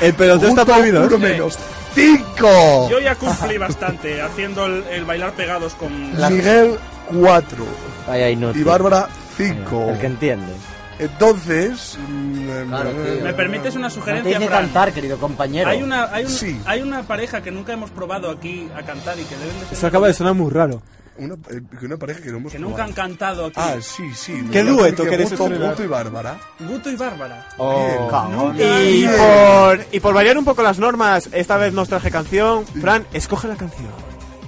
[0.00, 1.02] El peloteo está prohibido.
[1.06, 1.18] uno ¿eh?
[1.18, 1.58] menos.
[1.94, 2.88] ¡Cinco!
[2.90, 6.12] Yo ya cumplí bastante haciendo el, el bailar pegados con...
[6.12, 6.78] Miguel,
[7.10, 7.64] cuatro.
[8.06, 8.60] vaya inútil.
[8.60, 9.88] Y Bárbara, cinco.
[9.90, 10.52] El que entiende.
[10.98, 11.96] Entonces.
[12.08, 13.22] mm, Claro, tío.
[13.24, 14.62] ¿Me permites una No te sugerencia, hice Fran?
[14.64, 15.70] cantar, querido compañero.
[15.70, 16.60] Hay una, hay, un- Sí.
[16.66, 19.72] hay una pareja que nunca hemos probado aquí a cantar y que deben de ser
[19.74, 20.82] Eso acaba de sonar muy raro.
[21.18, 23.08] Una, eh, que una pareja que no hemos que nunca han probado.
[23.18, 23.54] cantado aquí.
[23.56, 24.44] Ah, sí, sí.
[24.52, 25.48] ¿Qué dueto Porque queréis Guto?
[25.68, 26.38] Guto y Bárbara.
[26.60, 27.48] Guto y Bárbara.
[27.58, 28.28] Oh.
[28.30, 28.80] Nunca.
[28.82, 32.64] Y por, y por variar un poco las normas, esta vez nos traje canción.
[32.66, 33.88] Fran, escoge la canción.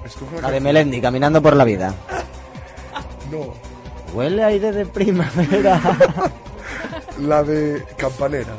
[0.05, 1.93] Escoge La de Melendi, caminando por la vida.
[3.31, 3.55] No.
[4.13, 5.81] Huele aire de primavera.
[7.21, 8.53] La de Campanera.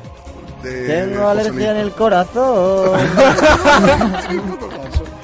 [0.63, 2.91] De Tengo José alergia en el corazón.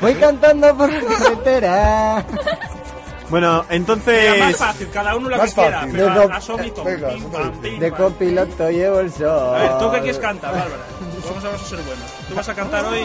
[0.02, 2.26] Voy cantando por la carretera.
[3.30, 4.40] Bueno, Mira, entonces.
[4.40, 5.80] más fácil, cada uno la Más que quiera.
[5.80, 5.92] fácil.
[5.94, 6.84] Pero De a- co- a Somito.
[6.84, 8.00] Venga, Pim, pam, pim, De pam.
[8.02, 9.56] copiloto llevo el sol.
[9.56, 10.82] A ver, ¿tú qué quieres cantar, Bárbara?
[11.28, 12.06] Vamos a, vamos a ser buenos.
[12.30, 13.00] ¿Tú vas a cantar hoy?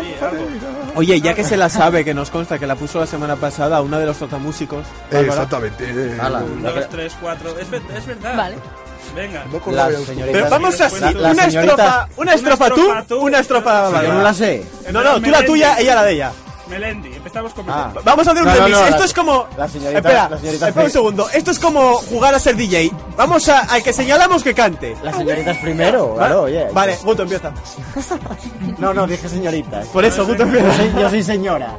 [0.00, 0.46] Sí, algo.
[0.94, 3.80] Oye, ya que se la sabe, que nos consta que la puso la semana pasada
[3.82, 4.84] una de los trotamúsicos.
[5.10, 5.26] Bárbara.
[5.32, 5.84] Exactamente.
[5.84, 6.18] eh.
[6.42, 7.50] Un, dos, tres, cuatro.
[7.58, 8.36] Es, es verdad.
[8.36, 8.56] Vale.
[9.14, 9.44] Venga.
[9.72, 9.88] La
[10.32, 12.70] Pero vamos así, La- una señoritas- estrofa, una estrofa
[13.06, 14.14] tú, una estrofa Yo Bárbara.
[14.14, 14.64] no la sé.
[14.92, 16.32] No, no, tú la tuya, ella la de ella.
[16.68, 17.14] Melendi.
[17.14, 17.76] Empezamos con Ah.
[17.88, 18.00] Melendi.
[18.04, 18.78] Vamos a hacer un No, no, remix.
[18.78, 19.46] no, Esto la- es como.
[19.56, 21.28] la señorita- espera, la señorita espera un segundo.
[21.30, 22.90] Esto es como jugar a ser DJ.
[23.16, 24.96] Vamos a, al que señalamos que cante.
[25.02, 26.66] Las señoritas primero, claro, oye.
[26.72, 27.52] Vale, Guto empieza.
[28.78, 29.86] No, no, dije señoritas.
[29.88, 30.76] Por eso, Guto Yo empieza.
[30.76, 31.74] soy, yo soy señora.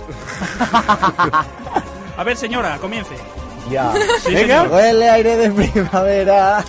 [2.18, 3.16] A ver, señora, comience.
[3.70, 3.92] Ya.
[4.26, 4.62] Sí, Venga.
[4.64, 4.68] señor.
[4.74, 6.58] Huele aire de primavera.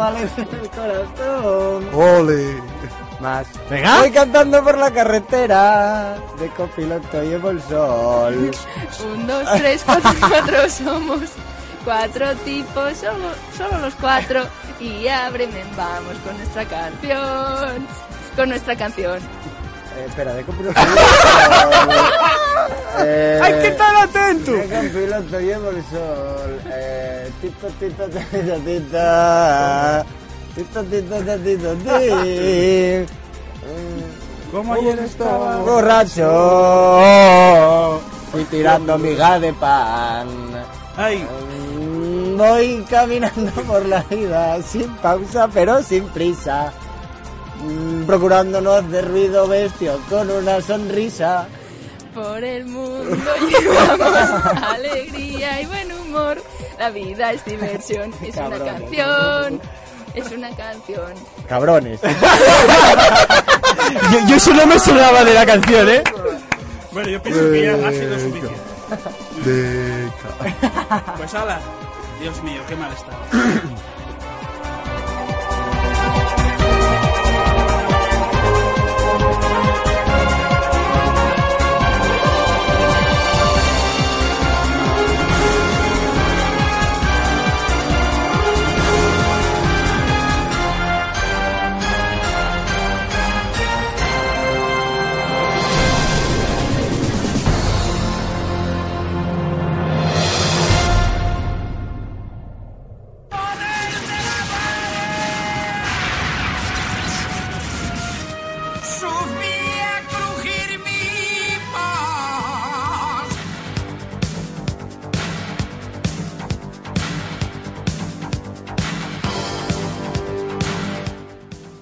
[0.00, 1.88] Alergia en el corazón.
[1.94, 2.73] Ole.
[3.20, 3.46] Más.
[3.70, 4.00] Venga.
[4.00, 6.16] Voy cantando por la carretera.
[6.38, 8.50] De copiloto llevo el sol.
[9.14, 11.20] Un, dos, tres, cuatro, cuatro somos.
[11.84, 14.42] Cuatro tipos, somos solo los cuatro.
[14.80, 17.86] Y ábreme, vamos con nuestra canción.
[18.36, 19.18] Con nuestra canción.
[19.96, 22.70] Eh, espera, de copiloto llevo el sol.
[23.06, 24.52] Eh, ¡Hay que estar atento!
[24.52, 26.60] De copiloto llevo el sol.
[26.72, 30.23] Eh, tito, tito, tito, tito.
[34.52, 35.56] ¿Cómo ayer estaba?
[35.58, 36.30] Borracho.
[38.30, 40.28] Fui tirando miga de pan.
[40.96, 41.26] Ay,
[42.36, 46.72] Voy caminando por la vida sin pausa pero sin prisa.
[48.06, 51.46] Procurando no hacer ruido bestia con una sonrisa.
[52.12, 53.14] Por el mundo
[53.48, 56.42] llevamos alegría y buen humor.
[56.78, 59.60] La vida es diversión, es una canción.
[60.14, 61.12] Es una canción.
[61.48, 62.00] Cabrones.
[64.12, 66.02] Yo, yo eso no me sonaba de la canción, ¿eh?
[66.92, 68.56] bueno, yo pienso que ya ha sido suficiente.
[69.44, 70.08] De.
[71.18, 71.60] Pues ala.
[72.20, 73.10] Dios mío, qué mal está.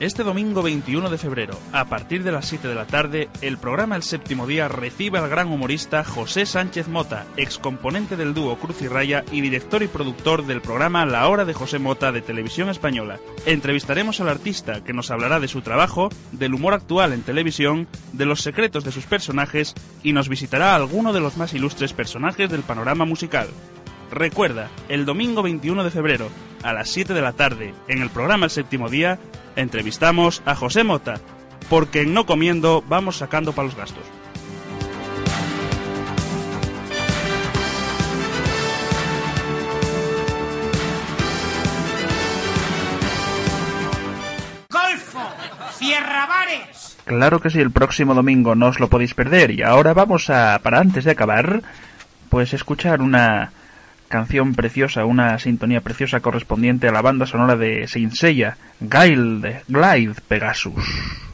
[0.03, 3.95] Este domingo 21 de febrero, a partir de las 7 de la tarde, el programa
[3.95, 8.89] El Séptimo Día recibe al gran humorista José Sánchez Mota, excomponente del dúo Cruz y
[8.89, 13.21] Raya y director y productor del programa La Hora de José Mota de Televisión Española.
[13.47, 18.27] Entrevistaremos al artista que nos hablará de su trabajo, del humor actual en televisión, de
[18.27, 19.73] los secretos de sus personajes
[20.03, 23.47] y nos visitará alguno de los más ilustres personajes del panorama musical.
[24.11, 26.29] Recuerda, el domingo 21 de febrero,
[26.65, 29.21] a las 7 de la tarde, en el programa El Séptimo Día,
[29.57, 31.21] entrevistamos a José Mota,
[31.69, 34.05] porque en No Comiendo vamos sacando para los gastos.
[44.71, 45.21] Golfo.
[45.79, 46.99] Cierra bares.
[47.05, 49.51] Claro que sí, el próximo domingo no os lo podéis perder.
[49.51, 51.63] Y ahora vamos a, para antes de acabar,
[52.29, 53.53] pues escuchar una
[54.13, 61.32] canción preciosa, una sintonía preciosa correspondiente a la banda sonora de Seiya, Guile, Glide Pegasus.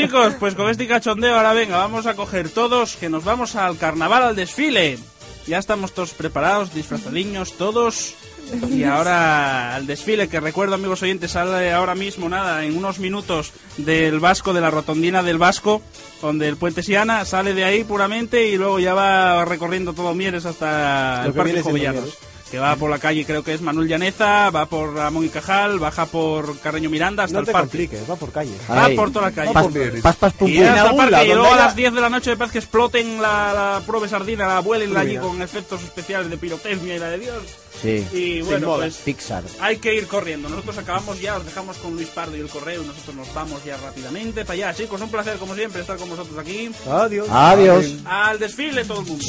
[0.00, 3.76] Chicos, pues con este cachondeo ahora venga, vamos a coger todos, que nos vamos al
[3.76, 4.98] carnaval, al desfile.
[5.46, 8.14] Ya estamos todos preparados, disfrazadiños todos.
[8.70, 13.52] Y ahora al desfile, que recuerdo amigos oyentes, sale ahora mismo, nada, en unos minutos
[13.76, 15.82] del Vasco, de la rotondina del Vasco,
[16.22, 20.46] donde el puente Siana sale de ahí puramente y luego ya va recorriendo todo Mieres
[20.46, 22.29] hasta Lo el que Parque Jovellanos.
[22.50, 25.78] Que va por la calle, creo que es Manuel Llaneza, va por Ramón y Cajal,
[25.78, 27.68] baja por Carreño Miranda hasta No el te parque.
[27.68, 28.50] compliques, va por calle.
[28.68, 29.52] Va por toda la calle.
[29.52, 30.02] Va por Mieres.
[30.02, 30.66] Pas, pas, pum, Y pum.
[30.66, 32.58] hasta el parque, y luego a las haya- 10 de la noche me parece que
[32.58, 37.08] exploten la, la prueba sardina, la vuelen allí con efectos especiales de pirotecnia y la
[37.10, 37.42] de Dios.
[37.80, 38.04] Sí.
[38.12, 39.44] Y bueno, pues Pixar.
[39.60, 40.48] hay que ir corriendo.
[40.48, 43.76] Nosotros acabamos ya, os dejamos con Luis Pardo y el correo nosotros nos vamos ya
[43.76, 44.74] rápidamente para allá.
[44.74, 46.70] Chicos, un placer como siempre estar con vosotros aquí.
[46.90, 47.28] Adiós.
[47.30, 47.86] Adiós.
[48.04, 49.24] Al desfile todo el mundo.